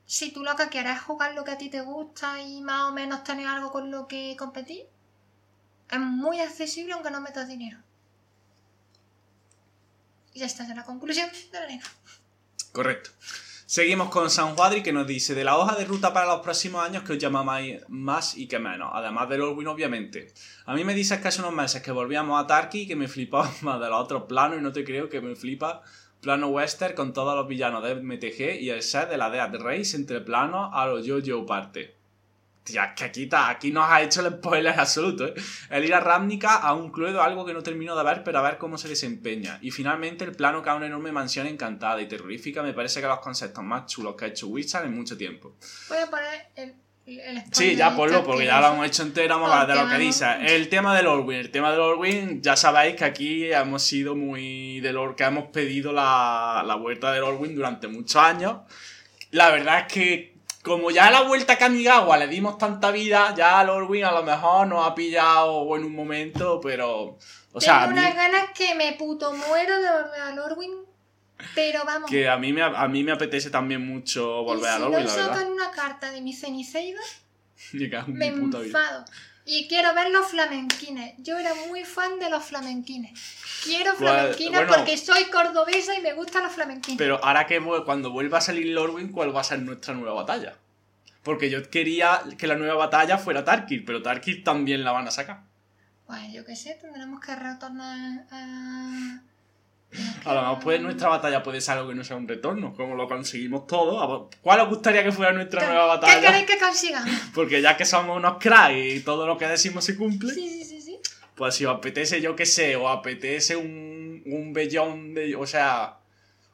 si 0.07 0.31
tú 0.31 0.41
lo 0.41 0.55
que 0.55 0.69
quieres 0.69 0.95
es 0.95 1.01
jugar 1.01 1.35
lo 1.35 1.43
que 1.43 1.51
a 1.51 1.57
ti 1.57 1.69
te 1.69 1.81
gusta 1.81 2.41
y 2.41 2.61
más 2.61 2.89
o 2.89 2.93
menos 2.93 3.25
tener 3.25 3.45
algo 3.45 3.71
con 3.71 3.91
lo 3.91 4.07
que 4.07 4.35
competir, 4.39 4.87
es 5.91 5.99
muy 5.99 6.39
accesible 6.39 6.93
aunque 6.93 7.11
no 7.11 7.19
metas 7.19 7.47
dinero. 7.47 7.77
Y 10.33 10.43
estás 10.43 10.69
en 10.69 10.77
la 10.77 10.85
conclusión 10.85 11.29
de 11.51 11.59
la 11.59 11.67
liga. 11.67 11.85
Correcto. 12.71 13.09
Seguimos 13.65 14.07
con 14.09 14.29
San 14.29 14.55
Juadri 14.55 14.81
que 14.81 14.93
nos 14.93 15.05
dice 15.05 15.35
de 15.35 15.43
la 15.43 15.57
hoja 15.57 15.75
de 15.75 15.83
ruta 15.83 16.13
para 16.13 16.25
los 16.25 16.39
próximos 16.39 16.85
años 16.85 17.03
que 17.03 17.13
os 17.13 17.19
llama 17.19 17.43
más 17.89 18.37
y 18.37 18.47
que 18.47 18.59
menos, 18.59 18.91
además 18.93 19.27
del 19.27 19.41
Orwin 19.41 19.67
obviamente. 19.67 20.33
A 20.65 20.73
mí 20.73 20.85
me 20.85 20.93
dices 20.93 21.19
que 21.19 21.27
hace 21.27 21.41
unos 21.41 21.51
meses 21.51 21.81
que 21.81 21.91
volvíamos 21.91 22.41
a 22.41 22.47
Tarki 22.47 22.83
y 22.83 22.87
que 22.87 22.95
me 22.95 23.09
flipaba 23.09 23.51
más 23.61 23.81
de 23.81 23.89
los 23.89 24.01
otros 24.01 24.23
planos 24.23 24.57
y 24.57 24.61
no 24.61 24.71
te 24.71 24.85
creo 24.85 25.09
que 25.09 25.19
me 25.19 25.35
flipa 25.35 25.83
plano 26.27 26.49
western 26.49 26.93
con 26.93 27.13
todos 27.13 27.37
los 27.37 27.47
villanos 27.47 27.81
de 27.81 27.95
MTG 27.95 28.59
y 28.59 28.69
el 28.69 28.83
set 28.83 29.07
de 29.07 29.15
la 29.15 29.29
Death 29.29 29.61
Race 29.61 29.95
entre 29.95 30.19
planos 30.19 30.71
a 30.73 30.85
los 30.85 31.05
yo-yo 31.05 31.45
parte. 31.45 31.95
Tía, 32.65 32.93
que 32.93 33.05
aquí, 33.05 33.29
aquí 33.31 33.71
nos 33.71 33.89
ha 33.89 34.01
hecho 34.01 34.27
el 34.27 34.33
spoiler 34.33 34.77
absoluto, 34.77 35.25
¿eh? 35.25 35.33
El 35.69 35.85
ir 35.85 35.93
a 35.93 36.01
Ravnica 36.01 36.55
a 36.55 36.73
un 36.73 36.91
cluedo, 36.91 37.21
algo 37.21 37.45
que 37.45 37.53
no 37.53 37.63
termino 37.63 37.95
de 37.95 38.03
ver, 38.03 38.25
pero 38.25 38.39
a 38.39 38.41
ver 38.41 38.57
cómo 38.57 38.77
se 38.77 38.89
desempeña. 38.89 39.57
Y 39.61 39.71
finalmente 39.71 40.25
el 40.25 40.33
plano 40.33 40.61
que 40.61 40.69
a 40.69 40.75
una 40.75 40.87
enorme 40.87 41.13
mansión 41.13 41.47
encantada 41.47 42.01
y 42.01 42.09
terrorífica 42.09 42.61
me 42.61 42.73
parece 42.73 42.99
que 42.99 43.07
los 43.07 43.19
conceptos 43.19 43.63
más 43.63 43.85
chulos 43.85 44.15
que 44.17 44.25
ha 44.25 44.27
hecho 44.27 44.47
Wizard 44.47 44.83
en 44.83 44.93
mucho 44.93 45.15
tiempo. 45.15 45.55
Voy 45.87 45.99
a 45.99 46.09
poner 46.09 46.49
el 46.57 46.75
Sí, 47.51 47.77
ya 47.77 47.95
ponlo, 47.95 48.23
porque 48.25 48.45
ya 48.45 48.59
lo 48.59 48.73
hemos 48.73 48.85
hecho 48.85 49.03
entero, 49.03 49.35
vamos 49.35 49.49
a 49.49 49.61
hablar 49.61 49.77
de 49.77 49.83
lo 49.83 49.89
que 49.89 49.97
dice. 49.97 50.25
El 50.41 50.67
tema 50.67 50.93
del 50.93 51.07
Orwin, 51.07 51.37
el 51.37 51.51
tema 51.51 51.71
del 51.71 51.79
Orwin, 51.79 52.41
ya 52.41 52.57
sabéis 52.57 52.97
que 52.97 53.05
aquí 53.05 53.51
hemos 53.51 53.81
sido 53.81 54.13
muy 54.13 54.81
de 54.81 54.91
lo 54.91 55.15
que 55.15 55.23
hemos 55.23 55.45
pedido 55.45 55.93
la, 55.93 56.63
la 56.65 56.75
vuelta 56.75 57.13
del 57.13 57.23
Orwin 57.23 57.55
durante 57.55 57.87
muchos 57.87 58.17
años. 58.21 58.57
La 59.31 59.49
verdad 59.51 59.85
es 59.87 59.93
que, 59.93 60.35
como 60.63 60.91
ya 60.91 61.09
la 61.09 61.21
vuelta 61.21 61.53
a 61.53 61.57
Kamigawa 61.57 62.17
le 62.17 62.27
dimos 62.27 62.57
tanta 62.57 62.91
vida, 62.91 63.33
ya 63.37 63.61
el 63.61 63.69
Orwin 63.69 64.03
a 64.03 64.11
lo 64.11 64.23
mejor 64.23 64.67
nos 64.67 64.85
ha 64.85 64.93
pillado 64.93 65.77
en 65.77 65.85
un 65.85 65.95
momento, 65.95 66.59
pero. 66.61 67.17
O 67.53 67.61
sea, 67.61 67.87
Tengo 67.87 67.93
unas 68.01 68.15
ganas 68.15 68.49
que 68.53 68.75
me 68.75 68.93
puto 68.93 69.31
muero 69.33 69.81
de 69.81 69.89
volver 69.89 70.21
al 70.21 70.39
Orwin 70.39 70.86
Pero 71.55 71.83
vamos. 71.85 72.09
Que 72.09 72.27
a 72.27 72.37
mí 72.37 72.51
me, 72.53 72.61
a 72.63 72.87
mí 72.87 73.03
me 73.03 73.11
apetece 73.11 73.49
también 73.49 73.85
mucho 73.85 74.43
volver 74.43 74.65
y 74.65 74.67
a 74.67 74.73
si 74.75 74.79
Lorwyn, 74.81 74.99
no 74.99 75.05
la 75.05 75.13
verdad. 75.15 75.33
sacan 75.35 75.51
una 75.51 75.71
carta 75.71 76.11
de 76.11 76.21
mi 76.21 76.33
Ceniceida, 76.33 76.99
Me 77.73 77.89
cago 77.89 78.07
en 78.07 78.17
me 78.17 78.31
mi 78.31 78.41
puta 78.41 78.57
vida. 78.59 78.67
enfado. 78.67 79.05
Y 79.45 79.67
quiero 79.69 79.93
ver 79.93 80.09
los 80.11 80.27
flamenquines. 80.27 81.13
Yo 81.19 81.37
era 81.37 81.53
muy 81.69 81.85
fan 81.85 82.19
de 82.19 82.29
los 82.29 82.43
flamenquines. 82.43 83.17
Quiero 83.63 83.93
flamenquines 83.95 84.51
bueno. 84.59 84.73
porque 84.75 84.97
soy 84.97 85.23
cordobesa 85.25 85.95
y 85.95 86.01
me 86.01 86.13
gustan 86.13 86.43
los 86.43 86.51
flamenquines. 86.51 86.97
Pero 86.97 87.23
ahora 87.23 87.47
que 87.47 87.61
cuando 87.85 88.11
vuelva 88.11 88.39
a 88.39 88.41
salir 88.41 88.67
Lorwyn, 88.67 89.09
¿cuál 89.11 89.33
va 89.33 89.39
a 89.41 89.45
ser 89.45 89.59
nuestra 89.59 89.93
nueva 89.93 90.15
batalla? 90.15 90.55
Porque 91.23 91.49
yo 91.49 91.69
quería 91.69 92.21
que 92.37 92.45
la 92.47 92.55
nueva 92.55 92.75
batalla 92.75 93.17
fuera 93.17 93.45
Tarkir, 93.45 93.85
pero 93.85 94.01
Tarkir 94.01 94.43
también 94.43 94.83
la 94.83 94.91
van 94.91 95.07
a 95.07 95.11
sacar. 95.11 95.43
Pues 96.07 96.31
yo 96.33 96.43
qué 96.45 96.55
sé, 96.55 96.77
tendremos 96.81 97.21
que 97.21 97.33
retornar 97.35 98.25
a. 98.31 99.21
A 100.25 100.33
lo 100.33 100.41
mejor 100.41 100.59
pues, 100.59 100.81
nuestra 100.81 101.09
batalla 101.09 101.41
puede 101.43 101.61
ser 101.61 101.77
algo 101.77 101.89
que 101.89 101.95
no 101.95 102.03
sea 102.03 102.15
un 102.17 102.27
retorno, 102.27 102.73
como 102.73 102.95
lo 102.95 103.07
conseguimos 103.07 103.67
todo. 103.67 103.99
A 104.01 104.05
vos- 104.05 104.35
¿Cuál 104.41 104.59
os 104.61 104.69
gustaría 104.69 105.03
que 105.03 105.11
fuera 105.11 105.31
nuestra 105.31 105.61
¿Qué, 105.61 105.67
nueva 105.67 105.99
¿Qué 105.99 106.05
batalla? 106.05 106.21
queréis 106.31 106.45
que 106.45 106.57
consigamos? 106.57 107.09
Porque 107.33 107.61
ya 107.61 107.77
que 107.77 107.85
somos 107.85 108.17
unos 108.17 108.37
cracks 108.39 108.75
y 108.77 108.99
todo 109.01 109.25
lo 109.27 109.37
que 109.37 109.47
decimos 109.47 109.85
se 109.85 109.95
cumple, 109.95 110.33
Sí, 110.33 110.49
sí, 110.49 110.63
sí, 110.65 110.81
sí. 110.81 110.99
pues 111.35 111.55
si 111.55 111.65
os 111.65 111.75
apetece, 111.75 112.21
yo 112.21 112.35
qué 112.35 112.45
sé, 112.45 112.75
o 112.75 112.89
apetece 112.89 113.55
un, 113.55 114.21
un 114.25 114.53
bellón 114.53 115.13
de. 115.13 115.35
O 115.35 115.45
sea, 115.47 115.97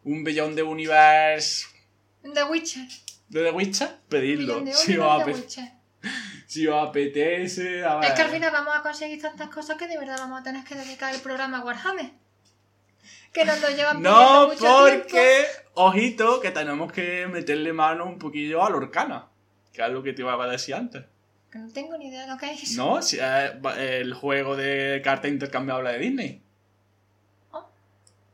un 0.04 0.24
bellón 0.24 0.56
de 0.56 0.64
universe 0.64 1.66
The 2.34 2.44
Witcher. 2.44 2.88
de 3.30 3.44
The 3.44 3.52
Witcher, 3.52 3.90
pedidlo. 4.10 4.62
De 4.62 4.74
Si 4.74 4.98
os, 4.98 5.06
Oliver, 5.06 5.26
The 5.26 5.32
ape- 5.32 5.42
Witcher. 5.42 5.72
si 6.48 6.68
os 6.68 6.88
apetece. 6.90 7.84
A 7.86 7.96
ver. 7.96 8.10
Es 8.10 8.14
que 8.16 8.22
al 8.22 8.30
final 8.30 8.52
vamos 8.52 8.76
a 8.76 8.82
conseguir 8.82 9.22
tantas 9.22 9.50
cosas 9.50 9.78
que 9.78 9.88
de 9.88 9.98
verdad 9.98 10.18
vamos 10.20 10.42
a 10.42 10.44
tener 10.44 10.64
que 10.64 10.76
dedicar 10.76 11.14
el 11.16 11.22
programa 11.22 11.60
a 11.60 11.64
Warhammer. 11.66 12.12
Que 13.34 13.46
nos 13.46 13.60
lo 13.62 13.70
llevan 13.70 14.02
No, 14.02 14.48
mucho 14.48 14.60
tiempo. 14.60 14.78
porque, 15.04 15.44
ojito, 15.74 16.40
que 16.40 16.52
tenemos 16.52 16.92
que 16.92 17.28
meterle 17.28 17.74
mano 17.74 18.06
un 18.06 18.20
poquillo 18.20 18.64
a 18.64 18.70
la 18.70 18.76
Orcana. 18.78 19.28
Que 19.74 19.82
es 19.84 19.90
lo 19.90 20.04
que 20.04 20.14
te 20.14 20.22
iba 20.22 20.42
a 20.42 20.48
decir 20.48 20.76
antes. 20.76 21.04
Que 21.52 21.58
no 21.60 21.72
tengo 21.72 21.98
ni 21.98 22.08
idea 22.10 22.22
de 22.22 22.28
lo 22.28 22.38
que 22.38 22.52
es. 22.52 22.76
¿No? 22.78 23.02
Si 23.02 23.18
es 23.18 23.22
va- 23.24 23.80
el 23.82 24.14
juego 24.14 24.56
de 24.56 25.02
carta 25.04 25.28
intercambiable 25.28 25.92
de 25.92 26.00
Disney. 26.00 26.42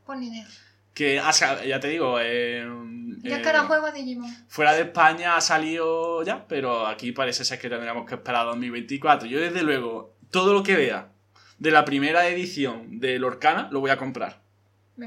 Pues 0.05 0.19
ni 0.19 0.27
idea. 0.27 0.47
Que, 0.93 1.21
o 1.21 1.31
sea, 1.31 1.63
ya 1.63 1.79
te 1.79 1.87
digo, 1.87 2.19
eh, 2.19 2.61
es 3.23 3.31
eh, 3.31 3.41
que 3.41 3.47
ahora 3.47 3.63
juego 3.65 3.85
a 3.85 3.91
Digimon. 3.91 4.29
fuera 4.49 4.73
de 4.73 4.81
España 4.81 5.35
ha 5.37 5.41
salido 5.41 6.23
ya, 6.23 6.45
pero 6.47 6.87
aquí 6.87 7.11
parece 7.11 7.45
ser 7.45 7.59
que 7.59 7.69
tendríamos 7.69 8.05
que 8.07 8.15
esperar 8.15 8.41
a 8.41 8.49
2024. 8.49 9.27
Yo, 9.29 9.39
desde 9.39 9.61
luego, 9.63 10.13
todo 10.31 10.51
lo 10.53 10.63
que 10.63 10.75
vea 10.75 11.09
de 11.57 11.71
la 11.71 11.85
primera 11.85 12.27
edición 12.27 12.99
del 12.99 13.23
Orcana 13.23 13.69
lo 13.71 13.79
voy 13.79 13.91
a 13.91 13.97
comprar. 13.97 14.41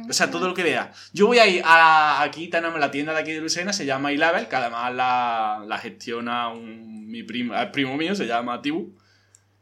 O 0.08 0.12
sea, 0.12 0.30
todo 0.30 0.48
lo 0.48 0.54
que 0.54 0.62
vea. 0.62 0.92
Yo 1.12 1.26
voy 1.26 1.38
a 1.38 1.46
ir 1.46 1.62
a. 1.64 2.22
Aquí 2.22 2.48
tenemos 2.48 2.78
la 2.78 2.90
tienda 2.90 3.12
de 3.12 3.20
aquí 3.20 3.32
de 3.32 3.40
Lucena, 3.40 3.72
se 3.72 3.86
llama 3.86 4.12
iLevel, 4.12 4.48
que 4.48 4.56
además 4.56 4.94
la, 4.94 5.64
la 5.66 5.78
gestiona 5.78 6.48
un, 6.48 7.06
mi 7.08 7.22
primo, 7.22 7.54
el 7.54 7.70
primo 7.70 7.96
mío, 7.96 8.14
se 8.14 8.26
llama 8.26 8.60
Tibu. 8.62 8.94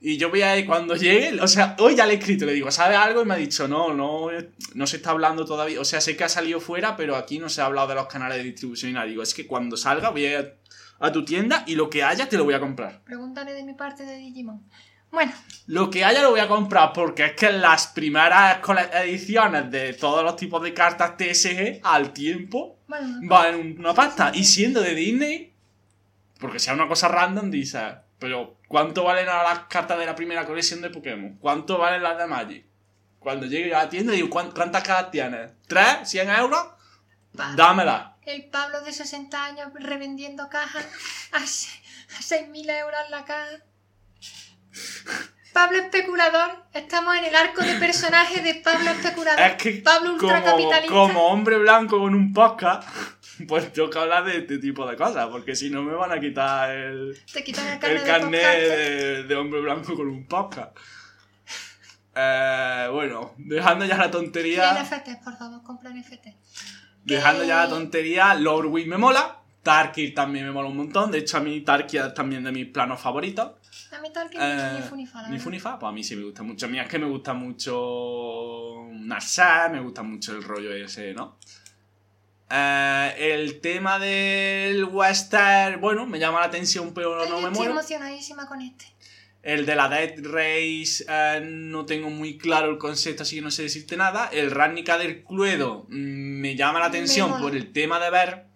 Y 0.03 0.17
yo 0.17 0.31
voy 0.31 0.41
a 0.41 0.57
ir 0.57 0.67
cuando 0.67 0.97
llegue. 0.97 1.39
O 1.43 1.47
sea, 1.47 1.77
hoy 1.79 1.95
ya 1.95 2.07
le 2.07 2.15
he 2.15 2.17
escrito, 2.17 2.47
le 2.47 2.55
digo, 2.55 2.71
¿sabe 2.71 2.97
algo? 2.97 3.23
Y 3.23 3.27
me 3.27 3.35
ha 3.35 3.37
dicho, 3.37 3.69
no, 3.69 3.93
no, 3.93 4.29
no 4.75 4.87
se 4.87 4.97
está 4.97 5.11
hablando 5.11 5.45
todavía. 5.45 5.79
O 5.81 5.85
sea, 5.85 6.01
sé 6.01 6.17
que 6.17 6.25
ha 6.25 6.29
salido 6.29 6.59
fuera, 6.59 6.97
pero 6.97 7.17
aquí 7.17 7.39
no 7.39 7.51
se 7.51 7.61
ha 7.61 7.67
hablado 7.67 7.89
de 7.89 7.97
los 7.97 8.07
canales 8.07 8.39
de 8.39 8.45
distribución 8.45 8.93
y 8.93 8.95
nada. 8.95 9.07
Digo, 9.07 9.23
es 9.23 9.35
que 9.35 9.47
cuando 9.47 9.77
salga 9.77 10.09
voy 10.09 10.25
a 10.25 10.41
ir 10.41 10.55
a 11.01 11.13
tu 11.13 11.25
tienda 11.25 11.65
y 11.67 11.75
lo 11.75 11.91
que 11.91 12.03
haya 12.03 12.29
te 12.29 12.39
lo 12.39 12.45
voy 12.45 12.55
a 12.55 12.61
comprar. 12.61 13.03
Pregúntale 13.05 13.53
de 13.53 13.63
mi 13.63 13.75
parte 13.75 14.05
de 14.05 14.17
Digimon. 14.17 14.63
Bueno, 15.11 15.33
Lo 15.67 15.91
que 15.91 16.05
haya 16.05 16.23
lo 16.23 16.31
voy 16.31 16.41
a 16.41 16.49
comprar 16.49 16.93
porque 16.93 17.25
es 17.27 17.33
que 17.33 17.51
las 17.53 17.89
primeras 17.89 18.59
ediciones 18.95 19.71
de 19.71 19.93
todos 19.95 20.23
los 20.25 20.37
tipos 20.37 20.63
de 20.63 20.73
cartas 20.75 21.17
TSG 21.17 21.81
al 21.83 22.13
tiempo 22.13 22.79
bueno, 22.89 23.19
valen 23.23 23.79
una 23.79 23.95
pasta. 23.95 24.31
Y 24.35 24.45
siendo 24.45 24.81
de 24.81 24.95
Disney, 24.95 25.53
porque 26.39 26.59
sea 26.59 26.75
una 26.75 26.89
cosa 26.89 27.09
random, 27.09 27.51
dices, 27.51 27.83
pero 28.19 28.57
¿cuánto 28.69 29.05
valen 29.05 29.29
ahora 29.29 29.51
las 29.55 29.59
cartas 29.69 29.99
de 29.99 30.07
la 30.07 30.15
primera 30.15 30.45
colección 30.47 30.81
de 30.81 30.91
Pokémon? 30.91 31.37
¿Cuánto 31.41 31.79
valen 31.79 32.03
las 32.03 32.19
de 32.19 32.27
Magic? 32.27 32.65
Cuando 33.19 33.47
llegue 33.47 33.75
a 33.75 33.85
la 33.85 33.89
tienda, 33.91 34.13
digo, 34.13 34.31
¿cuán- 34.31 34.51
¿cuántas 34.53 34.83
cartas 34.83 35.11
tienes? 35.11 35.53
¿Tres? 35.67 35.99
¿100 36.05 36.29
euros? 36.39 36.67
pa- 37.37 37.53
Dámela. 37.55 38.17
el 38.27 38.45
Pablo 38.47 38.81
de 38.83 38.93
60 38.93 39.45
años 39.45 39.69
revendiendo 39.75 40.49
cajas 40.49 40.85
a 41.33 41.41
6.000 42.21 42.69
euros 42.71 43.01
la 43.11 43.25
caja. 43.25 43.51
Pablo 45.53 45.79
Especulador, 45.79 46.65
estamos 46.73 47.17
en 47.17 47.25
el 47.25 47.35
arco 47.35 47.63
de 47.63 47.75
personaje 47.75 48.41
de 48.41 48.55
Pablo 48.55 48.91
Especulador. 48.99 49.41
Es 49.41 49.55
que 49.57 49.73
Pablo 49.83 50.17
como, 50.17 50.33
ultracapitalista. 50.33 50.89
como 50.95 51.27
hombre 51.27 51.59
blanco 51.59 51.99
con 51.99 52.15
un 52.15 52.33
podcast, 52.33 52.89
pues 53.49 53.73
tengo 53.73 53.91
que 53.91 53.99
hablar 53.99 54.25
de 54.25 54.39
este 54.39 54.59
tipo 54.59 54.87
de 54.87 54.97
cosas, 54.97 55.27
porque 55.27 55.57
si 55.57 55.69
no 55.71 55.83
me 55.83 55.95
van 55.95 56.13
a 56.13 56.21
quitar 56.21 56.71
el, 56.71 57.19
Te 57.33 57.43
quitan 57.43 57.67
el 57.67 57.79
carnet 57.79 57.99
el 57.99 58.05
de 58.05 58.11
carnet 58.11 58.43
podcaster. 58.43 58.79
de, 58.79 59.23
de 59.25 59.35
hombre 59.37 59.61
blanco 59.61 59.95
con 59.97 60.09
un 60.09 60.27
podcast. 60.27 60.77
Eh, 62.15 62.89
bueno, 62.93 63.35
dejando 63.39 63.85
ya 63.85 63.97
la 63.97 64.11
tontería. 64.11 64.73
NFTs, 64.83 65.17
por 65.25 65.37
favor, 65.37 65.63
compra 65.63 65.91
NFT. 65.91 66.27
Dejando 67.05 67.45
ya 67.45 67.65
la 67.65 67.69
tontería, 67.69 68.35
Lordwing 68.35 68.89
me 68.89 68.99
mola. 68.99 69.40
Tarkir 69.63 70.15
también 70.15 70.47
me 70.47 70.53
mola 70.53 70.69
un 70.69 70.77
montón. 70.77 71.11
De 71.11 71.19
hecho, 71.19 71.37
a 71.37 71.41
mí 71.41 71.61
Tarkir 71.61 72.01
es 72.01 72.15
también 72.15 72.43
de 72.45 72.53
mis 72.53 72.67
planos 72.67 73.01
favoritos. 73.01 73.53
A 73.93 74.01
mí 74.01 74.09
que 74.13 74.39
Eh, 74.41 74.71
ni 74.77 74.83
Funifa, 74.89 75.29
Ni. 75.29 75.39
Funifa, 75.39 75.79
pues 75.79 75.89
a 75.91 75.93
mí 75.93 76.03
sí 76.05 76.17
me 76.17 76.25
gusta 76.25 76.43
mucho. 76.43 76.67
A 76.67 76.69
mí 76.69 76.79
es 76.79 76.89
que 76.89 76.99
me 76.99 77.07
gusta 77.07 77.35
mucho 77.35 78.87
Narsa, 78.93 79.69
me 79.69 79.81
gusta 79.81 80.03
mucho 80.03 80.33
el 80.37 80.43
rollo 80.43 80.73
ese, 80.73 81.13
¿no? 81.13 81.37
Eh, 82.51 83.15
el 83.35 83.61
tema 83.61 83.99
del 83.99 84.85
western, 84.85 85.81
bueno, 85.81 86.07
me 86.07 86.19
llama 86.19 86.41
la 86.41 86.47
atención, 86.47 86.93
pero 86.95 87.23
Ay, 87.23 87.29
no 87.29 87.37
me 87.37 87.43
estoy 87.49 87.59
muero. 87.59 87.73
emocionadísima 87.73 88.47
con 88.47 88.61
este. 88.61 88.87
El 89.43 89.65
de 89.65 89.75
la 89.75 89.89
Dead 89.89 90.15
Race 90.23 91.05
eh, 91.09 91.41
no 91.43 91.87
tengo 91.87 92.11
muy 92.11 92.37
claro 92.37 92.71
el 92.71 92.79
concepto, 92.79 93.23
así 93.23 93.37
que 93.37 93.43
no 93.43 93.51
sé 93.51 93.63
decirte 93.63 93.97
nada. 93.97 94.29
El 94.33 94.51
Ravnica 94.51 94.99
del 94.99 95.23
Cluedo 95.25 95.87
mm, 95.89 96.41
me 96.41 96.57
llama 96.57 96.79
la 96.81 96.87
atención 96.87 97.41
por 97.41 97.55
el 97.57 97.73
tema 97.73 97.99
de 98.01 98.11
ver 98.11 98.47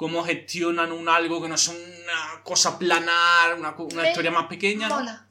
cómo 0.00 0.24
gestionan 0.24 0.92
un 0.92 1.10
algo 1.10 1.42
que 1.42 1.48
no 1.50 1.56
es 1.56 1.68
una 1.68 2.42
cosa 2.42 2.78
planar, 2.78 3.54
una, 3.58 3.76
Me 3.94 4.08
historia 4.08 4.30
más 4.30 4.46
pequeña. 4.46 4.88
¿no? 4.88 4.94
Mola. 4.94 5.26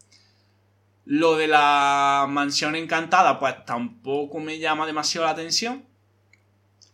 Lo 1.06 1.38
de 1.38 1.48
la 1.48 2.28
mansión 2.30 2.76
encantada, 2.76 3.40
pues 3.40 3.66
tampoco 3.66 4.38
me 4.38 4.60
llama 4.60 4.86
demasiado 4.86 5.26
la 5.26 5.32
atención. 5.32 5.88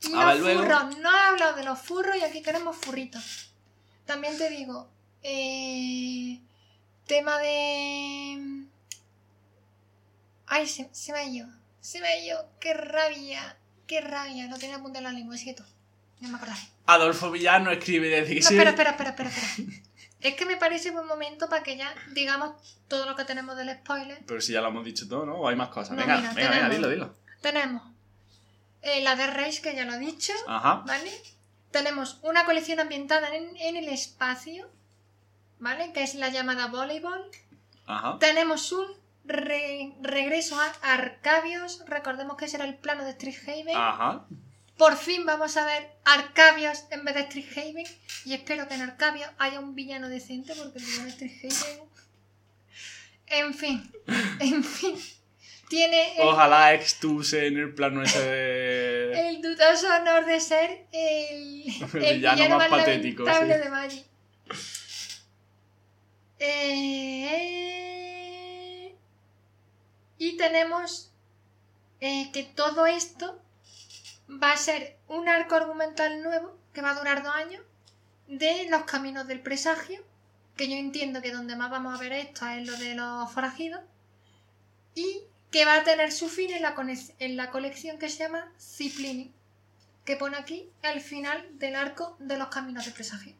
Y 0.03 0.13
A 0.15 0.27
ver, 0.27 0.39
luego. 0.39 0.61
furros, 0.61 0.97
no 0.99 1.11
he 1.13 1.19
hablado 1.19 1.57
de 1.57 1.65
los 1.65 1.77
furros 1.77 2.15
y 2.15 2.23
aquí 2.23 2.41
queremos 2.41 2.77
furritos. 2.77 3.51
También 4.05 4.37
te 4.37 4.49
digo, 4.49 4.89
eh, 5.21 6.39
tema 7.05 7.37
de... 7.39 8.67
Ay, 10.47 10.65
se, 10.65 10.87
se 10.93 11.11
me 11.11 11.19
ha 11.19 11.23
ido, 11.25 11.49
se 11.81 11.99
me 11.99 12.07
ha 12.07 12.23
ido, 12.23 12.49
qué 12.61 12.73
rabia, 12.73 13.57
qué 13.85 13.99
rabia, 13.99 14.47
lo 14.47 14.57
tenía 14.57 14.77
apuntado 14.77 15.05
en 15.05 15.13
la 15.13 15.19
lengua, 15.19 15.35
es 15.35 15.41
cierto, 15.41 15.65
no 16.21 16.29
me 16.29 16.37
acordaré. 16.37 16.74
Adolfo 16.87 17.31
Villar 17.31 17.61
no 17.61 17.71
escribe 17.71 18.09
desde 18.09 18.35
que 18.35 18.41
No, 18.41 18.49
espera, 18.49 18.69
espera, 18.71 18.89
espera, 18.91 19.09
espera, 19.09 19.29
espera. 19.29 19.79
Es 20.21 20.33
que 20.35 20.45
me 20.45 20.57
parece 20.57 20.91
buen 20.91 21.05
momento 21.07 21.47
para 21.49 21.61
que 21.63 21.77
ya 21.77 21.93
digamos 22.13 22.55
todo 22.87 23.05
lo 23.07 23.15
que 23.15 23.25
tenemos 23.25 23.55
del 23.57 23.69
spoiler. 23.77 24.23
Pero 24.25 24.41
si 24.41 24.53
ya 24.53 24.61
lo 24.61 24.69
hemos 24.69 24.83
dicho 24.85 25.07
todo, 25.07 25.25
¿no? 25.25 25.35
¿O 25.35 25.47
hay 25.47 25.55
más 25.55 25.69
cosas? 25.69 25.91
No, 25.91 25.97
venga, 25.97 26.17
mira, 26.17 26.33
venga, 26.33 26.49
venga, 26.49 26.69
tenemos- 26.69 26.75
dilo, 26.75 26.89
dilo. 26.89 27.15
Tenemos 27.41 27.83
eh, 28.81 29.01
la 29.03 29.15
de 29.15 29.27
Rage, 29.27 29.61
que 29.61 29.75
ya 29.75 29.85
lo 29.85 29.93
he 29.93 29.99
dicho, 29.99 30.33
Ajá, 30.47 30.83
¿vale? 30.85 31.11
Tenemos 31.71 32.19
una 32.23 32.45
colección 32.45 32.79
ambientada 32.79 33.35
en, 33.35 33.55
en 33.57 33.75
el 33.75 33.87
espacio, 33.89 34.69
¿vale? 35.59 35.91
Que 35.93 36.03
es 36.03 36.15
la 36.15 36.29
llamada 36.29 36.67
Volleyball. 36.67 37.29
ajá. 37.85 38.17
Tenemos 38.19 38.71
un 38.71 38.85
re- 39.25 39.93
regreso 40.01 40.59
a 40.59 40.71
Arcabios. 40.93 41.83
Recordemos 41.87 42.37
que 42.37 42.45
ese 42.45 42.57
era 42.57 42.65
el 42.65 42.75
plano 42.75 43.03
de 43.05 43.11
Strixhaven. 43.13 43.75
Ajá. 43.75 44.25
Por 44.77 44.97
fin 44.97 45.25
vamos 45.25 45.55
a 45.57 45.65
ver 45.65 45.89
Arcabios 46.03 46.85
en 46.91 47.05
vez 47.05 47.15
de 47.15 47.23
Strixhaven. 47.23 47.85
Y 48.25 48.33
espero 48.33 48.67
que 48.67 48.73
en 48.73 48.81
Arcabios 48.81 49.29
haya 49.37 49.59
un 49.59 49.75
villano 49.75 50.09
decente, 50.09 50.53
porque 50.55 50.79
el 50.79 50.85
villano 50.85 51.05
de 51.05 51.11
Strixhaven. 51.11 51.89
En 53.27 53.53
fin, 53.53 53.91
en 54.39 54.63
fin. 54.63 54.95
Tiene 55.67 56.15
el, 56.17 56.27
Ojalá 56.27 56.73
Extus 56.75 57.33
en 57.33 57.57
el 57.57 57.73
plano 57.73 58.03
ese 58.03 58.21
de... 58.21 59.29
el 59.29 59.41
dudoso 59.41 59.87
honor 59.95 60.25
de 60.25 60.39
ser 60.39 60.85
el, 60.91 61.63
El 61.93 62.03
el 62.03 62.15
villano 62.17 62.35
villano 62.35 62.57
más 62.57 62.69
más 62.69 62.79
patético, 62.81 63.25
sí. 63.25 63.45
de 63.45 63.69
Magic. 63.69 64.05
Eh, 66.37 67.35
y 70.19 70.37
tenemos 70.37 71.11
eh, 71.99 72.29
que 72.31 72.43
todo 72.43 72.85
esto 72.85 73.41
va 74.29 74.51
a 74.51 74.57
ser 74.57 74.97
un 75.07 75.29
arco 75.29 75.55
argumental 75.55 76.23
nuevo 76.23 76.57
que 76.73 76.81
va 76.81 76.91
a 76.91 76.95
durar 76.95 77.23
dos 77.23 77.33
años 77.33 77.63
de 78.27 78.67
los 78.69 78.83
caminos 78.83 79.27
del 79.27 79.41
presagio, 79.41 80.03
que 80.55 80.69
yo 80.69 80.75
entiendo 80.75 81.21
que 81.21 81.31
donde 81.31 81.55
más 81.55 81.69
vamos 81.69 81.93
a 81.93 82.01
ver 82.01 82.13
esto 82.13 82.47
es 82.47 82.65
lo 82.67 82.75
de 82.77 82.95
los 82.95 83.31
forajidos, 83.31 83.81
y 84.95 85.21
que 85.51 85.65
va 85.65 85.75
a 85.75 85.83
tener 85.83 86.11
su 86.11 86.27
fin 86.27 86.51
en 86.51 86.61
la, 86.61 86.75
en 87.19 87.37
la 87.37 87.51
colección 87.51 87.97
que 87.99 88.09
se 88.09 88.19
llama 88.19 88.51
Ziplini, 88.59 89.31
que 90.03 90.15
pone 90.15 90.37
aquí 90.37 90.69
el 90.81 91.01
final 91.01 91.47
del 91.59 91.75
arco 91.75 92.15
de 92.19 92.37
los 92.37 92.49
caminos 92.49 92.85
de 92.85 92.91
presagio. 92.91 93.33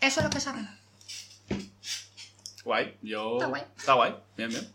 Eso 0.00 0.20
es 0.20 0.24
lo 0.24 0.30
que 0.30 0.40
sabemos. 0.40 0.72
Guay, 2.64 2.98
yo... 3.02 3.34
Está 3.34 3.46
guay. 3.46 3.62
Está 3.76 3.92
guay, 3.94 4.16
bien, 4.36 4.50
bien. 4.50 4.72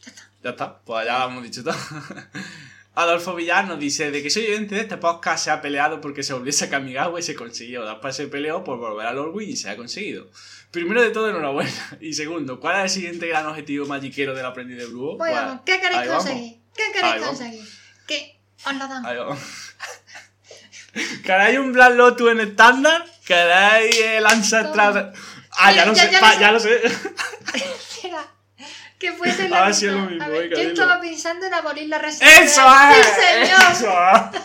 Ya 0.00 0.10
está. 0.10 0.30
Ya 0.42 0.50
está, 0.50 0.78
pues 0.80 1.06
ya 1.06 1.18
lo 1.20 1.24
hemos 1.26 1.42
dicho 1.42 1.64
todo. 1.64 1.74
Adolfo 2.96 3.34
Villar 3.34 3.66
nos 3.66 3.78
dice, 3.80 4.10
de 4.12 4.22
que 4.22 4.30
soy 4.30 4.44
oyente 4.46 4.76
de 4.76 4.82
este 4.82 4.96
podcast 4.98 5.44
se 5.44 5.50
ha 5.50 5.60
peleado 5.60 6.00
porque 6.00 6.22
se 6.22 6.32
volviese 6.32 6.66
a 6.66 6.70
Kamigawa 6.70 7.18
y 7.18 7.22
se 7.24 7.34
consiguió. 7.34 7.84
Después 7.84 8.14
se 8.14 8.28
peleó 8.28 8.62
por 8.62 8.78
volver 8.78 9.06
al 9.06 9.18
Orwin 9.18 9.50
y 9.50 9.56
se 9.56 9.68
ha 9.68 9.76
conseguido. 9.76 10.30
Primero 10.70 11.02
de 11.02 11.10
todo, 11.10 11.28
enhorabuena. 11.28 11.72
Y 12.00 12.12
segundo, 12.14 12.60
¿cuál 12.60 12.76
es 12.78 12.82
el 12.84 12.90
siguiente 13.02 13.26
gran 13.26 13.46
objetivo 13.46 13.86
magiquero 13.86 14.34
del 14.34 14.46
aprendiz 14.46 14.78
de 14.78 14.86
brujo? 14.86 15.16
Vamos, 15.18 15.60
¿qué 15.66 15.80
queréis 15.80 16.08
conseguir? 16.10 16.58
¿Qué 16.76 16.82
queréis 16.92 17.24
conseguir? 17.26 17.64
Que 18.06 18.40
os 18.64 18.72
lo 18.74 18.78
damos. 18.88 19.10
Ahí 19.10 19.16
vamos. 19.16 19.38
¿Queréis 21.24 21.58
un 21.58 21.72
Black 21.72 21.94
Lotus 21.94 22.30
en 22.30 22.40
estándar? 22.40 23.04
¿Queréis 23.26 23.98
el 24.00 24.26
ancestral? 24.26 25.12
Ah, 25.56 25.72
ya, 25.72 25.92
Ya- 25.92 25.94
sé, 25.94 26.10
ya 26.40 26.52
lo 26.52 26.60
sé. 26.60 26.80
Que 29.04 29.12
fuese 29.12 29.50
la 29.50 29.70
si 29.70 29.84
es 29.84 29.92
lo 29.92 30.06
mismo, 30.06 30.24
A 30.24 30.28
ver, 30.28 30.48
venga, 30.48 30.62
yo 30.62 30.68
estaba 30.70 30.98
pensando 30.98 31.44
en 31.44 31.52
abolir 31.52 31.88
la 31.90 31.98
reserva. 31.98 32.32
¡Eso 32.40 32.62
es! 32.90 33.06
¡Sí, 33.06 33.12
señor! 33.20 33.72
¡Eso 33.72 33.92
es! 34.14 34.42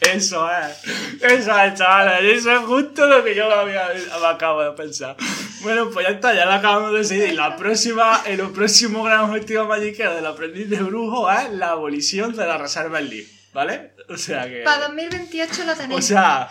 Eso 0.00 0.50
es, 0.50 1.22
eso 1.22 1.58
es, 1.60 1.74
chavales, 1.74 2.38
eso 2.40 2.50
es 2.50 2.58
justo 2.66 3.06
lo 3.06 3.22
que 3.22 3.36
yo 3.36 3.46
me, 3.46 3.54
había, 3.54 3.88
me 4.20 4.26
acabo 4.26 4.62
de 4.64 4.72
pensar. 4.72 5.16
Bueno, 5.62 5.90
pues 5.90 6.08
ya 6.08 6.14
está, 6.14 6.34
ya 6.34 6.44
lo 6.44 6.54
acabamos 6.54 6.92
de 6.92 6.98
decir. 6.98 7.28
Y 7.28 7.34
la 7.34 7.56
próxima, 7.56 8.20
el 8.26 8.40
próximo 8.50 9.04
gran 9.04 9.20
objetivo 9.20 9.64
magiquero 9.66 10.16
del 10.16 10.26
aprendiz 10.26 10.68
de 10.68 10.82
brujo 10.82 11.30
es 11.30 11.52
la 11.52 11.70
abolición 11.70 12.34
de 12.34 12.46
la 12.46 12.58
reserva 12.58 12.98
en 12.98 13.10
Leaf, 13.10 13.28
¿vale? 13.52 13.92
O 14.08 14.16
sea 14.16 14.46
que. 14.46 14.62
Para 14.64 14.88
2028 14.88 15.64
lo 15.64 15.74
tenéis. 15.74 15.98
O 15.98 16.02
sea, 16.02 16.50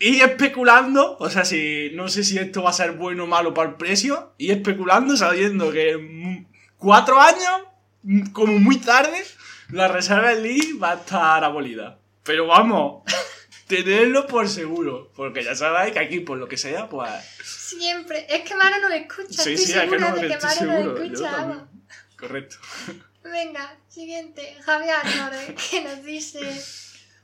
y 0.00 0.20
especulando, 0.20 1.18
o 1.20 1.28
sea, 1.28 1.44
si 1.44 1.90
no 1.92 2.08
sé 2.08 2.24
si 2.24 2.38
esto 2.38 2.62
va 2.62 2.70
a 2.70 2.72
ser 2.72 2.92
bueno 2.92 3.24
o 3.24 3.26
malo 3.28 3.54
para 3.54 3.68
el 3.68 3.76
precio, 3.76 4.32
y 4.38 4.50
especulando 4.50 5.16
sabiendo 5.16 5.70
que 5.70 5.96
mm, 5.96 6.51
cuatro 6.82 7.20
años, 7.20 7.62
como 8.32 8.58
muy 8.58 8.78
tarde, 8.78 9.24
la 9.70 9.88
reserva 9.88 10.32
en 10.32 10.42
League 10.42 10.74
va 10.82 10.92
a 10.92 10.94
estar 10.96 11.44
abolida. 11.44 11.98
Pero 12.24 12.46
vamos, 12.48 13.04
tenerlo 13.68 14.26
por 14.26 14.48
seguro, 14.48 15.10
porque 15.16 15.42
ya 15.44 15.54
sabéis 15.54 15.92
que 15.92 16.00
aquí, 16.00 16.20
por 16.20 16.38
lo 16.38 16.48
que 16.48 16.56
sea, 16.58 16.88
pues... 16.88 17.10
Siempre. 17.44 18.26
Es 18.28 18.42
que 18.42 18.54
Mara 18.54 18.78
nos 18.80 18.92
escucha. 18.92 19.42
Sí, 19.42 19.54
estoy 19.54 19.56
sí, 19.58 19.72
es 19.72 19.90
que 19.90 19.98
no, 19.98 20.14
de 20.14 20.28
que 20.28 20.36
Mara 20.36 20.50
seguro, 20.50 20.96
yo 20.98 21.04
escucha. 21.04 21.66
Correcto. 22.18 22.56
Venga, 23.24 23.76
siguiente. 23.88 24.56
Javier 24.64 24.96
Nore, 25.16 25.54
que 25.70 25.80
nos 25.82 26.02
dice... 26.04 26.40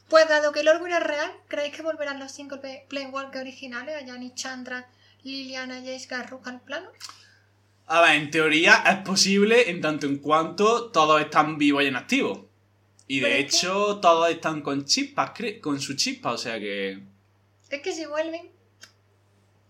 Pues 0.09 0.27
dado 0.27 0.53
que 0.53 0.61
el 0.61 0.69
Orgul 0.69 0.91
es 0.91 1.03
real, 1.03 1.31
¿creéis 1.49 1.75
que 1.77 1.83
volverán 1.83 2.19
los 2.19 2.33
cinco 2.33 2.59
play- 2.63 2.87
Planewalker 2.89 3.43
originales? 3.43 3.95
A 3.95 4.07
Yanni 4.07 4.33
Chandra, 4.35 4.89
Liliana, 5.23 5.81
Jace, 5.81 6.07
Garruk 6.09 6.49
al 6.49 6.63
plano. 6.63 6.91
A 7.89 8.03
ver, 8.03 8.17
en 8.17 8.31
teoría 8.31 8.85
es 8.87 8.97
posible 8.97 9.71
en 9.71 9.81
tanto 9.81 10.07
en 10.07 10.19
cuanto 10.19 10.91
todos 10.91 11.21
están 11.23 11.57
vivos 11.57 11.83
y 11.83 11.87
en 11.87 11.97
activo. 11.97 12.49
Y 13.07 13.21
de 13.21 13.39
hecho, 13.39 13.99
todos 14.01 14.31
están 14.31 14.61
con 14.61 14.85
chispas, 14.85 15.33
con 15.63 15.81
su 15.81 15.95
chispa, 15.97 16.33
o 16.33 16.39
sea 16.39 16.59
que... 16.59 17.03
Es 17.71 17.81
que 17.81 17.93
si 17.93 18.05
vuelven... 18.05 18.51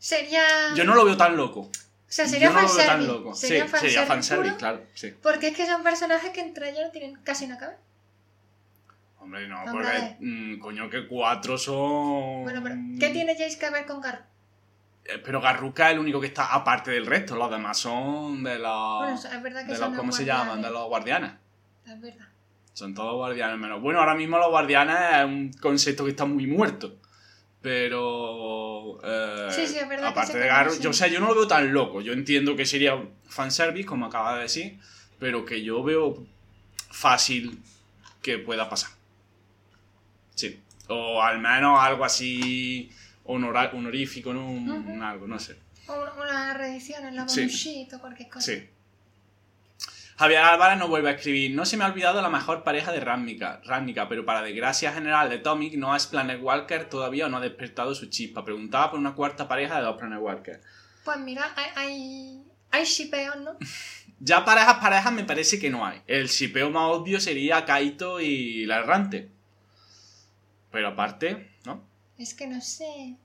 Sería... 0.00 0.42
Yo 0.74 0.84
no 0.84 0.96
lo 0.96 1.04
veo 1.04 1.16
tan 1.16 1.36
loco. 1.36 1.60
O 1.60 1.70
sea, 2.08 2.26
sería 2.26 2.48
Yo 2.48 2.54
no 2.54 2.62
lo 2.62 2.74
veo 2.74 2.86
tan 2.86 3.06
loco. 3.06 3.34
Sería 3.34 3.68
sí, 3.68 3.76
sería 3.78 4.06
fanservice 4.06 4.56
claro. 4.56 4.84
Sí. 4.94 5.14
Porque 5.22 5.48
es 5.48 5.56
que 5.56 5.66
son 5.66 5.84
personajes 5.84 6.30
que 6.30 6.40
entre 6.40 6.70
ellos 6.70 6.82
no 6.86 6.90
tienen 6.90 7.14
casi 7.22 7.46
que 7.46 7.54
ver. 7.54 7.76
Hombre, 9.20 9.46
no, 9.46 9.62
Hombre. 9.62 9.88
porque. 9.88 10.16
mm, 10.20 10.58
coño, 10.58 10.90
que 10.90 11.06
cuatro 11.06 11.58
son. 11.58 12.42
Bueno, 12.42 12.60
pero 12.62 12.76
¿qué 12.98 13.10
tiene 13.10 13.36
Jace 13.36 13.58
que 13.58 13.70
ver 13.70 13.86
con 13.86 14.00
Garruk? 14.00 14.27
Eh, 15.08 15.18
Pero 15.24 15.40
Garruca 15.40 15.88
es 15.88 15.94
el 15.94 16.00
único 16.00 16.20
que 16.20 16.26
está 16.26 16.54
aparte 16.54 16.90
del 16.90 17.06
resto. 17.06 17.34
Los 17.34 17.50
demás 17.50 17.78
son 17.78 18.44
de 18.44 18.58
los. 18.58 18.98
Bueno, 18.98 19.14
es 19.14 19.42
verdad 19.42 19.64
que 19.64 19.72
de 19.72 19.76
son 19.78 19.90
los 19.90 19.98
¿Cómo 19.98 20.12
se 20.12 20.24
llaman? 20.26 20.60
De 20.60 20.70
los 20.70 20.86
guardianes. 20.86 21.32
Es 21.86 22.00
verdad. 22.00 22.28
Son 22.74 22.94
todos 22.94 23.14
guardianes 23.14 23.58
menos. 23.58 23.80
Bueno, 23.80 24.00
ahora 24.00 24.14
mismo 24.14 24.38
los 24.38 24.50
guardianes 24.50 24.96
es 25.18 25.24
un 25.24 25.50
concepto 25.60 26.04
que 26.04 26.10
está 26.10 26.26
muy 26.26 26.46
muerto. 26.46 26.96
Pero. 27.62 29.00
eh, 29.02 29.48
Sí, 29.50 29.66
sí, 29.66 29.78
es 29.78 29.88
verdad 29.88 30.04
que 30.04 30.10
Aparte 30.10 30.32
se 30.32 30.38
de. 30.38 30.46
Garruk, 30.46 30.78
yo, 30.80 30.90
o 30.90 30.92
sea, 30.92 31.08
yo 31.08 31.20
no 31.20 31.28
lo 31.28 31.34
veo 31.34 31.48
tan 31.48 31.72
loco. 31.72 32.02
Yo 32.02 32.12
entiendo 32.12 32.54
que 32.54 32.66
sería 32.66 33.02
fanservice, 33.28 33.86
como 33.86 34.06
acaba 34.06 34.36
de 34.36 34.42
decir. 34.42 34.78
Pero 35.18 35.44
que 35.44 35.62
yo 35.62 35.82
veo 35.82 36.24
fácil 36.90 37.60
que 38.20 38.38
pueda 38.38 38.68
pasar. 38.68 38.90
Sí. 40.34 40.62
O 40.88 41.22
al 41.22 41.40
menos 41.40 41.80
algo 41.80 42.04
así 42.04 42.92
honora- 43.28 43.70
honorífico, 43.74 44.34
¿no? 44.34 44.46
Un- 44.50 45.02
algo, 45.02 45.26
no 45.26 45.38
sé. 45.38 45.56
Una 45.88 46.52
reedición 46.54 47.06
en 47.06 47.16
la 47.16 47.28
Sí. 47.28 47.40
bonus 47.40 47.54
sheet 47.54 47.92
o 47.94 48.00
cualquier 48.00 48.28
cosa. 48.28 48.52
Sí. 48.52 48.68
Javier 50.18 50.40
Álvarez 50.42 50.78
nos 50.78 50.88
vuelve 50.88 51.10
a 51.10 51.12
escribir. 51.12 51.54
No 51.54 51.64
se 51.64 51.76
me 51.76 51.84
ha 51.84 51.86
olvidado 51.86 52.20
la 52.20 52.28
mejor 52.28 52.64
pareja 52.64 52.90
de 52.90 52.98
Ravnica, 53.00 53.60
Ravnica, 53.64 54.08
pero 54.08 54.24
para 54.26 54.42
desgracia 54.42 54.92
general 54.92 55.30
de 55.30 55.38
Tomic 55.38 55.74
no 55.74 55.94
es 55.94 56.06
Planet 56.08 56.40
Walker 56.42 56.88
todavía 56.88 57.26
o 57.26 57.28
no 57.28 57.36
ha 57.36 57.40
despertado 57.40 57.94
su 57.94 58.06
chispa. 58.06 58.44
Preguntaba 58.44 58.90
por 58.90 58.98
una 58.98 59.14
cuarta 59.14 59.46
pareja 59.46 59.76
de 59.76 59.82
dos 59.82 59.96
Planet 59.96 60.18
Walker. 60.20 60.60
Pues 61.04 61.18
mira, 61.18 61.52
hay, 61.76 62.42
hay, 62.72 62.84
shipeos, 62.84 63.36
¿no? 63.36 63.56
Ya 64.20 64.44
parejas, 64.44 64.78
parejas 64.78 65.12
me 65.12 65.22
parece 65.22 65.60
que 65.60 65.70
no 65.70 65.86
hay. 65.86 66.02
El 66.08 66.26
shipeo 66.26 66.70
más 66.70 66.82
obvio 66.90 67.20
sería 67.20 67.64
Kaito 67.64 68.20
y 68.20 68.66
la 68.66 68.78
errante. 68.80 69.30
Pero 70.72 70.88
aparte. 70.88 71.52
Es 72.18 72.34
que 72.34 72.46
no 72.46 72.60
sé. 72.60 73.16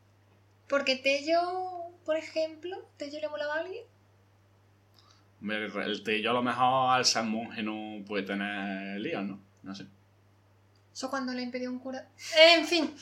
Porque 0.70 0.96
Tello, 0.96 1.92
por 2.06 2.16
ejemplo, 2.16 2.78
Tello 2.98 3.20
le 3.20 3.30
molaba 3.30 3.56
a 3.56 3.60
alguien. 3.60 3.84
Hombre, 5.42 5.66
El, 5.66 5.76
el 5.78 6.04
Tello 6.04 6.30
a 6.30 6.34
lo 6.34 6.42
mejor 6.42 6.96
al 6.96 7.06
ser 7.06 7.24
monje 7.24 7.64
no 7.64 8.04
puede 8.06 8.24
tener 8.24 9.00
líos, 9.00 9.24
¿no? 9.24 9.40
No 9.64 9.76
sé. 9.76 9.88
Eso 10.94 11.10
cuando 11.10 11.34
le 11.34 11.42
impidió 11.42 11.72
un 11.72 11.80
cura. 11.80 12.08
En 12.38 12.66
fin. 12.66 12.96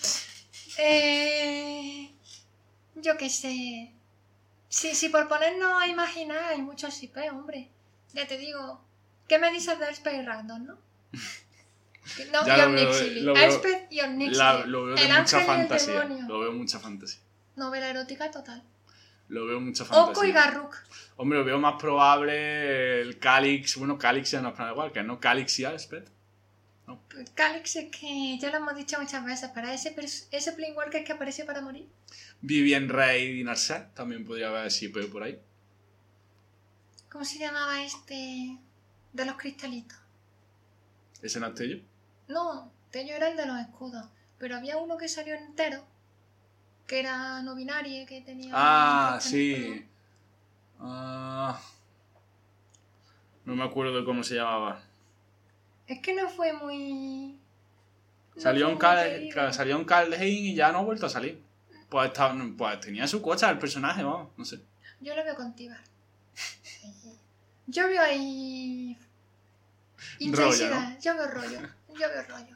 Eh, 0.77 2.09
yo 2.95 3.17
qué 3.17 3.29
sé. 3.29 3.91
Si, 4.69 4.95
si 4.95 5.09
por 5.09 5.27
ponernos 5.27 5.81
a 5.81 5.87
imaginar 5.87 6.45
hay 6.45 6.61
muchos 6.61 6.93
shipeos, 6.93 7.35
hombre. 7.35 7.69
Ya 8.13 8.25
te 8.27 8.37
digo. 8.37 8.81
¿Qué 9.27 9.37
me 9.37 9.51
dices 9.51 9.77
de 9.77 9.87
Elspeth 9.87 10.13
y 10.13 10.25
Ragdoll, 10.25 10.65
no? 10.65 10.77
Que- 12.15 12.25
No, 12.25 12.45
Ya 12.45 12.65
veo- 12.67 12.93
Elspeth 13.35 13.87
y. 13.91 13.99
La- 14.37 14.65
lo 14.65 14.85
veo 14.85 14.95
de 14.95 15.01
el 15.05 15.13
mucha 15.19 15.39
fantasía. 15.41 16.05
Lo 16.27 16.39
veo 16.39 16.51
mucha 16.53 16.79
fantasía. 16.79 17.21
Novela 17.55 17.89
erótica 17.89 18.31
total. 18.31 18.63
Lo 19.27 19.45
veo 19.45 19.59
mucha 19.59 19.85
fantasía. 19.85 20.11
Oko 20.11 20.25
y 20.25 20.31
Garruk. 20.31 20.75
Hombre, 21.17 21.39
lo 21.39 21.45
veo 21.45 21.59
más 21.59 21.75
probable 21.79 23.01
el 23.01 23.17
Calix. 23.19 23.77
Bueno, 23.77 23.97
Calix 23.97 24.31
ya 24.31 24.41
no 24.41 24.49
es 24.49 24.55
Planet 24.55 24.75
Walker, 24.75 25.05
¿no? 25.05 25.19
Calix 25.19 25.59
y 25.59 25.63
Elspeth. 25.65 26.09
Calix 27.35 27.75
es 27.77 27.89
que 27.95 28.37
ya 28.37 28.49
lo 28.51 28.57
hemos 28.57 28.75
dicho 28.75 28.99
muchas 28.99 29.23
veces. 29.23 29.49
Para 29.51 29.73
ese, 29.73 29.95
ese 30.31 30.51
Planewalker 30.51 31.03
que 31.05 31.13
apareció 31.13 31.45
para 31.45 31.61
morir. 31.61 31.87
Vivien 32.41 32.89
Rey 32.89 33.39
y 33.39 33.43
Narset 33.43 33.93
también 33.93 34.25
podría 34.25 34.49
haber 34.49 34.69
pero 34.93 35.09
por 35.09 35.23
ahí. 35.23 35.39
¿Cómo 37.09 37.23
se 37.23 37.39
llamaba 37.39 37.83
este? 37.83 38.57
De 39.13 39.25
los 39.25 39.35
cristalitos. 39.35 39.97
¿Ese 41.21 41.39
no 41.39 41.47
es 41.47 41.55
Tello? 41.55 41.79
No, 42.31 42.71
Tello 42.91 43.15
era 43.15 43.29
el 43.29 43.37
de 43.37 43.45
los 43.45 43.59
escudos. 43.59 44.05
Pero 44.37 44.55
había 44.57 44.77
uno 44.77 44.97
que 44.97 45.07
salió 45.07 45.35
entero. 45.35 45.83
Que 46.87 46.99
era 46.99 47.41
no 47.43 47.55
binario, 47.55 48.05
que 48.05 48.21
tenía. 48.21 48.51
Ah, 48.55 49.19
sí. 49.21 49.85
Ah, 50.79 51.59
no 53.45 53.55
me 53.55 53.63
acuerdo 53.63 53.97
de 53.97 54.05
cómo 54.05 54.23
se 54.23 54.35
llamaba. 54.35 54.81
Es 55.87 55.99
que 55.99 56.13
no 56.13 56.27
fue 56.29 56.53
muy. 56.53 57.37
no 58.35 58.41
Salió 58.41 58.65
fue 58.65 58.73
un, 58.73 58.79
muy 59.19 59.29
Cal, 59.29 59.53
salió 59.53 59.77
un 59.77 59.85
Calheim 59.85 60.45
y 60.45 60.55
ya 60.55 60.71
no 60.71 60.79
ha 60.79 60.83
vuelto 60.83 61.05
a 61.05 61.09
salir. 61.09 61.43
Pues, 61.89 62.07
estaba- 62.07 62.35
pues 62.57 62.79
tenía 62.79 63.07
su 63.07 63.21
cocha 63.21 63.49
el 63.49 63.59
personaje, 63.59 64.03
vamos, 64.03 64.29
no 64.37 64.45
sé. 64.45 64.61
Yo 65.01 65.15
lo 65.15 65.23
veo 65.23 65.35
con 65.35 65.53
Tibar. 65.55 65.79
Yo 67.67 67.87
veo 67.87 68.01
ahí. 68.01 68.97
Intensidad. 70.19 70.97
Yo 70.99 71.15
veo 71.15 71.27
rollo. 71.27 71.59
Yo 71.99 72.07
veo 72.09 72.23
rollo. 72.29 72.55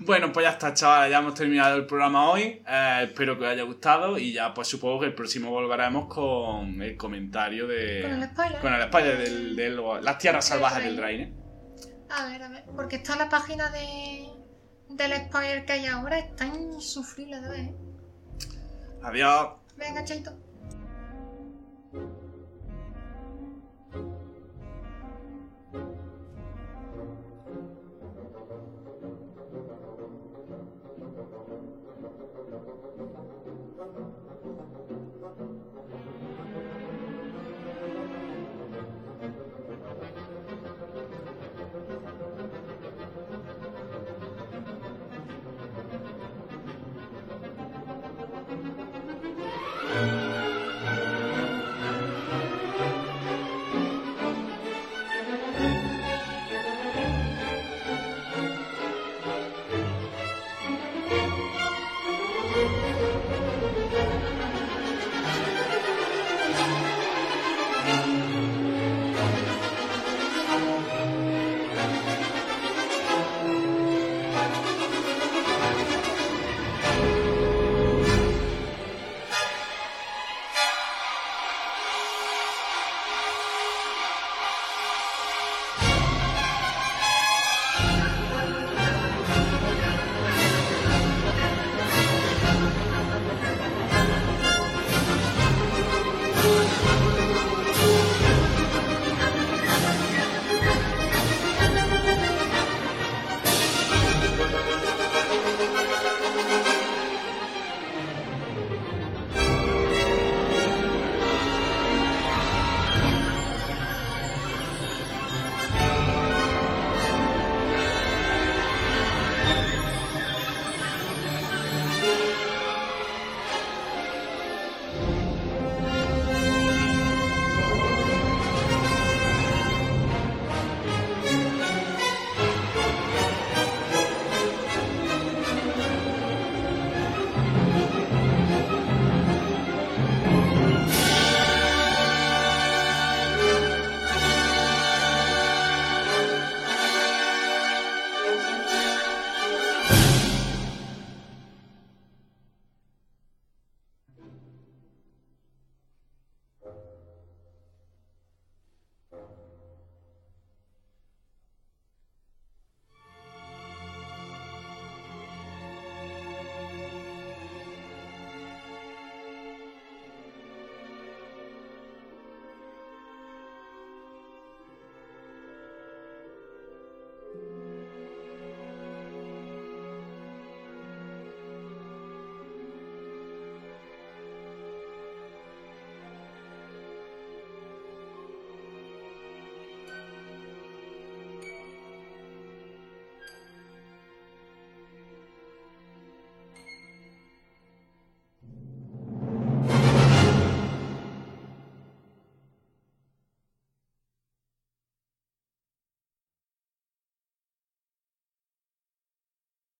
Bueno, 0.00 0.32
pues 0.32 0.44
ya 0.44 0.50
está, 0.52 0.74
chavales, 0.74 1.10
ya 1.12 1.18
hemos 1.18 1.34
terminado 1.34 1.76
el 1.76 1.86
programa 1.86 2.28
hoy. 2.30 2.62
Eh, 2.66 3.00
espero 3.04 3.38
que 3.38 3.44
os 3.44 3.50
haya 3.50 3.62
gustado 3.62 4.18
y 4.18 4.32
ya 4.32 4.52
pues 4.52 4.66
supongo 4.68 5.00
que 5.00 5.06
el 5.06 5.14
próximo 5.14 5.50
volveremos 5.50 6.12
con 6.12 6.80
el 6.82 6.96
comentario 6.96 7.66
de... 7.68 8.00
Con 8.02 8.12
el 8.22 8.28
spoiler. 8.30 8.60
con 8.60 8.74
el 8.74 8.82
spoiler 8.88 9.18
del- 9.18 10.04
las 10.04 10.18
tierras 10.18 10.44
salvajes 10.46 10.82
del 10.84 10.96
Reine. 10.96 11.24
Reine. 11.26 11.42
A 12.10 12.26
ver, 12.26 12.42
a 12.42 12.48
ver. 12.48 12.64
Porque 12.74 12.96
está 12.96 13.16
la 13.16 13.28
página 13.28 13.70
de. 13.70 14.28
Del 14.90 15.12
spoiler 15.28 15.64
que 15.64 15.72
hay 15.72 15.86
ahora. 15.86 16.18
Está 16.18 16.46
insufrible 16.46 17.40
de 17.40 17.48
ver. 17.48 17.60
¿eh? 17.60 17.74
Adiós. 19.02 19.48
Venga, 19.76 20.04
chaito. 20.04 20.32